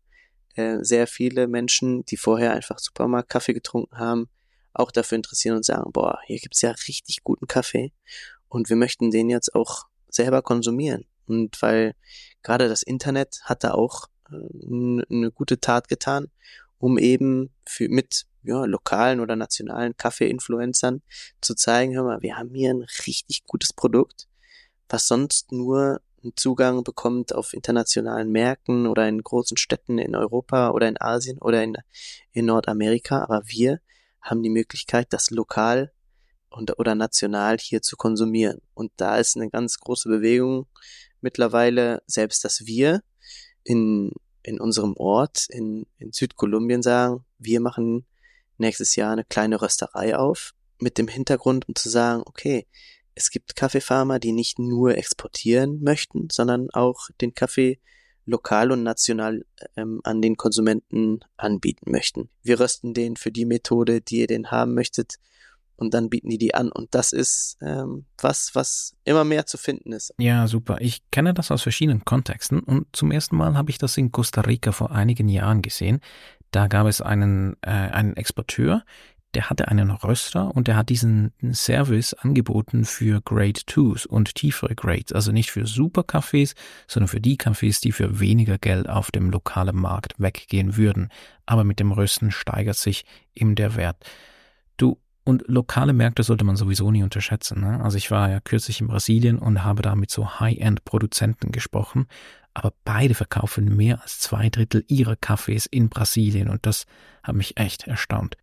äh, 0.55 0.77
sehr 0.81 1.07
viele 1.07 1.47
Menschen, 1.47 2.05
die 2.05 2.17
vorher 2.17 2.53
einfach 2.53 2.79
Supermarkt 2.79 3.29
Kaffee 3.29 3.53
getrunken 3.53 3.97
haben, 3.97 4.29
auch 4.73 4.91
dafür 4.91 5.17
interessieren 5.17 5.57
und 5.57 5.65
sagen, 5.65 5.91
boah, 5.91 6.19
hier 6.25 6.39
gibt's 6.39 6.61
ja 6.61 6.71
richtig 6.71 7.23
guten 7.23 7.47
Kaffee 7.47 7.91
und 8.47 8.69
wir 8.69 8.75
möchten 8.75 9.11
den 9.11 9.29
jetzt 9.29 9.53
auch 9.53 9.87
selber 10.07 10.41
konsumieren. 10.41 11.05
Und 11.27 11.61
weil 11.61 11.95
gerade 12.41 12.69
das 12.69 12.81
Internet 12.81 13.41
hat 13.43 13.63
da 13.63 13.73
auch 13.73 14.07
eine 14.31 15.31
gute 15.31 15.59
Tat 15.59 15.87
getan, 15.87 16.27
um 16.77 16.97
eben 16.97 17.49
für, 17.65 17.89
mit 17.89 18.25
ja, 18.43 18.65
lokalen 18.65 19.19
oder 19.19 19.35
nationalen 19.35 19.95
Kaffee-Influencern 19.97 21.01
zu 21.41 21.55
zeigen, 21.55 21.93
hör 21.95 22.03
mal, 22.03 22.21
wir 22.21 22.37
haben 22.37 22.53
hier 22.53 22.71
ein 22.71 22.85
richtig 23.05 23.45
gutes 23.45 23.73
Produkt, 23.73 24.27
was 24.87 25.07
sonst 25.07 25.51
nur 25.51 26.01
einen 26.23 26.33
Zugang 26.35 26.83
bekommt 26.83 27.33
auf 27.33 27.53
internationalen 27.53 28.31
Märkten 28.31 28.87
oder 28.87 29.07
in 29.07 29.21
großen 29.21 29.57
Städten 29.57 29.97
in 29.97 30.15
Europa 30.15 30.71
oder 30.71 30.87
in 30.87 30.99
Asien 30.99 31.37
oder 31.37 31.63
in, 31.63 31.75
in 32.31 32.45
Nordamerika. 32.45 33.23
Aber 33.23 33.43
wir 33.45 33.79
haben 34.21 34.43
die 34.43 34.49
Möglichkeit, 34.49 35.07
das 35.11 35.29
lokal 35.29 35.91
und, 36.49 36.77
oder 36.79 36.95
national 36.95 37.57
hier 37.57 37.81
zu 37.81 37.95
konsumieren. 37.95 38.61
Und 38.73 38.91
da 38.97 39.17
ist 39.17 39.37
eine 39.37 39.49
ganz 39.49 39.79
große 39.79 40.09
Bewegung 40.09 40.67
mittlerweile, 41.21 42.01
selbst 42.05 42.43
dass 42.43 42.65
wir 42.65 43.01
in, 43.69 44.13
in 44.41 44.59
unserem 44.59 44.95
Ort 44.97 45.45
in, 45.49 45.85
in 45.99 46.11
Südkolumbien 46.11 46.81
sagen, 46.81 47.23
wir 47.37 47.61
machen 47.61 48.07
nächstes 48.57 48.95
Jahr 48.95 49.13
eine 49.13 49.23
kleine 49.23 49.61
Rösterei 49.61 50.17
auf, 50.17 50.55
mit 50.79 50.97
dem 50.97 51.07
Hintergrund, 51.07 51.69
um 51.69 51.75
zu 51.75 51.87
sagen, 51.87 52.23
okay, 52.25 52.65
es 53.13 53.29
gibt 53.29 53.55
Kaffeefarmer, 53.55 54.17
die 54.17 54.31
nicht 54.31 54.57
nur 54.57 54.97
exportieren 54.97 55.83
möchten, 55.83 56.29
sondern 56.31 56.71
auch 56.71 57.09
den 57.21 57.35
Kaffee 57.35 57.79
lokal 58.25 58.71
und 58.71 58.81
national 58.81 59.45
ähm, 59.75 60.01
an 60.03 60.19
den 60.21 60.35
Konsumenten 60.35 61.19
anbieten 61.37 61.91
möchten. 61.91 62.29
Wir 62.41 62.59
rösten 62.59 62.95
den 62.95 63.17
für 63.17 63.31
die 63.31 63.45
Methode, 63.45 64.01
die 64.01 64.21
ihr 64.21 64.27
den 64.27 64.49
haben 64.49 64.73
möchtet 64.73 65.19
und 65.79 65.93
dann 65.93 66.09
bieten 66.09 66.29
die 66.29 66.37
die 66.37 66.53
an. 66.53 66.71
Und 66.71 66.93
das 66.93 67.11
ist 67.11 67.57
ähm, 67.61 68.05
was, 68.21 68.51
was 68.53 68.95
immer 69.05 69.23
mehr 69.23 69.45
zu 69.45 69.57
finden 69.57 69.91
ist. 69.91 70.13
Ja, 70.17 70.47
super. 70.47 70.77
Ich 70.79 71.01
kenne 71.11 71.33
das 71.33 71.51
aus 71.51 71.63
verschiedenen 71.63 72.05
Kontexten 72.05 72.59
und 72.59 72.87
zum 72.93 73.11
ersten 73.11 73.35
Mal 73.35 73.55
habe 73.55 73.71
ich 73.71 73.77
das 73.77 73.97
in 73.97 74.11
Costa 74.11 74.41
Rica 74.41 74.71
vor 74.71 74.91
einigen 74.91 75.29
Jahren 75.29 75.61
gesehen. 75.61 76.01
Da 76.51 76.67
gab 76.67 76.87
es 76.87 77.01
einen, 77.01 77.55
äh, 77.61 77.69
einen 77.69 78.15
Exporteur, 78.15 78.83
der 79.35 79.49
hatte 79.49 79.67
einen 79.67 79.91
Röster 79.91 80.55
und 80.55 80.67
der 80.67 80.75
hat 80.75 80.89
diesen 80.89 81.33
Service 81.51 82.13
angeboten 82.15 82.83
für 82.83 83.21
Grade 83.21 83.61
2s 83.61 84.07
und 84.07 84.33
tiefere 84.33 84.73
Grades, 84.73 85.13
also 85.13 85.31
nicht 85.31 85.51
für 85.51 85.67
super 85.67 86.01
Cafés, 86.01 86.55
sondern 86.87 87.09
für 87.09 87.21
die 87.21 87.37
Cafés, 87.37 87.79
die 87.79 87.91
für 87.91 88.19
weniger 88.19 88.57
Geld 88.57 88.89
auf 88.89 89.11
dem 89.11 89.29
lokalen 89.29 89.75
Markt 89.75 90.15
weggehen 90.17 90.77
würden. 90.77 91.09
Aber 91.45 91.63
mit 91.63 91.79
dem 91.79 91.91
Rösten 91.91 92.31
steigert 92.31 92.77
sich 92.77 93.05
eben 93.35 93.53
der 93.53 93.75
Wert. 93.75 94.03
Du, 94.77 94.97
und 95.29 95.43
lokale 95.47 95.93
Märkte 95.93 96.23
sollte 96.23 96.43
man 96.43 96.55
sowieso 96.55 96.89
nie 96.89 97.03
unterschätzen. 97.03 97.61
Ne? 97.61 97.81
Also 97.83 97.97
ich 97.97 98.09
war 98.09 98.29
ja 98.29 98.39
kürzlich 98.39 98.81
in 98.81 98.87
Brasilien 98.87 99.37
und 99.37 99.63
habe 99.63 99.83
da 99.83 99.95
mit 99.95 100.09
so 100.09 100.39
High-End-Produzenten 100.39 101.51
gesprochen, 101.51 102.07
aber 102.55 102.73
beide 102.83 103.13
verkaufen 103.13 103.75
mehr 103.75 104.01
als 104.01 104.19
zwei 104.19 104.49
Drittel 104.49 104.83
ihrer 104.87 105.15
Kaffees 105.15 105.67
in 105.67 105.89
Brasilien 105.89 106.49
und 106.49 106.65
das 106.65 106.85
hat 107.21 107.35
mich 107.35 107.57
echt 107.57 107.87
erstaunt. 107.87 108.37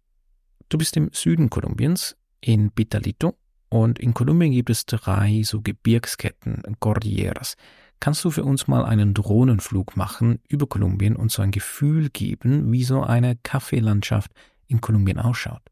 Du 0.69 0.79
bist 0.79 0.97
im 0.97 1.11
Süden 1.13 1.51
Kolumbiens, 1.51 2.17
in 2.41 2.71
Pitalito, 2.71 3.37
und 3.69 3.99
in 3.99 4.15
Kolumbien 4.15 4.53
gibt 4.53 4.71
es 4.71 4.87
drei 4.87 5.43
so 5.43 5.61
Gebirgsketten, 5.61 6.63
Cordilleras. 6.79 7.57
Kannst 7.99 8.25
du 8.25 8.31
für 8.31 8.45
uns 8.45 8.69
mal 8.69 8.85
einen 8.85 9.13
Drohnenflug 9.13 9.97
machen 9.97 10.39
über 10.49 10.69
Kolumbien 10.69 11.17
und 11.17 11.33
so 11.33 11.43
ein 11.43 11.51
Gefühl 11.51 12.11
geben, 12.11 12.71
wie 12.71 12.85
so 12.85 13.03
eine 13.03 13.37
Kaffeelandschaft 13.43 14.31
in 14.69 14.81
Kolumbien 14.81 15.19
ausschaut? 15.19 15.63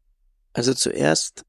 Also 0.55 0.73
zuerst 0.73 1.45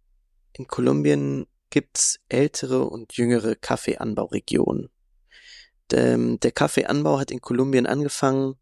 in 0.55 0.67
Kolumbien 0.67 1.47
gibt's 1.71 2.19
ältere 2.29 2.89
und 2.89 3.17
jüngere 3.17 3.55
Kaffeeanbauregionen. 3.55 4.91
Der, 5.93 6.19
der 6.19 6.51
Kaffeeanbau 6.51 7.21
hat 7.21 7.31
in 7.31 7.41
Kolumbien 7.41 7.87
angefangen. 7.87 8.57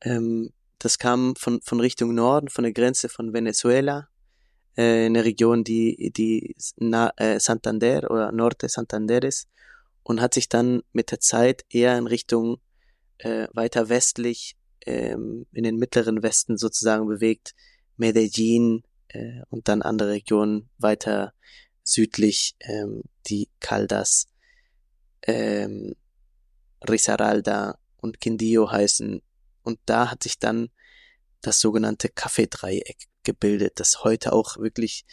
Ähm, 0.00 0.54
das 0.78 0.98
kam 0.98 1.36
von, 1.36 1.60
von 1.60 1.80
Richtung 1.80 2.14
Norden, 2.14 2.48
von 2.48 2.64
der 2.64 2.72
Grenze 2.72 3.10
von 3.10 3.34
Venezuela, 3.34 4.08
äh, 4.78 5.04
in 5.06 5.12
der 5.12 5.26
Region, 5.26 5.64
die, 5.64 6.12
die 6.16 6.56
äh, 6.80 7.38
Santander 7.38 8.10
oder 8.10 8.32
Norte 8.32 8.70
Santander 8.70 9.22
ist 9.22 9.48
und 10.02 10.22
hat 10.22 10.32
sich 10.32 10.48
dann 10.48 10.82
mit 10.92 11.10
der 11.10 11.20
Zeit 11.20 11.66
eher 11.68 11.98
in 11.98 12.06
Richtung 12.06 12.58
äh, 13.18 13.48
weiter 13.52 13.90
westlich, 13.90 14.56
ähm, 14.86 15.44
in 15.52 15.64
den 15.64 15.76
mittleren 15.76 16.22
Westen 16.22 16.56
sozusagen 16.56 17.06
bewegt. 17.06 17.54
Medellin, 17.98 18.84
äh, 19.08 19.42
und 19.50 19.68
dann 19.68 19.82
andere 19.82 20.10
Regionen 20.10 20.68
weiter 20.78 21.32
südlich, 21.82 22.54
ähm, 22.60 23.02
die 23.26 23.48
Caldas, 23.60 24.26
ähm, 25.22 25.94
Risaralda 26.88 27.78
und 27.96 28.20
Quindío 28.20 28.70
heißen. 28.70 29.22
Und 29.62 29.80
da 29.86 30.10
hat 30.10 30.22
sich 30.22 30.38
dann 30.38 30.70
das 31.40 31.60
sogenannte 31.60 32.08
Kaffeedreieck 32.08 33.06
gebildet, 33.22 33.80
das 33.80 34.04
heute 34.04 34.32
auch 34.32 34.56
wirklich 34.58 35.04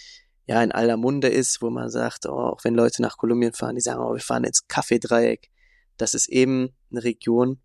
ja 0.48 0.62
in 0.64 0.72
aller 0.72 0.98
Munde 0.98 1.28
ist, 1.28 1.62
wo 1.62 1.70
man 1.70 1.90
sagt, 1.90 2.26
oh, 2.26 2.38
auch 2.38 2.64
wenn 2.64 2.76
Leute 2.76 3.02
nach 3.02 3.18
Kolumbien 3.18 3.54
fahren, 3.54 3.76
die 3.76 3.82
sagen, 3.82 4.02
oh, 4.02 4.14
wir 4.14 4.22
fahren 4.22 4.44
ins 4.44 4.68
Kaffeedreieck. 4.68 5.50
Das 5.98 6.14
ist 6.14 6.28
eben 6.28 6.76
eine 6.92 7.04
Region, 7.04 7.62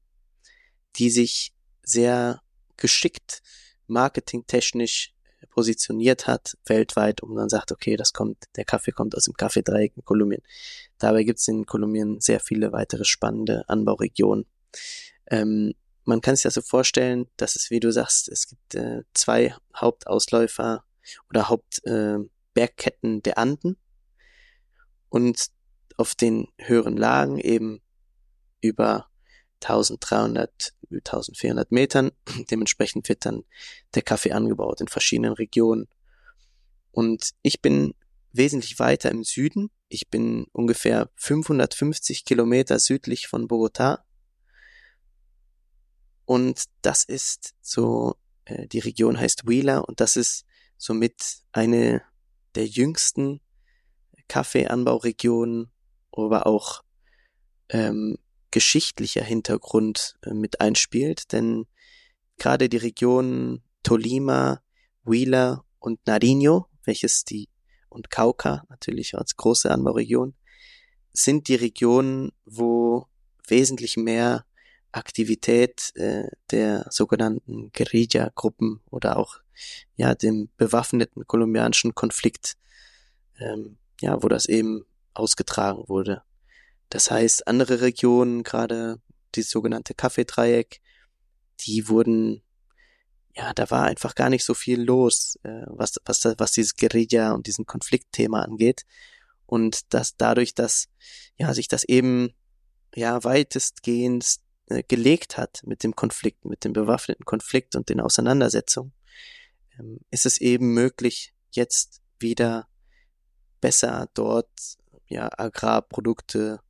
die 0.97 1.11
sich 1.11 1.53
sehr 1.83 2.41
geschickt 2.77 3.43
marketingtechnisch 3.87 5.13
positioniert 5.51 6.27
hat 6.27 6.57
weltweit, 6.67 7.23
um 7.23 7.35
dann 7.35 7.49
sagt, 7.49 7.73
okay, 7.73 7.97
das 7.97 8.13
kommt, 8.13 8.45
der 8.57 8.65
Kaffee 8.65 8.93
kommt 8.93 9.17
aus 9.17 9.25
dem 9.25 9.35
Kaffeedreieck 9.35 9.93
in 9.97 10.05
Kolumbien. 10.05 10.43
Dabei 10.99 11.25
gibt 11.25 11.41
es 11.41 11.49
in 11.49 11.67
Kolumbien 11.67 12.21
sehr 12.21 12.41
viele 12.41 12.73
weitere 12.73 13.05
spannende 13.05 13.69
Anbauregionen. 13.69 14.47
Ähm, 15.31 15.75
man 16.05 16.21
kann 16.21 16.37
sich 16.37 16.45
das 16.45 16.55
so 16.55 16.63
vorstellen, 16.63 17.27
dass 17.37 17.57
es, 17.57 17.71
wie 17.71 17.81
du 17.81 17.93
sagst, 17.93 18.29
es 18.29 18.49
gibt 18.49 18.75
äh, 18.75 19.03
zwei 19.15 19.55
Hauptausläufer 19.77 20.85
oder 21.29 21.49
Hauptbergketten 21.49 23.19
äh, 23.19 23.23
der 23.23 23.39
Anden 23.39 23.77
und 25.09 25.49
auf 25.97 26.15
den 26.15 26.49
höheren 26.59 26.97
Lagen 26.97 27.39
eben 27.39 27.83
über 28.61 29.10
1300, 29.63 30.75
1400 30.91 31.73
Metern. 31.73 32.13
Dementsprechend 32.51 33.09
wird 33.09 33.27
dann 33.27 33.45
der 33.95 34.03
Kaffee 34.03 34.33
angebaut 34.33 34.81
in 34.81 34.89
verschiedenen 34.89 35.33
Regionen. 35.33 35.89
Und 36.93 37.31
ich 37.43 37.61
bin 37.61 37.95
wesentlich 38.33 38.79
weiter 38.79 39.11
im 39.11 39.25
Süden. 39.25 39.71
Ich 39.89 40.09
bin 40.09 40.47
ungefähr 40.53 41.11
550 41.17 42.25
Kilometer 42.25 42.79
südlich 42.79 43.27
von 43.27 43.49
Bogota. 43.49 44.05
Und 46.25 46.65
das 46.83 47.05
ist 47.05 47.55
so, 47.61 48.17
äh, 48.45 48.69
die 48.69 48.79
Region 48.79 49.19
heißt 49.19 49.43
Huila 49.47 49.79
und 49.79 50.01
das 50.01 50.17
ist 50.17 50.45
somit 50.77 51.43
eine 51.51 52.03
der 52.55 52.67
jüngsten 52.67 53.41
Kaffeeanbauregionen, 54.29 55.73
aber 56.13 56.47
auch 56.47 56.85
ähm, 57.69 58.17
geschichtlicher 58.51 59.23
Hintergrund 59.23 60.17
äh, 60.23 60.35
mit 60.35 60.61
einspielt, 60.61 61.33
denn 61.33 61.67
gerade 62.39 62.69
die 62.69 62.79
Regionen 62.79 63.63
Tolima, 63.83 64.63
Huila 65.07 65.65
und 65.79 66.01
Nariño, 66.07 66.67
welches 66.85 67.25
die 67.25 67.49
und 67.89 68.11
Cauca 68.11 68.65
natürlich 68.69 69.17
als 69.17 69.37
große 69.37 69.71
Anbauregion, 69.71 70.35
sind 71.13 71.49
die 71.49 71.57
Regionen, 71.57 72.33
wo 72.45 73.07
wesentlich 73.47 73.97
mehr 73.97 74.47
Aktivität 74.93 75.93
äh, 75.97 76.29
der 76.51 76.87
sogenannten 76.91 77.71
Guerilla-Gruppen 77.73 78.81
oder 78.91 79.17
auch 79.17 79.39
ja 79.97 80.15
dem 80.15 80.51
bewaffneten 80.57 81.27
kolumbianischen 81.27 81.95
Konflikt, 81.95 82.57
ähm, 83.39 83.79
ja, 84.01 84.23
wo 84.23 84.29
das 84.29 84.47
eben 84.47 84.85
ausgetragen 85.15 85.85
wurde. 85.89 86.23
Das 86.91 87.11
heißt, 87.11 87.47
andere 87.47 87.81
Regionen, 87.81 88.43
gerade 88.43 89.01
die 89.35 89.43
sogenannte 89.43 89.95
Kaffeedreieck, 89.95 90.81
die 91.61 91.89
wurden, 91.89 92.43
ja, 93.35 93.55
da 93.55 93.71
war 93.71 93.85
einfach 93.85 94.15
gar 94.15 94.29
nicht 94.29 94.45
so 94.45 94.55
viel 94.55 94.83
los, 94.83 95.39
äh, 95.45 95.63
was, 95.67 95.95
was, 96.05 96.25
was 96.37 96.53
dieses 96.53 96.77
Guerilla 96.77 97.33
und 97.33 97.47
diesen 97.47 97.65
Konfliktthema 97.65 98.43
angeht. 98.43 98.83
Und 99.47 99.95
dass 99.95 100.17
dadurch, 100.17 100.55
dass, 100.55 100.89
ja, 101.37 101.55
sich 101.55 101.69
das 101.69 101.85
eben, 101.85 102.35
ja, 102.95 103.23
weitestgehend 103.23 104.37
äh, 104.67 104.83
gelegt 104.83 105.37
hat 105.37 105.63
mit 105.65 105.85
dem 105.85 105.95
Konflikt, 105.95 106.45
mit 106.45 106.65
dem 106.65 106.73
bewaffneten 106.73 107.25
Konflikt 107.25 107.77
und 107.77 107.89
den 107.89 108.01
Auseinandersetzungen, 108.01 108.93
ähm, 109.79 110.01
ist 110.11 110.27
es 110.27 110.41
eben 110.41 110.75
möglich, 110.75 111.33
jetzt 111.53 112.01
wieder 112.19 112.69
besser 113.61 114.09
dort 114.15 114.49
ja 115.07 115.29
Agrarprodukte 115.37 116.61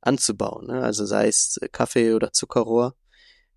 anzubauen. 0.00 0.66
Ne? 0.66 0.82
Also 0.82 1.06
sei 1.06 1.28
es 1.28 1.58
äh, 1.58 1.68
Kaffee 1.68 2.14
oder 2.14 2.32
Zuckerrohr, 2.32 2.94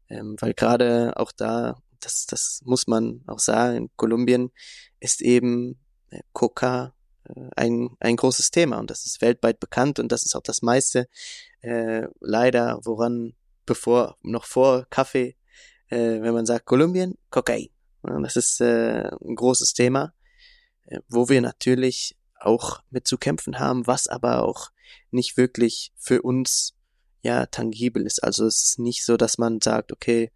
ähm, 0.10 0.36
weil 0.40 0.54
gerade 0.54 1.14
auch 1.16 1.32
da, 1.32 1.82
das, 2.00 2.26
das 2.26 2.62
muss 2.66 2.88
man 2.88 3.24
auch 3.28 3.40
sagen, 3.40 3.78
in 3.78 3.90
Kolumbien 3.96 4.52
ist 5.00 5.22
eben 5.22 5.80
äh, 6.10 6.20
Coca 6.34 6.94
äh, 7.26 7.50
ein, 7.56 7.90
ein 8.00 8.16
großes 8.16 8.52
Thema 8.52 8.78
und 8.80 8.90
das 8.90 9.06
ist 9.06 9.22
weltweit 9.22 9.60
bekannt 9.60 10.00
und 10.00 10.12
das 10.12 10.24
ist 10.24 10.36
auch 10.36 10.44
das 10.44 10.62
meiste 10.62 11.08
äh, 11.62 12.08
leider, 12.20 12.80
woran 12.84 13.34
bevor, 13.66 14.18
noch 14.22 14.46
vor 14.46 14.86
Kaffee, 14.90 15.38
äh, 15.88 16.22
wenn 16.22 16.34
man 16.34 16.46
sagt 16.46 16.66
Kolumbien, 16.66 17.18
Kokain. 17.30 17.70
Das 18.02 18.36
ist 18.36 18.60
äh, 18.60 19.10
ein 19.22 19.36
großes 19.36 19.74
Thema, 19.74 20.14
wo 21.08 21.30
wir 21.30 21.42
natürlich 21.42 22.18
auch 22.38 22.82
mit 22.90 23.08
zu 23.08 23.18
kämpfen 23.18 23.60
haben, 23.60 23.88
was 23.88 24.08
aber 24.08 24.44
auch 24.44 24.73
nicht 25.12 25.38
wirklich 25.38 25.94
für 25.98 26.22
uns 26.22 26.76
ja 27.22 27.46
tangibel 27.46 28.06
ist. 28.06 28.24
Also 28.24 28.46
es 28.46 28.64
ist 28.64 28.80
nicht 28.80 29.06
so, 29.06 29.18
dass 29.18 29.38
man 29.38 29.62
sagt, 29.62 29.92
okay, 29.92 30.32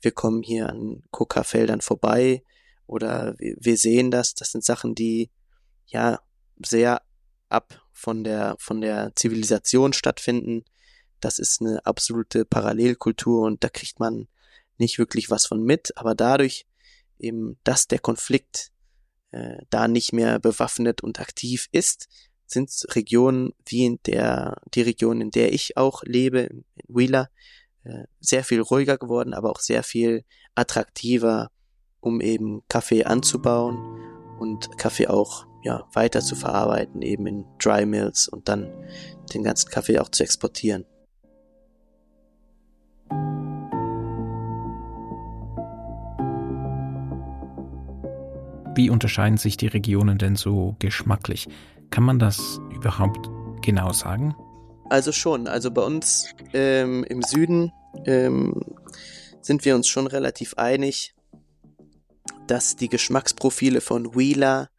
wir 0.00 0.12
kommen 0.12 0.42
hier 0.42 0.68
an 0.68 1.02
Coca-Feldern 1.10 1.80
vorbei 1.80 2.42
oder 2.86 3.34
wir 3.38 3.76
sehen 3.76 4.10
das. 4.10 4.34
Das 4.34 4.52
sind 4.52 4.64
Sachen, 4.64 4.94
die 4.94 5.30
ja 5.86 6.20
sehr 6.64 7.02
ab 7.48 7.82
von 7.92 8.24
der 8.24 8.56
von 8.58 8.80
der 8.80 9.12
Zivilisation 9.14 9.92
stattfinden. 9.92 10.64
Das 11.20 11.38
ist 11.38 11.60
eine 11.60 11.84
absolute 11.86 12.44
Parallelkultur 12.44 13.46
und 13.46 13.64
da 13.64 13.68
kriegt 13.68 14.00
man 14.00 14.28
nicht 14.76 14.98
wirklich 14.98 15.30
was 15.30 15.46
von 15.46 15.62
mit. 15.62 15.96
Aber 15.96 16.14
dadurch 16.14 16.66
eben, 17.18 17.58
dass 17.64 17.88
der 17.88 18.00
Konflikt 18.00 18.72
äh, 19.30 19.58
da 19.70 19.88
nicht 19.88 20.12
mehr 20.12 20.38
bewaffnet 20.38 21.02
und 21.02 21.20
aktiv 21.20 21.68
ist, 21.72 22.08
sind 22.54 22.70
Regionen 22.94 23.52
wie 23.66 23.84
in 23.84 23.98
der, 24.06 24.56
die 24.74 24.80
Region, 24.80 25.20
in 25.20 25.30
der 25.30 25.52
ich 25.52 25.76
auch 25.76 26.02
lebe, 26.04 26.40
in 26.40 26.64
Wheeler, 26.88 27.28
äh, 27.84 28.04
sehr 28.20 28.44
viel 28.44 28.62
ruhiger 28.62 28.96
geworden, 28.96 29.34
aber 29.34 29.50
auch 29.50 29.60
sehr 29.60 29.82
viel 29.82 30.24
attraktiver, 30.54 31.50
um 32.00 32.22
eben 32.22 32.62
Kaffee 32.68 33.04
anzubauen 33.04 34.00
und 34.38 34.78
Kaffee 34.78 35.08
auch 35.08 35.46
ja, 35.62 35.86
weiter 35.92 36.20
zu 36.20 36.36
verarbeiten, 36.36 37.02
eben 37.02 37.26
in 37.26 37.44
Dry 37.58 37.84
Mills 37.84 38.28
und 38.28 38.48
dann 38.48 38.70
den 39.32 39.42
ganzen 39.42 39.70
Kaffee 39.70 39.98
auch 39.98 40.08
zu 40.08 40.22
exportieren. 40.22 40.86
Wie 48.76 48.90
unterscheiden 48.90 49.38
sich 49.38 49.56
die 49.56 49.68
Regionen 49.68 50.18
denn 50.18 50.34
so 50.34 50.74
geschmacklich? 50.80 51.48
Kann 51.94 52.02
man 52.02 52.18
das 52.18 52.58
überhaupt 52.74 53.30
genau 53.62 53.92
sagen? 53.92 54.34
Also 54.90 55.12
schon. 55.12 55.46
Also 55.46 55.70
bei 55.70 55.82
uns 55.82 56.26
ähm, 56.52 57.04
im 57.04 57.22
Süden 57.22 57.70
ähm, 58.04 58.60
sind 59.40 59.64
wir 59.64 59.76
uns 59.76 59.86
schon 59.86 60.08
relativ 60.08 60.54
einig, 60.54 61.14
dass 62.48 62.74
die 62.74 62.88
Geschmacksprofile 62.88 63.80
von 63.80 64.16
Wheeler, 64.16 64.70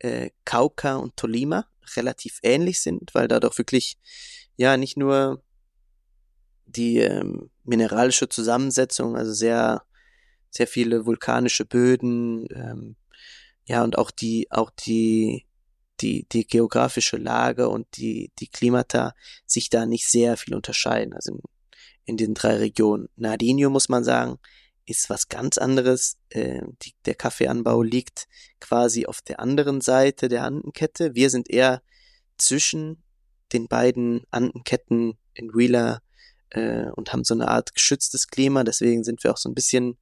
äh, 0.00 0.30
Cauca 0.44 0.96
und 0.96 1.16
Tolima 1.16 1.66
relativ 1.94 2.40
ähnlich 2.42 2.80
sind, 2.80 3.14
weil 3.14 3.28
da 3.28 3.38
doch 3.38 3.56
wirklich 3.56 3.96
ja 4.56 4.76
nicht 4.76 4.96
nur 4.96 5.44
die 6.66 6.98
ähm, 6.98 7.50
mineralische 7.62 8.28
Zusammensetzung, 8.28 9.16
also 9.16 9.32
sehr 9.32 9.84
sehr 10.50 10.66
viele 10.66 11.06
vulkanische 11.06 11.64
Böden, 11.64 12.48
ähm, 12.52 12.96
ja, 13.68 13.84
und 13.84 13.96
auch 13.96 14.10
die, 14.10 14.50
auch 14.50 14.70
die, 14.70 15.44
die, 16.00 16.26
die 16.30 16.46
geografische 16.46 17.16
Lage 17.16 17.68
und 17.68 17.86
die, 17.96 18.30
die 18.38 18.48
Klimata 18.48 19.14
sich 19.46 19.70
da 19.70 19.86
nicht 19.86 20.08
sehr 20.08 20.36
viel 20.36 20.54
unterscheiden. 20.54 21.14
Also 21.14 21.34
in, 21.34 21.40
in 22.04 22.16
den 22.16 22.34
drei 22.34 22.56
Regionen. 22.56 23.08
Nardinho 23.16 23.70
muss 23.70 23.88
man 23.88 24.04
sagen, 24.04 24.38
ist 24.86 25.10
was 25.10 25.28
ganz 25.28 25.58
anderes. 25.58 26.16
Äh, 26.30 26.62
die, 26.82 26.94
der 27.04 27.14
Kaffeeanbau 27.14 27.82
liegt 27.82 28.26
quasi 28.60 29.06
auf 29.06 29.20
der 29.20 29.40
anderen 29.40 29.80
Seite 29.80 30.28
der 30.28 30.44
Andenkette. 30.44 31.14
Wir 31.14 31.30
sind 31.30 31.50
eher 31.50 31.82
zwischen 32.38 33.02
den 33.52 33.68
beiden 33.68 34.22
Andenketten 34.30 35.18
in 35.34 35.54
Wheeler 35.54 36.02
äh, 36.50 36.86
und 36.94 37.12
haben 37.12 37.24
so 37.24 37.34
eine 37.34 37.48
Art 37.48 37.74
geschütztes 37.74 38.28
Klima. 38.28 38.64
Deswegen 38.64 39.04
sind 39.04 39.22
wir 39.24 39.32
auch 39.32 39.36
so 39.36 39.48
ein 39.48 39.54
bisschen 39.54 39.98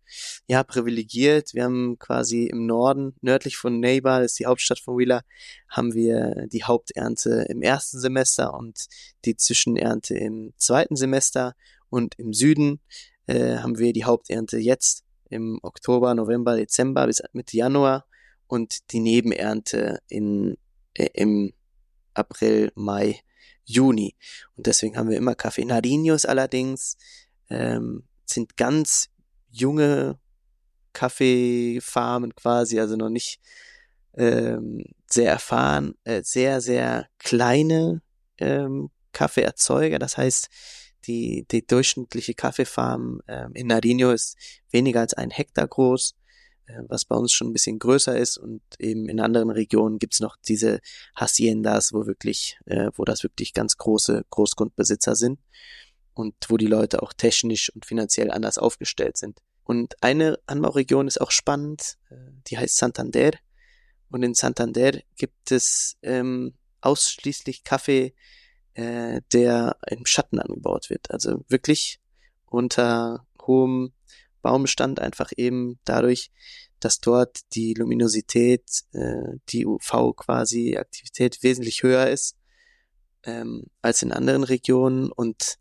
ja 0.47 0.63
privilegiert. 0.63 1.55
Wir 1.55 1.65
haben 1.65 1.99
quasi 1.99 2.45
im 2.47 2.67
Norden, 2.67 3.15
nördlich 3.21 3.57
von 3.57 3.81
Neighbor, 3.81 4.21
das 4.21 4.33
ist 4.33 4.39
die 4.39 4.47
Hauptstadt 4.47 4.81
von 4.81 4.99
Wheeler, 4.99 5.23
haben 5.69 5.95
wir 5.95 6.47
die 6.53 6.65
Haupternte 6.65 7.47
im 7.49 7.63
ersten 7.63 7.99
Semester 7.99 8.55
und 8.55 8.87
die 9.25 9.37
Zwischenernte 9.37 10.15
im 10.15 10.53
zweiten 10.57 10.97
Semester. 10.97 11.55
Und 11.89 12.19
im 12.19 12.33
Süden 12.33 12.81
äh, 13.27 13.59
haben 13.59 13.79
wir 13.79 13.93
die 13.93 14.05
Haupternte 14.05 14.59
jetzt 14.59 15.05
im 15.31 15.59
Oktober, 15.63 16.15
November, 16.15 16.57
Dezember 16.57 17.07
bis 17.07 17.23
Mitte 17.33 17.57
Januar 17.57 18.07
und 18.47 18.93
die 18.93 19.01
Nebenernte 19.01 20.01
in, 20.09 20.57
äh, 20.95 21.09
im 21.15 21.53
April, 22.15 22.73
Mai, 22.75 23.21
Juni. 23.67 24.17
Und 24.57 24.67
deswegen 24.67 24.97
haben 24.97 25.11
wir 25.11 25.19
immer 25.19 25.35
Kaffee. 25.35 25.65
Narinos 25.65 26.25
allerdings 26.25 26.97
ähm, 27.51 28.05
sind 28.25 28.57
ganz 28.57 29.11
junge 29.51 30.19
Kaffeefarmen 30.93 32.35
quasi, 32.35 32.81
also 32.81 32.97
noch 32.97 33.11
nicht 33.11 33.41
ähm, 34.15 34.85
sehr 35.07 35.31
erfahren, 35.31 35.95
äh, 36.05 36.23
sehr, 36.23 36.61
sehr 36.61 37.09
kleine 37.19 38.03
ähm, 38.39 38.91
Kaffeeerzeuger. 39.13 39.99
Das 39.99 40.17
heißt, 40.17 40.49
die, 41.05 41.47
die 41.51 41.67
durchschnittliche 41.67 42.35
Kaffeefarm 42.35 43.21
ähm, 43.29 43.53
in 43.55 43.71
Nariño 43.71 44.13
ist 44.13 44.37
weniger 44.71 45.01
als 45.01 45.15
ein 45.15 45.31
Hektar 45.31 45.69
groß. 45.69 46.17
Äh, 46.67 46.83
was 46.89 47.05
bei 47.05 47.17
uns 47.17 47.33
schon 47.33 47.49
ein 47.49 47.53
bisschen 47.53 47.79
größer 47.79 48.17
ist 48.17 48.39
und 48.39 48.63
eben 48.79 49.09
in 49.09 49.21
anderen 49.21 49.51
Regionen 49.51 49.99
gibt's 49.99 50.21
noch 50.21 50.37
diese 50.49 50.81
Haciendas, 51.15 51.93
wo 51.93 52.07
wirklich, 52.07 52.59
äh, 52.67 52.91
wo 52.95 53.05
das 53.05 53.23
wirklich 53.23 53.55
ganz 53.55 53.77
große 53.77 54.25
Großgrundbesitzer 54.31 55.17
sind. 55.17 55.41
und 56.17 56.35
wo 56.49 56.57
die 56.57 56.67
Leute 56.67 57.03
auch 57.03 57.13
technisch 57.13 57.71
und 57.75 57.85
finanziell 57.85 58.31
anders 58.31 58.57
aufgestellt 58.57 59.19
sind. 59.19 59.43
Und 59.65 60.03
eine 60.03 60.39
Anbauregion 60.47 61.09
ist 61.09 61.21
auch 61.21 61.31
spannend, 61.31 61.99
äh, 62.09 62.15
die 62.47 62.57
heißt 62.57 62.77
Santander. 62.79 63.33
Und 64.11 64.23
in 64.23 64.33
Santander 64.33 64.93
gibt 65.17 65.53
es 65.53 65.99
ähm, 66.03 66.55
ausschließlich 66.81 67.65
Kaffee, 67.65 68.15
äh, 68.73 69.21
der 69.33 69.77
im 69.89 70.07
Schatten 70.07 70.39
angebaut 70.39 70.89
wird. 70.89 71.11
Also 71.11 71.45
wirklich 71.49 72.01
unter 72.47 73.27
hohem 73.43 73.93
Baumbestand, 74.47 75.01
einfach 75.01 75.33
eben 75.37 75.79
dadurch, 75.85 76.31
dass 76.79 77.01
dort 77.01 77.41
die 77.55 77.75
Luminosität, 77.75 78.85
äh, 78.93 79.39
die 79.49 79.67
UV 79.67 80.15
quasi 80.17 80.77
Aktivität 80.77 81.43
wesentlich 81.43 81.83
höher 81.83 82.09
ist 82.09 82.37
ähm, 83.27 83.65
als 83.83 84.03
in 84.03 84.13
anderen 84.13 84.45
Regionen 84.45 85.11
und 85.11 85.59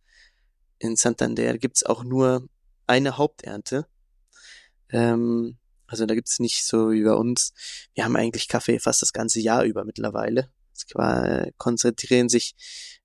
in 0.80 0.96
Santander 0.96 1.58
gibt's 1.58 1.84
auch 1.84 2.04
nur 2.04 2.48
eine 2.88 3.18
Haupternte. 3.18 3.88
Ähm, 4.90 5.58
also 5.88 6.06
da 6.06 6.16
gibt's 6.16 6.40
nicht 6.40 6.64
so 6.64 6.92
wie 6.92 7.04
bei 7.04 7.14
uns. 7.14 7.54
Wir 7.94 8.06
haben 8.06 8.16
eigentlich 8.16 8.48
Kaffee 8.48 8.80
fast 8.80 9.02
das 9.02 9.14
ganze 9.14 9.40
Jahr 9.40 9.64
über 9.64 9.84
mittlerweile. 9.84 10.52
Es 10.74 10.86
äh, 10.96 11.52
konzentrieren 11.58 12.30
sich, 12.30 12.56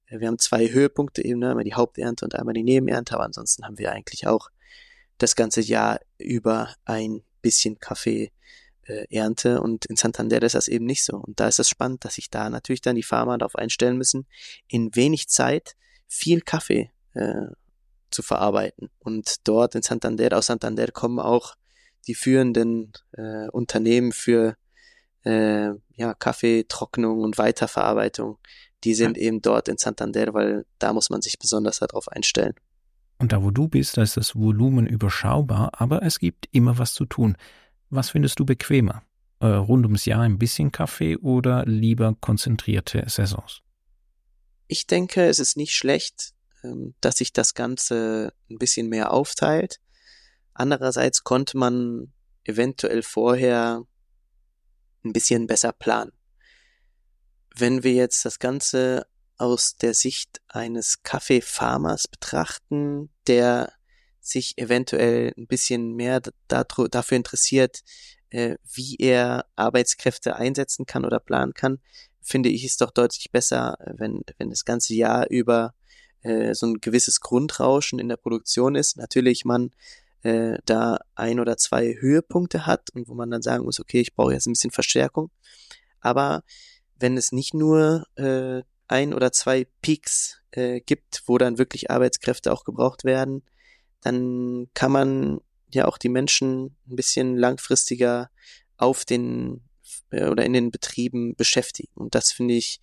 äh, 0.06 0.20
wir 0.20 0.28
haben 0.28 0.38
zwei 0.38 0.68
Höhepunkte 0.68 1.24
eben, 1.24 1.40
ne? 1.40 1.50
einmal 1.50 1.64
die 1.64 1.74
Haupternte 1.74 2.24
und 2.24 2.34
einmal 2.34 2.54
die 2.54 2.64
Nebenernte, 2.64 3.14
aber 3.14 3.24
ansonsten 3.24 3.64
haben 3.64 3.78
wir 3.78 3.92
eigentlich 3.92 4.26
auch 4.26 4.50
das 5.22 5.36
ganze 5.36 5.60
Jahr 5.60 6.00
über 6.18 6.74
ein 6.84 7.22
bisschen 7.42 7.78
Kaffee 7.78 8.32
äh, 8.84 9.06
Ernte 9.10 9.60
und 9.60 9.86
in 9.86 9.96
Santander 9.96 10.42
ist 10.42 10.54
das 10.54 10.68
eben 10.68 10.86
nicht 10.86 11.04
so. 11.04 11.16
Und 11.16 11.40
da 11.40 11.48
ist 11.48 11.58
es 11.58 11.68
spannend, 11.68 12.04
dass 12.04 12.14
sich 12.14 12.30
da 12.30 12.50
natürlich 12.50 12.80
dann 12.80 12.96
die 12.96 13.02
Farmer 13.02 13.38
darauf 13.38 13.56
einstellen 13.56 13.96
müssen, 13.96 14.26
in 14.68 14.94
wenig 14.96 15.28
Zeit 15.28 15.76
viel 16.08 16.40
Kaffee 16.40 16.90
äh, 17.14 17.46
zu 18.10 18.22
verarbeiten. 18.22 18.90
Und 18.98 19.46
dort 19.46 19.74
in 19.74 19.82
Santander, 19.82 20.36
aus 20.36 20.46
Santander 20.46 20.88
kommen 20.88 21.20
auch 21.20 21.54
die 22.06 22.14
führenden 22.14 22.92
äh, 23.12 23.48
Unternehmen 23.50 24.12
für 24.12 24.56
äh, 25.24 25.70
ja, 25.94 26.14
Kaffeetrocknung 26.14 27.20
und 27.20 27.38
Weiterverarbeitung. 27.38 28.38
Die 28.84 28.94
sind 28.94 29.18
ja. 29.18 29.24
eben 29.24 29.42
dort 29.42 29.68
in 29.68 29.76
Santander, 29.76 30.32
weil 30.32 30.64
da 30.78 30.92
muss 30.92 31.10
man 31.10 31.20
sich 31.20 31.38
besonders 31.38 31.80
darauf 31.80 32.08
einstellen. 32.08 32.54
Und 33.20 33.32
da, 33.32 33.42
wo 33.42 33.50
du 33.50 33.68
bist, 33.68 33.98
da 33.98 34.02
ist 34.02 34.16
das 34.16 34.34
Volumen 34.34 34.86
überschaubar, 34.86 35.72
aber 35.78 36.02
es 36.02 36.18
gibt 36.18 36.48
immer 36.52 36.78
was 36.78 36.94
zu 36.94 37.04
tun. 37.04 37.36
Was 37.90 38.08
findest 38.08 38.40
du 38.40 38.46
bequemer? 38.46 39.02
Äh, 39.40 39.46
rund 39.46 39.84
ums 39.84 40.06
Jahr 40.06 40.22
ein 40.22 40.38
bisschen 40.38 40.72
Kaffee 40.72 41.18
oder 41.18 41.66
lieber 41.66 42.16
konzentrierte 42.18 43.04
Saisons? 43.08 43.60
Ich 44.68 44.86
denke, 44.86 45.26
es 45.26 45.38
ist 45.38 45.58
nicht 45.58 45.74
schlecht, 45.74 46.32
ähm, 46.64 46.94
dass 47.02 47.18
sich 47.18 47.34
das 47.34 47.52
Ganze 47.52 48.32
ein 48.50 48.56
bisschen 48.56 48.88
mehr 48.88 49.12
aufteilt. 49.12 49.80
Andererseits 50.54 51.22
konnte 51.22 51.58
man 51.58 52.14
eventuell 52.44 53.02
vorher 53.02 53.82
ein 55.04 55.12
bisschen 55.12 55.46
besser 55.46 55.72
planen. 55.72 56.12
Wenn 57.54 57.82
wir 57.82 57.92
jetzt 57.92 58.24
das 58.24 58.38
Ganze 58.38 59.06
aus 59.40 59.76
der 59.76 59.94
Sicht 59.94 60.42
eines 60.48 61.02
Kaffeefarmers 61.02 62.08
betrachten, 62.08 63.08
der 63.26 63.72
sich 64.20 64.58
eventuell 64.58 65.32
ein 65.36 65.46
bisschen 65.46 65.94
mehr 65.96 66.20
dafür 66.46 67.16
interessiert, 67.16 67.80
äh, 68.28 68.56
wie 68.70 68.96
er 68.98 69.46
Arbeitskräfte 69.56 70.36
einsetzen 70.36 70.84
kann 70.84 71.06
oder 71.06 71.20
planen 71.20 71.54
kann, 71.54 71.78
finde 72.20 72.50
ich 72.50 72.64
es 72.64 72.76
doch 72.76 72.90
deutlich 72.90 73.30
besser, 73.32 73.78
wenn, 73.96 74.20
wenn 74.36 74.50
das 74.50 74.66
ganze 74.66 74.94
Jahr 74.94 75.26
über 75.30 75.72
äh, 76.20 76.54
so 76.54 76.66
ein 76.66 76.80
gewisses 76.82 77.20
Grundrauschen 77.20 77.98
in 77.98 78.08
der 78.08 78.18
Produktion 78.18 78.74
ist. 78.74 78.98
Natürlich 78.98 79.46
man 79.46 79.70
äh, 80.22 80.58
da 80.66 80.98
ein 81.14 81.40
oder 81.40 81.56
zwei 81.56 81.96
Höhepunkte 81.98 82.66
hat 82.66 82.90
und 82.90 83.08
wo 83.08 83.14
man 83.14 83.30
dann 83.30 83.40
sagen 83.40 83.64
muss, 83.64 83.80
okay, 83.80 84.02
ich 84.02 84.14
brauche 84.14 84.34
jetzt 84.34 84.46
ein 84.46 84.52
bisschen 84.52 84.70
Verstärkung. 84.70 85.30
Aber 86.02 86.42
wenn 86.98 87.16
es 87.16 87.32
nicht 87.32 87.54
nur 87.54 88.04
äh, 88.16 88.62
ein 88.90 89.14
oder 89.14 89.32
zwei 89.32 89.66
Peaks 89.82 90.40
äh, 90.52 90.80
gibt, 90.80 91.22
wo 91.26 91.38
dann 91.38 91.58
wirklich 91.58 91.90
Arbeitskräfte 91.90 92.52
auch 92.52 92.64
gebraucht 92.64 93.04
werden, 93.04 93.42
dann 94.00 94.68
kann 94.74 94.92
man 94.92 95.40
ja 95.72 95.86
auch 95.86 95.98
die 95.98 96.08
Menschen 96.08 96.76
ein 96.88 96.96
bisschen 96.96 97.36
langfristiger 97.36 98.30
auf 98.76 99.04
den 99.04 99.62
äh, 100.10 100.26
oder 100.26 100.44
in 100.44 100.52
den 100.52 100.70
Betrieben 100.70 101.36
beschäftigen. 101.36 101.92
Und 101.94 102.14
das 102.14 102.32
finde 102.32 102.54
ich 102.54 102.80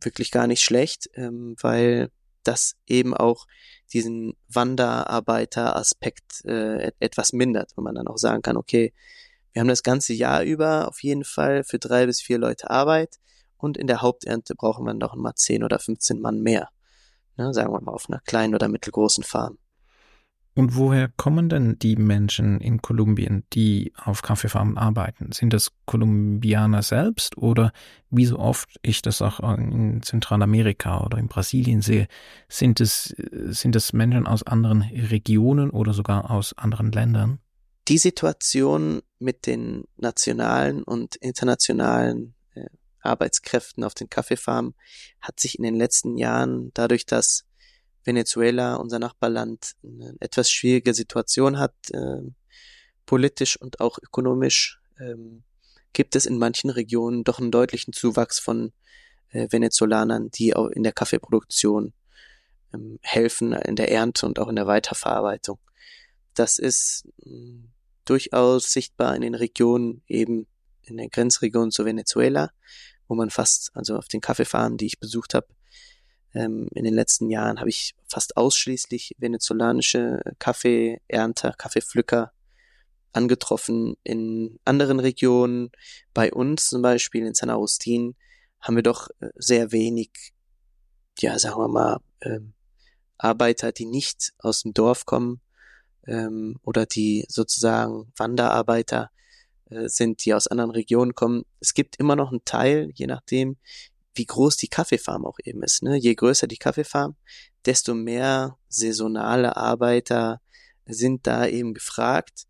wirklich 0.00 0.30
gar 0.30 0.46
nicht 0.46 0.62
schlecht, 0.62 1.08
ähm, 1.14 1.56
weil 1.60 2.10
das 2.42 2.76
eben 2.86 3.14
auch 3.14 3.46
diesen 3.92 4.34
Wanderarbeiter-Aspekt 4.48 6.44
äh, 6.44 6.92
etwas 6.98 7.32
mindert, 7.32 7.72
wo 7.76 7.82
man 7.82 7.94
dann 7.94 8.08
auch 8.08 8.18
sagen 8.18 8.42
kann, 8.42 8.56
okay, 8.56 8.92
wir 9.52 9.60
haben 9.60 9.68
das 9.68 9.82
ganze 9.82 10.12
Jahr 10.12 10.42
über 10.42 10.88
auf 10.88 11.02
jeden 11.02 11.24
Fall 11.24 11.64
für 11.64 11.78
drei 11.78 12.06
bis 12.06 12.20
vier 12.20 12.38
Leute 12.38 12.70
Arbeit 12.70 13.18
und 13.58 13.76
in 13.76 13.86
der 13.86 14.00
Haupternte 14.00 14.54
brauchen 14.54 14.86
wir 14.86 14.94
noch 14.94 15.14
mal 15.14 15.34
zehn 15.34 15.62
oder 15.62 15.78
15 15.78 16.20
Mann 16.20 16.40
mehr. 16.40 16.68
Ne, 17.36 17.52
sagen 17.52 17.72
wir 17.72 17.80
mal 17.80 17.92
auf 17.92 18.08
einer 18.08 18.20
kleinen 18.20 18.54
oder 18.54 18.68
mittelgroßen 18.68 19.22
Farm. 19.22 19.58
Und 20.58 20.74
woher 20.74 21.06
kommen 21.06 21.48
denn 21.48 21.78
die 21.78 21.94
Menschen 21.94 22.60
in 22.60 22.82
Kolumbien, 22.82 23.44
die 23.52 23.92
auf 23.94 24.22
Kaffeefarmen 24.22 24.76
arbeiten? 24.76 25.30
Sind 25.30 25.52
das 25.52 25.70
Kolumbianer 25.86 26.82
selbst 26.82 27.38
oder 27.38 27.70
wie 28.10 28.26
so 28.26 28.40
oft 28.40 28.76
ich 28.82 29.00
das 29.00 29.22
auch 29.22 29.38
in 29.56 30.02
Zentralamerika 30.02 31.04
oder 31.04 31.18
in 31.18 31.28
Brasilien 31.28 31.80
sehe, 31.80 32.08
sind 32.48 32.80
es, 32.80 33.14
sind 33.30 33.76
es 33.76 33.92
Menschen 33.92 34.26
aus 34.26 34.42
anderen 34.42 34.82
Regionen 34.82 35.70
oder 35.70 35.92
sogar 35.92 36.28
aus 36.28 36.58
anderen 36.58 36.90
Ländern? 36.90 37.38
Die 37.86 37.98
Situation 37.98 39.00
mit 39.20 39.46
den 39.46 39.84
nationalen 39.96 40.82
und 40.82 41.14
internationalen 41.14 42.34
Arbeitskräften 43.08 43.84
auf 43.84 43.94
den 43.94 44.08
Kaffeefarmen 44.08 44.74
hat 45.20 45.40
sich 45.40 45.58
in 45.58 45.64
den 45.64 45.76
letzten 45.76 46.16
Jahren 46.16 46.70
dadurch, 46.74 47.06
dass 47.06 47.44
Venezuela, 48.04 48.76
unser 48.76 48.98
Nachbarland, 48.98 49.72
eine 49.82 50.14
etwas 50.20 50.50
schwierige 50.50 50.94
Situation 50.94 51.58
hat, 51.58 51.74
äh, 51.92 52.22
politisch 53.06 53.60
und 53.60 53.80
auch 53.80 53.98
ökonomisch, 53.98 54.80
ähm, 54.98 55.42
gibt 55.92 56.16
es 56.16 56.26
in 56.26 56.38
manchen 56.38 56.70
Regionen 56.70 57.24
doch 57.24 57.38
einen 57.38 57.50
deutlichen 57.50 57.92
Zuwachs 57.92 58.38
von 58.38 58.72
äh, 59.30 59.48
Venezolanern, 59.50 60.30
die 60.30 60.54
auch 60.54 60.68
in 60.68 60.82
der 60.82 60.92
Kaffeeproduktion 60.92 61.92
ähm, 62.72 62.98
helfen, 63.02 63.52
in 63.52 63.76
der 63.76 63.90
Ernte 63.90 64.26
und 64.26 64.38
auch 64.38 64.48
in 64.48 64.56
der 64.56 64.66
Weiterverarbeitung. 64.66 65.58
Das 66.34 66.58
ist 66.58 67.08
äh, 67.24 67.30
durchaus 68.04 68.72
sichtbar 68.72 69.14
in 69.16 69.22
den 69.22 69.34
Regionen, 69.34 70.02
eben 70.06 70.46
in 70.82 70.96
der 70.96 71.08
Grenzregion 71.08 71.70
zu 71.70 71.84
Venezuela, 71.84 72.50
wo 73.08 73.14
man 73.14 73.30
fast, 73.30 73.70
also 73.74 73.96
auf 73.96 74.08
den 74.08 74.20
Kaffeefarmen, 74.20 74.78
die 74.78 74.86
ich 74.86 75.00
besucht 75.00 75.34
habe, 75.34 75.48
ähm, 76.34 76.68
in 76.74 76.84
den 76.84 76.94
letzten 76.94 77.30
Jahren 77.30 77.58
habe 77.58 77.70
ich 77.70 77.94
fast 78.06 78.36
ausschließlich 78.36 79.16
venezolanische 79.18 80.20
Kaffeeernter, 80.38 81.54
Kaffeepflücker 81.56 82.32
angetroffen. 83.12 83.96
In 84.04 84.58
anderen 84.64 85.00
Regionen, 85.00 85.70
bei 86.14 86.32
uns 86.32 86.66
zum 86.66 86.82
Beispiel 86.82 87.26
in 87.26 87.34
San 87.34 87.50
Agustin, 87.50 88.14
haben 88.60 88.76
wir 88.76 88.82
doch 88.82 89.08
äh, 89.20 89.30
sehr 89.36 89.72
wenig, 89.72 90.10
ja, 91.18 91.38
sagen 91.38 91.58
wir 91.58 91.68
mal, 91.68 92.00
ähm, 92.20 92.52
Arbeiter, 93.16 93.72
die 93.72 93.86
nicht 93.86 94.32
aus 94.38 94.62
dem 94.62 94.74
Dorf 94.74 95.06
kommen 95.06 95.40
ähm, 96.06 96.58
oder 96.62 96.86
die 96.86 97.24
sozusagen 97.28 98.12
Wanderarbeiter 98.16 99.10
äh, 99.70 99.88
sind, 99.88 100.24
die 100.24 100.34
aus 100.34 100.46
anderen 100.46 100.70
Regionen 100.70 101.14
kommen. 101.14 101.44
Es 101.60 101.74
gibt 101.74 101.96
immer 101.96 102.16
noch 102.16 102.30
einen 102.30 102.44
Teil, 102.44 102.90
je 102.94 103.06
nachdem, 103.06 103.56
wie 104.14 104.26
groß 104.26 104.56
die 104.56 104.68
Kaffeefarm 104.68 105.24
auch 105.24 105.38
eben 105.44 105.62
ist. 105.62 105.82
Ne? 105.82 105.96
Je 105.96 106.14
größer 106.14 106.46
die 106.46 106.56
Kaffeefarm, 106.56 107.16
desto 107.64 107.94
mehr 107.94 108.56
saisonale 108.68 109.56
Arbeiter 109.56 110.40
sind 110.86 111.26
da 111.26 111.46
eben 111.46 111.74
gefragt. 111.74 112.44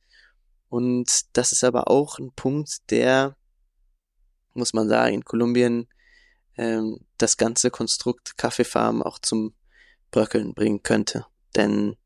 Und 0.68 1.36
das 1.36 1.52
ist 1.52 1.64
aber 1.64 1.90
auch 1.90 2.18
ein 2.18 2.32
Punkt, 2.34 2.90
der, 2.90 3.36
muss 4.54 4.72
man 4.72 4.88
sagen, 4.88 5.14
in 5.14 5.24
Kolumbien 5.24 5.88
ähm, 6.56 7.00
das 7.16 7.36
ganze 7.36 7.70
Konstrukt 7.70 8.36
Kaffeefarm 8.36 9.02
auch 9.02 9.18
zum 9.18 9.54
Bröckeln 10.10 10.54
bringen 10.54 10.82
könnte. 10.82 11.26
Denn 11.56 11.96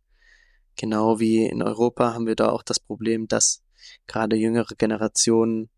genau 0.77 1.21
wie 1.21 1.47
in 1.47 1.63
Europa 1.63 2.15
haben 2.15 2.27
wir 2.27 2.37
da 2.37 2.51
auch 2.51 2.63
das 2.63 2.81
Problem, 2.81 3.29
dass 3.29 3.63
gerade 4.07 4.37
jüngere 4.37 4.75
Generationen 4.77 5.71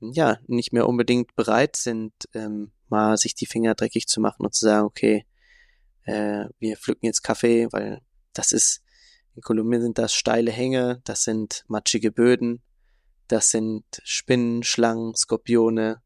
ja 0.00 0.38
nicht 0.46 0.72
mehr 0.72 0.88
unbedingt 0.88 1.34
bereit 1.36 1.76
sind, 1.76 2.12
ähm, 2.34 2.72
mal 2.88 3.16
sich 3.16 3.34
die 3.34 3.46
Finger 3.46 3.74
dreckig 3.74 4.06
zu 4.06 4.20
machen 4.20 4.44
und 4.44 4.54
zu 4.54 4.64
sagen, 4.64 4.86
okay, 4.86 5.26
äh, 6.04 6.46
wir 6.58 6.76
pflücken 6.76 7.06
jetzt 7.06 7.22
Kaffee, 7.22 7.68
weil 7.70 8.00
das 8.32 8.52
ist, 8.52 8.82
in 9.34 9.42
Kolumbien 9.42 9.82
sind 9.82 9.98
das 9.98 10.14
steile 10.14 10.50
Hänge, 10.50 11.00
das 11.04 11.24
sind 11.24 11.64
matschige 11.68 12.10
Böden, 12.10 12.62
das 13.28 13.50
sind 13.50 13.84
Spinnen, 14.04 14.62
Schlangen, 14.62 15.14
Skorpione, 15.14 16.02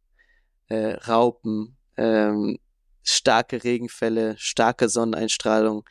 äh, 0.68 0.94
Raupen, 0.94 1.76
ähm, 1.96 2.58
starke 3.02 3.64
Regenfälle, 3.64 4.36
starke 4.38 4.88
Sonneneinstrahlung. 4.88 5.84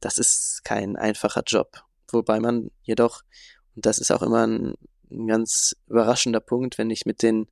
das 0.00 0.18
ist 0.18 0.62
kein 0.64 0.96
einfacher 0.96 1.42
Job. 1.44 1.82
Wobei 2.12 2.38
man 2.38 2.70
jedoch, 2.82 3.22
das 3.84 3.98
ist 3.98 4.10
auch 4.10 4.22
immer 4.22 4.46
ein, 4.46 4.74
ein 5.10 5.26
ganz 5.26 5.76
überraschender 5.88 6.40
Punkt, 6.40 6.78
wenn 6.78 6.90
ich 6.90 7.06
mit 7.06 7.22
den 7.22 7.46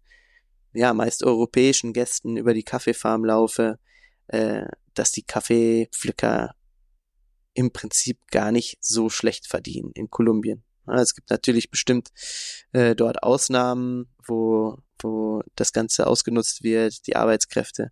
ja 0.72 0.92
meist 0.92 1.24
europäischen 1.24 1.92
Gästen 1.92 2.36
über 2.36 2.54
die 2.54 2.62
Kaffeefarm 2.62 3.24
laufe, 3.24 3.78
äh, 4.28 4.66
dass 4.94 5.12
die 5.12 5.22
Kaffeepflücker 5.22 6.54
im 7.54 7.72
Prinzip 7.72 8.18
gar 8.30 8.52
nicht 8.52 8.76
so 8.80 9.08
schlecht 9.08 9.46
verdienen 9.46 9.90
in 9.94 10.10
Kolumbien. 10.10 10.62
Es 10.86 11.14
gibt 11.14 11.30
natürlich 11.30 11.70
bestimmt 11.70 12.10
äh, 12.72 12.94
dort 12.94 13.22
Ausnahmen, 13.22 14.08
wo, 14.24 14.78
wo 15.00 15.42
das 15.56 15.72
Ganze 15.72 16.06
ausgenutzt 16.06 16.62
wird, 16.62 17.06
die 17.06 17.16
Arbeitskräfte. 17.16 17.90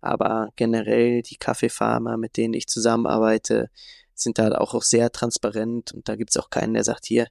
Aber 0.00 0.48
generell 0.56 1.20
die 1.22 1.36
Kaffeefarmer, 1.36 2.16
mit 2.16 2.38
denen 2.38 2.54
ich 2.54 2.66
zusammenarbeite, 2.66 3.68
sind 4.14 4.38
da 4.38 4.50
auch, 4.52 4.74
auch 4.74 4.82
sehr 4.82 5.10
transparent 5.12 5.92
und 5.92 6.08
da 6.08 6.16
gibt's 6.16 6.36
auch 6.36 6.48
keinen, 6.48 6.74
der 6.74 6.84
sagt, 6.84 7.06
hier, 7.06 7.26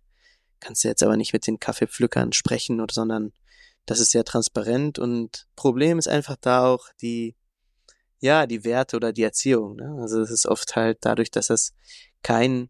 kannst 0.59 0.83
du 0.83 0.87
jetzt 0.87 1.03
aber 1.03 1.17
nicht 1.17 1.33
mit 1.33 1.47
den 1.47 1.59
Kaffeepflückern 1.59 2.33
sprechen 2.33 2.81
oder 2.81 2.93
sondern 2.93 3.33
das 3.85 3.99
ist 3.99 4.11
sehr 4.11 4.23
transparent 4.23 4.99
und 4.99 5.47
Problem 5.55 5.97
ist 5.97 6.07
einfach 6.07 6.35
da 6.39 6.67
auch 6.67 6.89
die, 7.01 7.35
ja, 8.19 8.45
die 8.45 8.63
Werte 8.63 8.95
oder 8.97 9.13
die 9.13 9.23
Erziehung. 9.23 9.77
Ne? 9.77 9.97
Also 10.01 10.21
es 10.21 10.29
ist 10.29 10.45
oft 10.45 10.75
halt 10.75 10.99
dadurch, 11.01 11.31
dass 11.31 11.49
es 11.49 11.73
kein, 12.21 12.69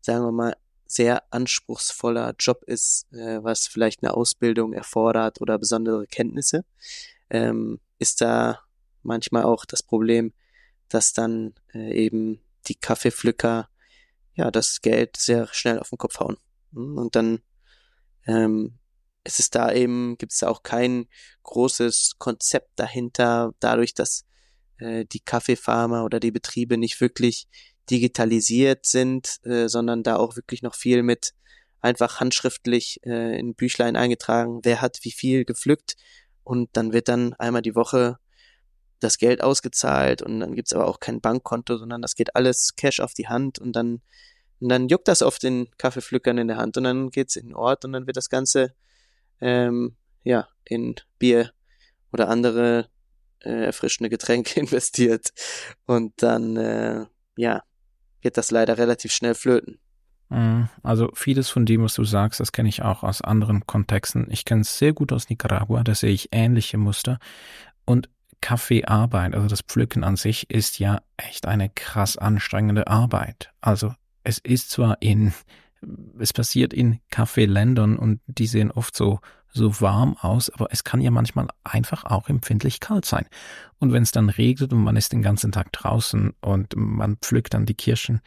sagen 0.00 0.24
wir 0.24 0.32
mal, 0.32 0.56
sehr 0.86 1.22
anspruchsvoller 1.32 2.34
Job 2.38 2.62
ist, 2.64 3.06
äh, 3.12 3.42
was 3.42 3.66
vielleicht 3.66 4.02
eine 4.02 4.14
Ausbildung 4.14 4.72
erfordert 4.72 5.40
oder 5.40 5.58
besondere 5.58 6.06
Kenntnisse, 6.06 6.64
ähm, 7.30 7.80
ist 7.98 8.20
da 8.20 8.60
manchmal 9.02 9.44
auch 9.44 9.64
das 9.64 9.82
Problem, 9.82 10.32
dass 10.88 11.12
dann 11.12 11.54
äh, 11.74 11.92
eben 11.92 12.40
die 12.68 12.76
Kaffeepflücker 12.76 13.68
ja 14.34 14.50
das 14.50 14.80
Geld 14.80 15.16
sehr 15.16 15.48
schnell 15.52 15.78
auf 15.78 15.90
den 15.90 15.98
Kopf 15.98 16.20
hauen. 16.20 16.36
Hm, 16.76 16.96
und 16.98 17.16
dann 17.16 17.40
ähm, 18.26 18.78
ist 19.24 19.40
es 19.40 19.50
da 19.50 19.72
eben, 19.72 20.16
gibt 20.18 20.32
es 20.32 20.42
auch 20.44 20.62
kein 20.62 21.08
großes 21.42 22.12
Konzept 22.18 22.70
dahinter, 22.76 23.52
dadurch, 23.58 23.94
dass 23.94 24.24
äh, 24.78 25.04
die 25.04 25.20
Kaffeefarmer 25.20 26.04
oder 26.04 26.20
die 26.20 26.30
Betriebe 26.30 26.78
nicht 26.78 27.00
wirklich 27.00 27.48
digitalisiert 27.90 28.86
sind, 28.86 29.38
äh, 29.44 29.68
sondern 29.68 30.02
da 30.02 30.16
auch 30.16 30.36
wirklich 30.36 30.62
noch 30.62 30.74
viel 30.74 31.02
mit 31.02 31.32
einfach 31.80 32.20
handschriftlich 32.20 33.00
äh, 33.04 33.38
in 33.38 33.54
Büchlein 33.54 33.96
eingetragen, 33.96 34.60
wer 34.64 34.80
hat 34.80 34.98
wie 35.02 35.12
viel 35.12 35.44
gepflückt. 35.44 35.96
Und 36.42 36.70
dann 36.74 36.92
wird 36.92 37.08
dann 37.08 37.34
einmal 37.34 37.62
die 37.62 37.74
Woche 37.74 38.18
das 39.00 39.18
Geld 39.18 39.42
ausgezahlt 39.42 40.22
und 40.22 40.40
dann 40.40 40.54
gibt's 40.54 40.72
aber 40.72 40.86
auch 40.86 41.00
kein 41.00 41.20
Bankkonto, 41.20 41.76
sondern 41.76 42.02
das 42.02 42.14
geht 42.14 42.34
alles 42.34 42.74
Cash 42.76 43.00
auf 43.00 43.14
die 43.14 43.28
Hand 43.28 43.58
und 43.58 43.72
dann, 43.74 44.00
und 44.60 44.68
dann 44.68 44.88
juckt 44.88 45.08
das 45.08 45.22
auf 45.22 45.38
den 45.38 45.68
Kaffeepflückern 45.78 46.38
in 46.38 46.48
der 46.48 46.56
Hand 46.56 46.76
und 46.76 46.84
dann 46.84 47.10
geht's 47.10 47.36
in 47.36 47.48
den 47.48 47.54
Ort 47.54 47.84
und 47.84 47.92
dann 47.92 48.06
wird 48.06 48.16
das 48.16 48.30
Ganze 48.30 48.74
ähm, 49.40 49.96
ja 50.24 50.48
in 50.64 50.94
Bier 51.18 51.52
oder 52.12 52.28
andere 52.28 52.88
äh, 53.40 53.66
erfrischende 53.66 54.10
Getränke 54.10 54.60
investiert 54.60 55.32
und 55.86 56.22
dann 56.22 56.56
äh, 56.56 57.06
ja 57.36 57.62
geht 58.20 58.36
das 58.36 58.50
leider 58.50 58.78
relativ 58.78 59.12
schnell 59.12 59.34
flöten. 59.34 59.78
Mhm. 60.28 60.68
Also 60.82 61.10
vieles 61.14 61.48
von 61.50 61.66
dem, 61.66 61.82
was 61.82 61.94
du 61.94 62.04
sagst, 62.04 62.40
das 62.40 62.52
kenne 62.52 62.68
ich 62.68 62.82
auch 62.82 63.02
aus 63.02 63.20
anderen 63.22 63.66
Kontexten. 63.66 64.26
Ich 64.30 64.44
kenne 64.44 64.62
es 64.62 64.78
sehr 64.78 64.92
gut 64.92 65.12
aus 65.12 65.28
Nicaragua, 65.28 65.84
da 65.84 65.94
sehe 65.94 66.10
ich 66.10 66.30
ähnliche 66.32 66.78
Muster. 66.78 67.18
Und 67.84 68.08
Kaffeearbeit, 68.40 69.34
also 69.34 69.46
das 69.48 69.62
Pflücken 69.62 70.04
an 70.04 70.16
sich, 70.16 70.50
ist 70.50 70.78
ja 70.78 71.00
echt 71.16 71.46
eine 71.46 71.68
krass 71.70 72.16
anstrengende 72.16 72.86
Arbeit. 72.86 73.50
Also 73.60 73.94
es 74.26 74.38
ist 74.38 74.70
zwar 74.70 75.00
in, 75.00 75.32
es 76.18 76.32
passiert 76.32 76.74
in 76.74 76.98
Kaffeeländern 77.10 77.96
und 77.96 78.20
die 78.26 78.46
sehen 78.46 78.72
oft 78.72 78.96
so, 78.96 79.20
so 79.48 79.80
warm 79.80 80.16
aus, 80.16 80.50
aber 80.50 80.68
es 80.70 80.82
kann 80.82 81.00
ja 81.00 81.10
manchmal 81.10 81.46
einfach 81.62 82.04
auch 82.04 82.28
empfindlich 82.28 82.80
kalt 82.80 83.04
sein. 83.04 83.26
Und 83.78 83.92
wenn 83.92 84.02
es 84.02 84.10
dann 84.10 84.28
regnet 84.28 84.72
und 84.72 84.82
man 84.82 84.96
ist 84.96 85.12
den 85.12 85.22
ganzen 85.22 85.52
Tag 85.52 85.72
draußen 85.72 86.32
und 86.40 86.74
man 86.76 87.16
pflückt 87.18 87.54
dann 87.54 87.66
die 87.66 87.74
Kirschen, 87.74 88.20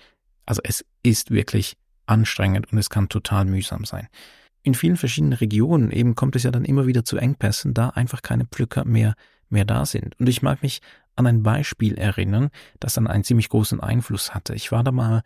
also 0.46 0.62
es 0.64 0.86
ist 1.04 1.32
wirklich 1.32 1.76
anstrengend 2.06 2.72
und 2.72 2.78
es 2.78 2.90
kann 2.90 3.10
total 3.10 3.46
mühsam 3.46 3.84
sein. 3.84 4.08
In 4.64 4.74
vielen 4.74 4.98
verschiedenen 4.98 5.34
Regionen 5.34 5.92
eben 5.92 6.16
kommt 6.16 6.36
es 6.36 6.44
ja 6.44 6.52
dann 6.52 6.66
immer 6.66 6.88
wieder 6.88 7.04
zu 7.04 7.18
Engpässen, 7.18 7.74
da 7.74 7.90
einfach 7.90 8.22
keine 8.22 8.46
Pflücker 8.46 8.86
mehr 8.86 9.16
mehr 9.50 9.66
da 9.66 9.86
sind. 9.86 10.20
Und 10.20 10.30
ich 10.30 10.42
mag 10.42 10.62
mich 10.62 10.80
an 11.16 11.28
ein 11.28 11.44
Beispiel 11.44 11.98
erinnern, 11.98 12.50
das 12.80 12.94
dann 12.94 13.08
einen 13.08 13.24
ziemlich 13.24 13.50
großen 13.50 13.80
Einfluss 13.80 14.34
hatte. 14.34 14.54
Ich 14.56 14.72
war 14.72 14.84
da 14.84 14.92
mal 14.92 15.24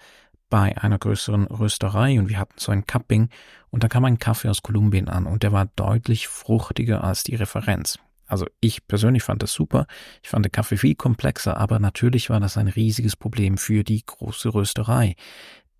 bei 0.53 0.77
einer 0.77 0.99
größeren 0.99 1.47
Rösterei 1.47 2.19
und 2.19 2.29
wir 2.29 2.37
hatten 2.37 2.53
so 2.57 2.71
ein 2.71 2.85
Cupping 2.85 3.29
und 3.71 3.83
da 3.83 3.87
kam 3.87 4.05
ein 4.05 4.19
Kaffee 4.19 4.49
aus 4.49 4.61
Kolumbien 4.61 5.09
an 5.09 5.25
und 5.25 5.41
der 5.41 5.51
war 5.51 5.65
deutlich 5.75 6.27
fruchtiger 6.27 7.03
als 7.03 7.23
die 7.23 7.33
Referenz. 7.33 7.97
Also 8.27 8.45
ich 8.59 8.87
persönlich 8.87 9.23
fand 9.23 9.41
das 9.41 9.51
super. 9.51 9.87
Ich 10.21 10.29
fand 10.29 10.45
den 10.45 10.51
Kaffee 10.51 10.77
viel 10.77 10.93
komplexer, 10.93 11.57
aber 11.57 11.79
natürlich 11.79 12.29
war 12.29 12.39
das 12.39 12.55
ein 12.57 12.67
riesiges 12.67 13.15
Problem 13.15 13.57
für 13.57 13.83
die 13.83 14.05
große 14.05 14.53
Rösterei. 14.53 15.15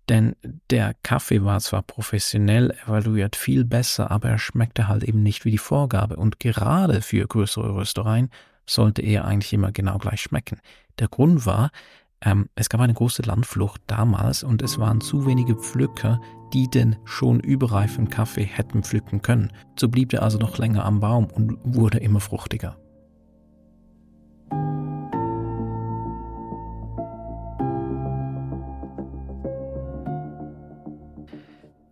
Denn 0.08 0.34
der 0.70 0.96
Kaffee 1.04 1.44
war 1.44 1.60
zwar 1.60 1.82
professionell 1.82 2.72
evaluiert 2.84 3.36
viel 3.36 3.64
besser, 3.64 4.10
aber 4.10 4.30
er 4.30 4.38
schmeckte 4.40 4.88
halt 4.88 5.04
eben 5.04 5.22
nicht 5.22 5.44
wie 5.44 5.52
die 5.52 5.58
Vorgabe. 5.58 6.16
Und 6.16 6.40
gerade 6.40 7.00
für 7.00 7.24
größere 7.28 7.76
Röstereien 7.76 8.28
sollte 8.66 9.02
er 9.02 9.24
eigentlich 9.24 9.52
immer 9.52 9.70
genau 9.70 9.98
gleich 9.98 10.22
schmecken. 10.22 10.58
Der 10.98 11.06
Grund 11.06 11.46
war, 11.46 11.70
ähm, 12.24 12.48
es 12.54 12.68
gab 12.68 12.80
eine 12.80 12.94
große 12.94 13.22
Landflucht 13.22 13.82
damals 13.86 14.42
und 14.42 14.62
es 14.62 14.78
waren 14.78 15.00
zu 15.00 15.26
wenige 15.26 15.56
Pflücker, 15.56 16.20
die 16.52 16.68
den 16.68 16.96
schon 17.04 17.40
überreifen 17.40 18.08
Kaffee 18.08 18.44
hätten 18.44 18.82
pflücken 18.82 19.20
können. 19.22 19.52
So 19.78 19.88
blieb 19.88 20.12
er 20.12 20.22
also 20.22 20.38
noch 20.38 20.56
länger 20.58 20.84
am 20.84 21.00
Baum 21.00 21.26
und 21.26 21.58
wurde 21.64 21.98
immer 21.98 22.20
fruchtiger. 22.20 22.76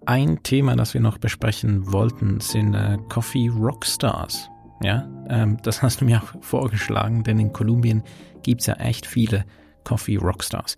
Ein 0.05 0.43
Thema, 0.43 0.75
das 0.75 0.95
wir 0.95 1.01
noch 1.01 1.19
besprechen 1.19 1.93
wollten, 1.93 2.41
sind 2.41 2.75
äh, 2.75 2.99
Coffee 3.09 3.49
Rockstars. 3.49 4.51
Ja, 4.83 5.09
ähm, 5.29 5.59
das 5.63 5.81
hast 5.81 6.01
du 6.01 6.05
mir 6.05 6.21
auch 6.23 6.35
vorgeschlagen, 6.41 7.23
denn 7.23 7.39
in 7.39 7.53
Kolumbien 7.53 8.03
gibt 8.43 8.63
es 8.63 8.67
ja 8.67 8.75
echt 8.75 9.07
viele 9.07 9.45
Coffee 9.85 10.17
Rockstars. 10.17 10.77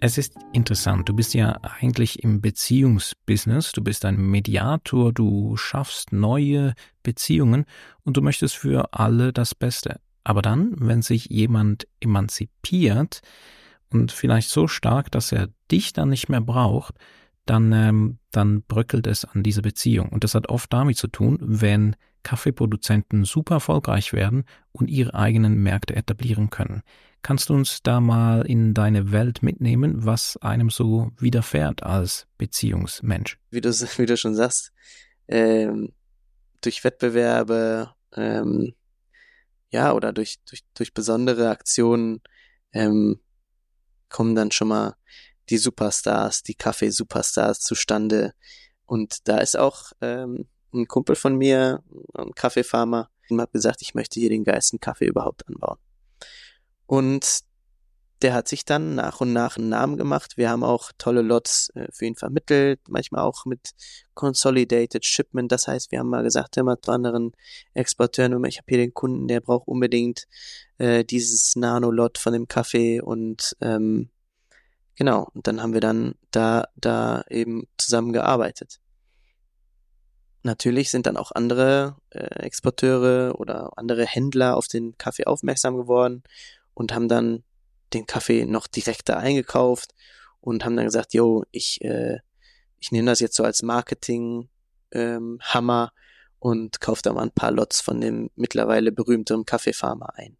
Es 0.00 0.18
ist 0.18 0.34
interessant, 0.52 1.08
du 1.08 1.14
bist 1.14 1.34
ja 1.34 1.58
eigentlich 1.62 2.22
im 2.22 2.40
Beziehungsbusiness, 2.40 3.72
du 3.72 3.82
bist 3.82 4.04
ein 4.04 4.16
Mediator, 4.16 5.12
du 5.12 5.56
schaffst 5.56 6.12
neue 6.12 6.74
Beziehungen 7.02 7.64
und 8.02 8.16
du 8.16 8.20
möchtest 8.20 8.54
für 8.56 8.92
alle 8.92 9.32
das 9.32 9.54
Beste. 9.54 10.00
Aber 10.24 10.42
dann, 10.42 10.74
wenn 10.76 11.02
sich 11.02 11.26
jemand 11.26 11.86
emanzipiert 12.00 13.20
und 13.90 14.12
vielleicht 14.12 14.50
so 14.50 14.66
stark, 14.68 15.10
dass 15.10 15.32
er 15.32 15.48
dich 15.70 15.92
dann 15.92 16.10
nicht 16.10 16.28
mehr 16.28 16.40
braucht, 16.40 16.96
dann, 17.46 17.72
ähm, 17.72 18.18
dann 18.30 18.62
bröckelt 18.62 19.06
es 19.06 19.24
an 19.24 19.42
dieser 19.42 19.62
Beziehung. 19.62 20.08
Und 20.08 20.24
das 20.24 20.34
hat 20.34 20.48
oft 20.48 20.72
damit 20.72 20.96
zu 20.96 21.08
tun, 21.08 21.38
wenn 21.40 21.96
Kaffeeproduzenten 22.22 23.24
super 23.24 23.56
erfolgreich 23.56 24.12
werden 24.12 24.44
und 24.72 24.88
ihre 24.88 25.14
eigenen 25.14 25.62
Märkte 25.62 25.94
etablieren 25.94 26.50
können. 26.50 26.82
Kannst 27.22 27.48
du 27.48 27.54
uns 27.54 27.82
da 27.82 28.00
mal 28.00 28.42
in 28.42 28.74
deine 28.74 29.12
Welt 29.12 29.42
mitnehmen, 29.42 30.04
was 30.04 30.36
einem 30.38 30.70
so 30.70 31.12
widerfährt 31.18 31.82
als 31.82 32.26
Beziehungsmensch? 32.36 33.38
Wie 33.50 33.60
du, 33.60 33.70
wie 33.98 34.06
du 34.06 34.16
schon 34.16 34.34
sagst, 34.34 34.72
ähm, 35.28 35.92
durch 36.60 36.82
Wettbewerbe, 36.84 37.90
ähm, 38.16 38.74
ja, 39.70 39.92
oder 39.92 40.12
durch, 40.12 40.36
durch, 40.48 40.62
durch 40.74 40.94
besondere 40.94 41.50
Aktionen 41.50 42.20
ähm, 42.72 43.20
kommen 44.08 44.34
dann 44.34 44.50
schon 44.50 44.68
mal 44.68 44.94
die 45.50 45.58
Superstars, 45.58 46.42
die 46.42 46.54
Kaffee-Superstars 46.54 47.60
zustande. 47.60 48.32
Und 48.86 49.28
da 49.28 49.38
ist 49.38 49.56
auch 49.56 49.92
ähm, 50.00 50.48
ein 50.72 50.86
Kumpel 50.86 51.16
von 51.16 51.36
mir, 51.36 51.82
ein 52.14 52.34
Kaffeefarmer, 52.34 53.10
ihm 53.28 53.40
hat 53.40 53.52
gesagt, 53.52 53.82
ich 53.82 53.94
möchte 53.94 54.20
hier 54.20 54.28
den 54.28 54.44
geilsten 54.44 54.80
Kaffee 54.80 55.06
überhaupt 55.06 55.46
anbauen. 55.48 55.78
Und 56.86 57.44
der 58.22 58.32
hat 58.32 58.48
sich 58.48 58.64
dann 58.64 58.94
nach 58.94 59.20
und 59.20 59.32
nach 59.32 59.58
einen 59.58 59.68
Namen 59.68 59.96
gemacht. 59.96 60.36
Wir 60.36 60.48
haben 60.48 60.64
auch 60.64 60.92
tolle 60.96 61.20
Lots 61.20 61.70
äh, 61.74 61.88
für 61.92 62.06
ihn 62.06 62.14
vermittelt, 62.14 62.80
manchmal 62.88 63.22
auch 63.22 63.44
mit 63.44 63.72
Consolidated 64.14 65.04
Shipment. 65.04 65.52
Das 65.52 65.68
heißt, 65.68 65.92
wir 65.92 65.98
haben 65.98 66.08
mal 66.08 66.22
gesagt, 66.22 66.56
immer 66.56 66.80
zu 66.80 66.92
anderen 66.92 67.32
Exporteuren, 67.74 68.42
ich 68.44 68.58
habe 68.58 68.66
hier 68.68 68.78
den 68.78 68.94
Kunden, 68.94 69.28
der 69.28 69.40
braucht 69.40 69.68
unbedingt 69.68 70.24
äh, 70.78 71.04
dieses 71.04 71.54
Nano-Lot 71.56 72.16
von 72.16 72.32
dem 72.32 72.48
Kaffee 72.48 73.00
und 73.00 73.56
ähm, 73.60 74.08
Genau, 74.96 75.28
und 75.34 75.46
dann 75.46 75.60
haben 75.60 75.72
wir 75.74 75.80
dann 75.80 76.14
da, 76.30 76.68
da 76.76 77.24
eben 77.28 77.66
zusammengearbeitet. 77.78 78.80
Natürlich 80.42 80.90
sind 80.90 81.06
dann 81.06 81.16
auch 81.16 81.32
andere 81.32 81.96
äh, 82.10 82.44
Exporteure 82.44 83.40
oder 83.40 83.76
andere 83.76 84.04
Händler 84.04 84.56
auf 84.56 84.68
den 84.68 84.96
Kaffee 84.98 85.24
aufmerksam 85.24 85.76
geworden 85.76 86.22
und 86.74 86.92
haben 86.92 87.08
dann 87.08 87.44
den 87.94 88.06
Kaffee 88.06 88.44
noch 88.44 88.66
direkter 88.66 89.16
eingekauft 89.16 89.94
und 90.40 90.64
haben 90.64 90.76
dann 90.76 90.84
gesagt, 90.84 91.14
yo, 91.14 91.44
ich, 91.50 91.80
äh, 91.82 92.18
ich 92.78 92.92
nehme 92.92 93.10
das 93.10 93.20
jetzt 93.20 93.36
so 93.36 93.44
als 93.44 93.62
Marketing 93.62 94.50
ähm, 94.92 95.38
Hammer 95.40 95.92
und 96.38 96.80
kaufe 96.80 97.00
da 97.02 97.14
mal 97.14 97.22
ein 97.22 97.30
paar 97.30 97.50
Lots 97.50 97.80
von 97.80 98.00
dem 98.00 98.30
mittlerweile 98.36 98.92
berühmten 98.92 99.46
Kaffeefarmer 99.46 100.14
ein. 100.16 100.36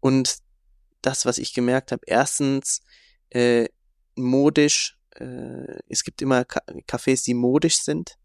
Und 0.00 0.38
das, 1.02 1.26
was 1.26 1.36
ich 1.36 1.52
gemerkt 1.52 1.92
habe, 1.92 2.02
erstens 2.06 2.80
äh, 3.30 3.68
modisch, 4.16 4.98
äh, 5.16 5.78
es 5.88 6.04
gibt 6.04 6.22
immer 6.22 6.42
Cafés, 6.42 7.24
die 7.24 7.34
modisch 7.34 7.80
sind. 7.82 8.16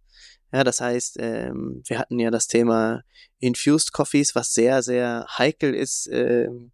Ja, 0.52 0.64
das 0.64 0.80
heißt, 0.80 1.18
ähm, 1.20 1.82
wir 1.86 2.00
hatten 2.00 2.20
ja 2.20 2.32
das 2.32 2.48
Thema 2.48 3.04
Infused 3.40 3.92
Coffees, 3.92 4.36
was 4.36 4.54
sehr, 4.54 4.84
sehr 4.84 5.26
heikel 5.38 5.74
ist, 5.74 6.08
ähm, 6.12 6.72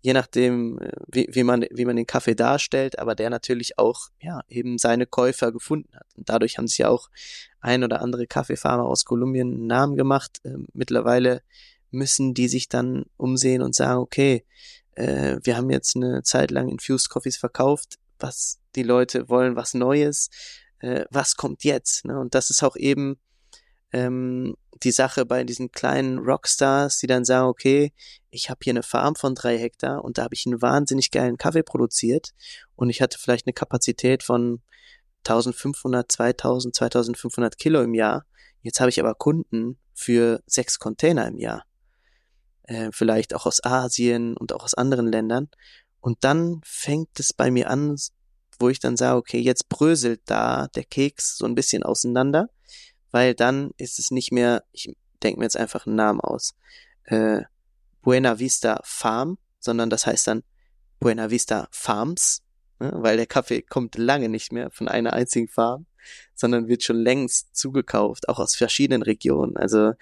je 0.00 0.12
nachdem, 0.12 0.78
äh, 0.78 0.92
wie, 1.06 1.28
wie, 1.30 1.42
man, 1.42 1.64
wie 1.70 1.84
man 1.84 1.96
den 1.96 2.06
Kaffee 2.06 2.34
darstellt, 2.34 2.98
aber 2.98 3.14
der 3.14 3.30
natürlich 3.30 3.78
auch, 3.78 4.08
ja, 4.20 4.40
eben 4.48 4.78
seine 4.78 5.06
Käufer 5.06 5.52
gefunden 5.52 5.94
hat. 5.94 6.06
Und 6.16 6.28
dadurch 6.28 6.58
haben 6.58 6.66
sich 6.66 6.78
ja 6.78 6.88
auch 6.88 7.08
ein 7.60 7.82
oder 7.82 8.02
andere 8.02 8.26
Kaffeefarmer 8.26 8.84
aus 8.84 9.04
Kolumbien 9.04 9.54
einen 9.54 9.66
Namen 9.66 9.96
gemacht. 9.96 10.40
Ähm, 10.44 10.66
mittlerweile 10.72 11.42
müssen 11.90 12.34
die 12.34 12.48
sich 12.48 12.68
dann 12.68 13.06
umsehen 13.16 13.62
und 13.62 13.74
sagen, 13.74 14.00
okay, 14.00 14.44
äh, 14.98 15.38
wir 15.44 15.56
haben 15.56 15.70
jetzt 15.70 15.94
eine 15.96 16.22
Zeit 16.22 16.50
lang 16.50 16.68
Infused 16.68 17.08
Coffees 17.08 17.36
verkauft, 17.36 17.98
was 18.18 18.58
die 18.74 18.82
Leute 18.82 19.28
wollen, 19.28 19.54
was 19.54 19.74
Neues, 19.74 20.28
äh, 20.80 21.04
was 21.10 21.36
kommt 21.36 21.62
jetzt? 21.64 22.04
Ne? 22.04 22.18
Und 22.18 22.34
das 22.34 22.50
ist 22.50 22.64
auch 22.64 22.76
eben 22.76 23.18
ähm, 23.92 24.56
die 24.82 24.90
Sache 24.90 25.24
bei 25.24 25.44
diesen 25.44 25.70
kleinen 25.70 26.18
Rockstars, 26.18 26.98
die 26.98 27.06
dann 27.06 27.24
sagen, 27.24 27.46
okay, 27.46 27.92
ich 28.30 28.50
habe 28.50 28.58
hier 28.62 28.72
eine 28.72 28.82
Farm 28.82 29.14
von 29.14 29.34
drei 29.34 29.56
Hektar 29.56 30.04
und 30.04 30.18
da 30.18 30.24
habe 30.24 30.34
ich 30.34 30.46
einen 30.46 30.60
wahnsinnig 30.60 31.10
geilen 31.12 31.38
Kaffee 31.38 31.62
produziert 31.62 32.30
und 32.74 32.90
ich 32.90 33.00
hatte 33.00 33.18
vielleicht 33.18 33.46
eine 33.46 33.54
Kapazität 33.54 34.24
von 34.24 34.62
1500, 35.26 36.10
2000, 36.10 36.74
2500 36.74 37.56
Kilo 37.56 37.82
im 37.82 37.94
Jahr. 37.94 38.24
Jetzt 38.62 38.80
habe 38.80 38.90
ich 38.90 38.98
aber 38.98 39.14
Kunden 39.14 39.78
für 39.94 40.42
sechs 40.46 40.78
Container 40.78 41.26
im 41.28 41.38
Jahr. 41.38 41.64
Äh, 42.68 42.90
vielleicht 42.92 43.34
auch 43.34 43.46
aus 43.46 43.62
Asien 43.62 44.36
und 44.36 44.52
auch 44.52 44.64
aus 44.64 44.74
anderen 44.74 45.10
Ländern. 45.10 45.48
Und 46.00 46.18
dann 46.22 46.60
fängt 46.64 47.20
es 47.20 47.32
bei 47.32 47.50
mir 47.50 47.68
an, 47.68 47.96
wo 48.58 48.68
ich 48.68 48.80
dann 48.80 48.96
sage, 48.96 49.16
okay, 49.16 49.38
jetzt 49.40 49.68
bröselt 49.68 50.22
da 50.26 50.68
der 50.68 50.84
Keks 50.84 51.36
so 51.36 51.44
ein 51.44 51.54
bisschen 51.54 51.82
auseinander 51.82 52.48
weil 53.10 53.34
dann 53.34 53.70
ist 53.76 53.98
es 53.98 54.10
nicht 54.10 54.32
mehr, 54.32 54.64
ich 54.72 54.94
denke 55.22 55.38
mir 55.40 55.46
jetzt 55.46 55.56
einfach 55.56 55.86
einen 55.86 55.96
Namen 55.96 56.20
aus, 56.20 56.54
äh, 57.04 57.42
Buena 58.02 58.38
Vista 58.38 58.80
Farm, 58.84 59.38
sondern 59.58 59.90
das 59.90 60.06
heißt 60.06 60.26
dann 60.28 60.42
Buena 61.00 61.30
Vista 61.30 61.68
Farms, 61.70 62.42
ne? 62.78 62.92
weil 62.94 63.16
der 63.16 63.26
Kaffee 63.26 63.62
kommt 63.62 63.96
lange 63.96 64.28
nicht 64.28 64.52
mehr 64.52 64.70
von 64.70 64.88
einer 64.88 65.12
einzigen 65.12 65.48
Farm, 65.48 65.86
sondern 66.34 66.68
wird 66.68 66.82
schon 66.82 66.96
längst 66.96 67.56
zugekauft, 67.56 68.28
auch 68.28 68.38
aus 68.38 68.54
verschiedenen 68.54 69.02
Regionen. 69.02 69.56
Also 69.56 69.92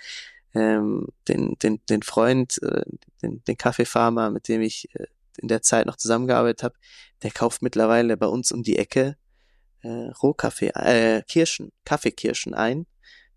ähm, 0.56 1.08
den, 1.28 1.56
den, 1.62 1.80
den 1.88 2.02
Freund, 2.02 2.60
äh, 2.62 2.82
den, 3.22 3.44
den 3.44 3.56
Kaffeefarmer, 3.56 4.30
mit 4.30 4.48
dem 4.48 4.62
ich 4.62 4.88
äh, 4.94 5.06
in 5.38 5.48
der 5.48 5.62
Zeit 5.62 5.86
noch 5.86 5.96
zusammengearbeitet 5.96 6.62
habe, 6.62 6.74
der 7.22 7.30
kauft 7.30 7.62
mittlerweile 7.62 8.16
bei 8.16 8.26
uns 8.26 8.52
um 8.52 8.62
die 8.62 8.78
Ecke 8.78 9.16
äh, 9.82 10.10
Rohkaffee, 10.22 10.70
äh, 10.74 11.22
Kirschen, 11.28 11.72
Kaffeekirschen 11.84 12.54
ein. 12.54 12.86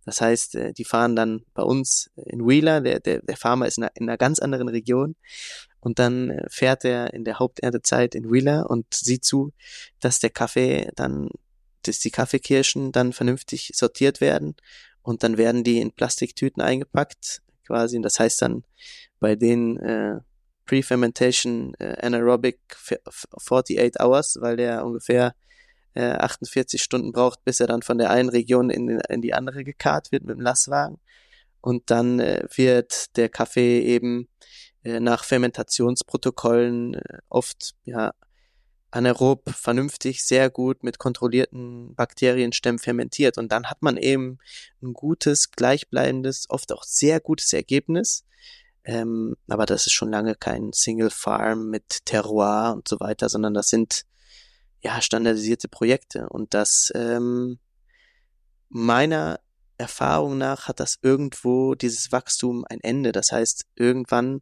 Das 0.05 0.21
heißt, 0.21 0.55
äh, 0.55 0.73
die 0.73 0.85
fahren 0.85 1.15
dann 1.15 1.41
bei 1.53 1.63
uns 1.63 2.09
in 2.15 2.47
Wheeler, 2.47 2.79
der, 2.79 3.01
der, 3.01 3.21
der 3.21 3.37
Farmer 3.37 3.67
ist 3.67 3.77
in 3.77 3.83
einer, 3.83 3.91
in 3.95 4.09
einer 4.09 4.17
ganz 4.17 4.39
anderen 4.39 4.69
Region. 4.69 5.15
Und 5.81 5.99
dann 5.99 6.29
äh, 6.29 6.45
fährt 6.49 6.85
er 6.85 7.13
in 7.13 7.25
der 7.25 7.39
Haupterntezeit 7.39 8.15
in 8.15 8.31
Wheeler 8.31 8.69
und 8.69 8.85
sieht 8.93 9.25
zu, 9.25 9.51
dass 9.99 10.19
der 10.19 10.29
Kaffee 10.29 10.89
dann, 10.95 11.29
dass 11.83 11.99
die 11.99 12.11
Kaffeekirschen 12.11 12.93
dann 12.93 13.11
vernünftig 13.11 13.71
sortiert 13.75 14.21
werden 14.21 14.55
und 15.09 15.23
dann 15.23 15.37
werden 15.39 15.63
die 15.63 15.79
in 15.79 15.91
Plastiktüten 15.91 16.61
eingepackt 16.61 17.41
quasi 17.65 17.97
und 17.97 18.03
das 18.03 18.19
heißt 18.19 18.43
dann 18.43 18.63
bei 19.19 19.35
den 19.35 19.77
äh, 19.77 20.19
Pre-Fermentation 20.65 21.73
äh, 21.79 21.95
Anaerobic 21.99 22.59
48 23.35 23.99
Hours, 23.99 24.37
weil 24.39 24.55
der 24.55 24.85
ungefähr 24.85 25.33
äh, 25.95 26.11
48 26.11 26.79
Stunden 26.79 27.11
braucht, 27.11 27.43
bis 27.43 27.59
er 27.59 27.65
dann 27.65 27.81
von 27.81 27.97
der 27.97 28.11
einen 28.11 28.29
Region 28.29 28.69
in, 28.69 28.87
in 28.87 29.21
die 29.23 29.33
andere 29.33 29.63
gekarrt 29.63 30.11
wird 30.11 30.25
mit 30.25 30.37
dem 30.37 30.41
Lastwagen. 30.41 30.99
Und 31.59 31.89
dann 31.89 32.19
äh, 32.19 32.47
wird 32.55 33.17
der 33.17 33.29
Kaffee 33.29 33.81
eben 33.81 34.27
äh, 34.83 34.99
nach 34.99 35.23
Fermentationsprotokollen 35.23 36.93
äh, 36.93 37.17
oft 37.29 37.73
ja 37.83 38.13
anaerob 38.91 39.49
vernünftig, 39.49 40.23
sehr 40.23 40.49
gut 40.49 40.83
mit 40.83 40.97
kontrollierten 40.97 41.93
Bakterienstämmen 41.95 42.79
fermentiert. 42.79 43.37
Und 43.37 43.51
dann 43.51 43.67
hat 43.67 43.81
man 43.81 43.97
eben 43.97 44.39
ein 44.81 44.93
gutes, 44.93 45.51
gleichbleibendes, 45.51 46.45
oft 46.49 46.71
auch 46.71 46.83
sehr 46.83 47.19
gutes 47.19 47.53
Ergebnis. 47.53 48.25
Ähm, 48.83 49.35
aber 49.47 49.65
das 49.65 49.85
ist 49.87 49.93
schon 49.93 50.09
lange 50.09 50.35
kein 50.35 50.73
Single 50.73 51.11
Farm 51.11 51.69
mit 51.69 52.05
Terroir 52.05 52.73
und 52.75 52.87
so 52.87 52.99
weiter, 52.99 53.29
sondern 53.29 53.53
das 53.53 53.69
sind 53.69 54.05
ja, 54.81 55.01
standardisierte 55.01 55.67
Projekte. 55.67 56.29
Und 56.29 56.53
das 56.53 56.91
ähm, 56.95 57.59
meiner 58.69 59.39
Erfahrung 59.79 60.37
nach 60.37 60.67
hat 60.67 60.79
das 60.79 60.99
irgendwo 61.01 61.73
dieses 61.73 62.11
Wachstum 62.11 62.65
ein 62.69 62.81
Ende. 62.81 63.11
Das 63.11 63.31
heißt, 63.31 63.65
irgendwann 63.75 64.41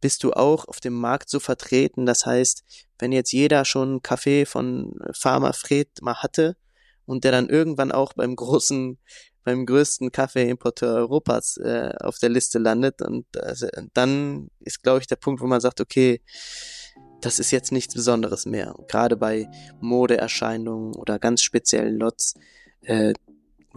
bist 0.00 0.24
du 0.24 0.32
auch 0.32 0.66
auf 0.66 0.80
dem 0.80 0.94
Markt 0.94 1.28
so 1.28 1.40
vertreten. 1.40 2.06
Das 2.06 2.24
heißt, 2.24 2.64
wenn 2.98 3.12
jetzt 3.12 3.32
jeder 3.32 3.64
schon 3.64 4.02
Kaffee 4.02 4.46
von 4.46 4.98
Pharma 5.12 5.52
Fred 5.52 5.88
mal 6.00 6.22
hatte 6.22 6.56
und 7.04 7.24
der 7.24 7.32
dann 7.32 7.48
irgendwann 7.48 7.92
auch 7.92 8.14
beim 8.14 8.34
großen, 8.34 8.98
beim 9.44 9.66
größten 9.66 10.12
Kaffeeimporteur 10.12 10.94
Europas 10.94 11.56
äh, 11.58 11.92
auf 12.00 12.18
der 12.18 12.28
Liste 12.28 12.58
landet 12.58 13.00
und 13.00 13.24
äh, 13.36 13.54
dann 13.94 14.50
ist, 14.60 14.82
glaube 14.82 15.00
ich, 15.00 15.06
der 15.06 15.16
Punkt, 15.16 15.40
wo 15.40 15.46
man 15.46 15.60
sagt, 15.60 15.80
okay, 15.80 16.20
das 17.20 17.38
ist 17.38 17.50
jetzt 17.50 17.72
nichts 17.72 17.94
Besonderes 17.94 18.46
mehr. 18.46 18.74
Gerade 18.88 19.16
bei 19.16 19.48
Modeerscheinungen 19.80 20.94
oder 20.94 21.18
ganz 21.18 21.42
speziellen 21.42 21.98
Lots, 21.98 22.34
äh, 22.82 23.14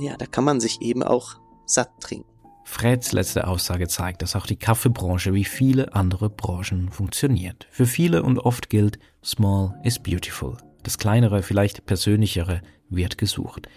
ja, 0.02 0.18
da 0.18 0.26
kann 0.26 0.44
man 0.44 0.60
sich 0.60 0.82
eben 0.82 1.04
auch 1.04 1.36
satt 1.66 1.92
trinken. 2.00 2.30
Freds 2.64 3.12
letzte 3.12 3.48
Aussage 3.48 3.88
zeigt, 3.88 4.22
dass 4.22 4.36
auch 4.36 4.46
die 4.46 4.56
Kaffeebranche 4.56 5.34
wie 5.34 5.44
viele 5.44 5.94
andere 5.94 6.30
Branchen 6.30 6.90
funktioniert. 6.90 7.68
Für 7.70 7.86
viele 7.86 8.24
und 8.24 8.40
oft 8.40 8.70
gilt, 8.70 9.00
small 9.24 9.80
is 9.84 10.00
beautiful. 10.00 10.58
Das 10.84 10.98
kleinere, 10.98 11.44
vielleicht 11.44 11.86
persönlichere 11.86 12.62
wird 12.90 13.18
gesucht. 13.18 13.68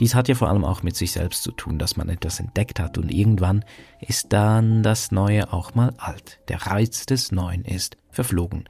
Dies 0.00 0.14
hat 0.14 0.28
ja 0.28 0.34
vor 0.34 0.48
allem 0.48 0.64
auch 0.64 0.82
mit 0.82 0.94
sich 0.94 1.12
selbst 1.12 1.42
zu 1.42 1.52
tun, 1.52 1.78
dass 1.78 1.96
man 1.96 2.08
etwas 2.08 2.38
entdeckt 2.38 2.78
hat 2.78 2.98
und 2.98 3.10
irgendwann 3.10 3.64
ist 4.00 4.32
dann 4.32 4.82
das 4.82 5.10
Neue 5.10 5.52
auch 5.52 5.74
mal 5.74 5.94
alt. 5.96 6.40
Der 6.48 6.66
Reiz 6.66 7.06
des 7.06 7.32
Neuen 7.32 7.64
ist 7.64 7.96
verflogen. 8.10 8.64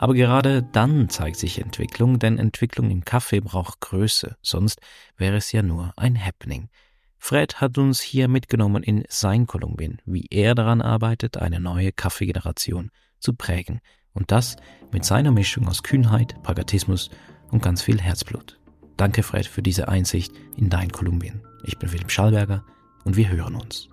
Aber 0.00 0.14
gerade 0.14 0.62
dann 0.62 1.10
zeigt 1.10 1.36
sich 1.36 1.60
Entwicklung, 1.60 2.18
denn 2.18 2.38
Entwicklung 2.38 2.90
im 2.90 3.04
Kaffee 3.04 3.40
braucht 3.40 3.80
Größe, 3.80 4.38
sonst 4.40 4.80
wäre 5.18 5.36
es 5.36 5.52
ja 5.52 5.60
nur 5.60 5.92
ein 5.98 6.18
Happening. 6.18 6.70
Fred 7.18 7.60
hat 7.60 7.76
uns 7.76 8.00
hier 8.00 8.26
mitgenommen 8.26 8.82
in 8.82 9.04
sein 9.10 9.46
Kolumbien, 9.46 10.00
wie 10.06 10.26
er 10.30 10.54
daran 10.54 10.80
arbeitet, 10.80 11.36
eine 11.36 11.60
neue 11.60 11.92
Kaffeegeneration 11.92 12.90
zu 13.18 13.34
prägen. 13.34 13.80
Und 14.14 14.30
das 14.30 14.56
mit 14.90 15.04
seiner 15.04 15.32
Mischung 15.32 15.68
aus 15.68 15.82
Kühnheit, 15.82 16.42
Pragmatismus 16.42 17.10
und 17.50 17.62
ganz 17.62 17.82
viel 17.82 18.00
Herzblut. 18.00 18.58
Danke 18.96 19.22
Fred 19.22 19.46
für 19.46 19.60
diese 19.60 19.88
Einsicht 19.88 20.32
in 20.56 20.70
dein 20.70 20.90
Kolumbien. 20.90 21.42
Ich 21.64 21.78
bin 21.78 21.90
Philipp 21.90 22.10
Schallberger 22.10 22.64
und 23.04 23.18
wir 23.18 23.28
hören 23.28 23.54
uns. 23.54 23.89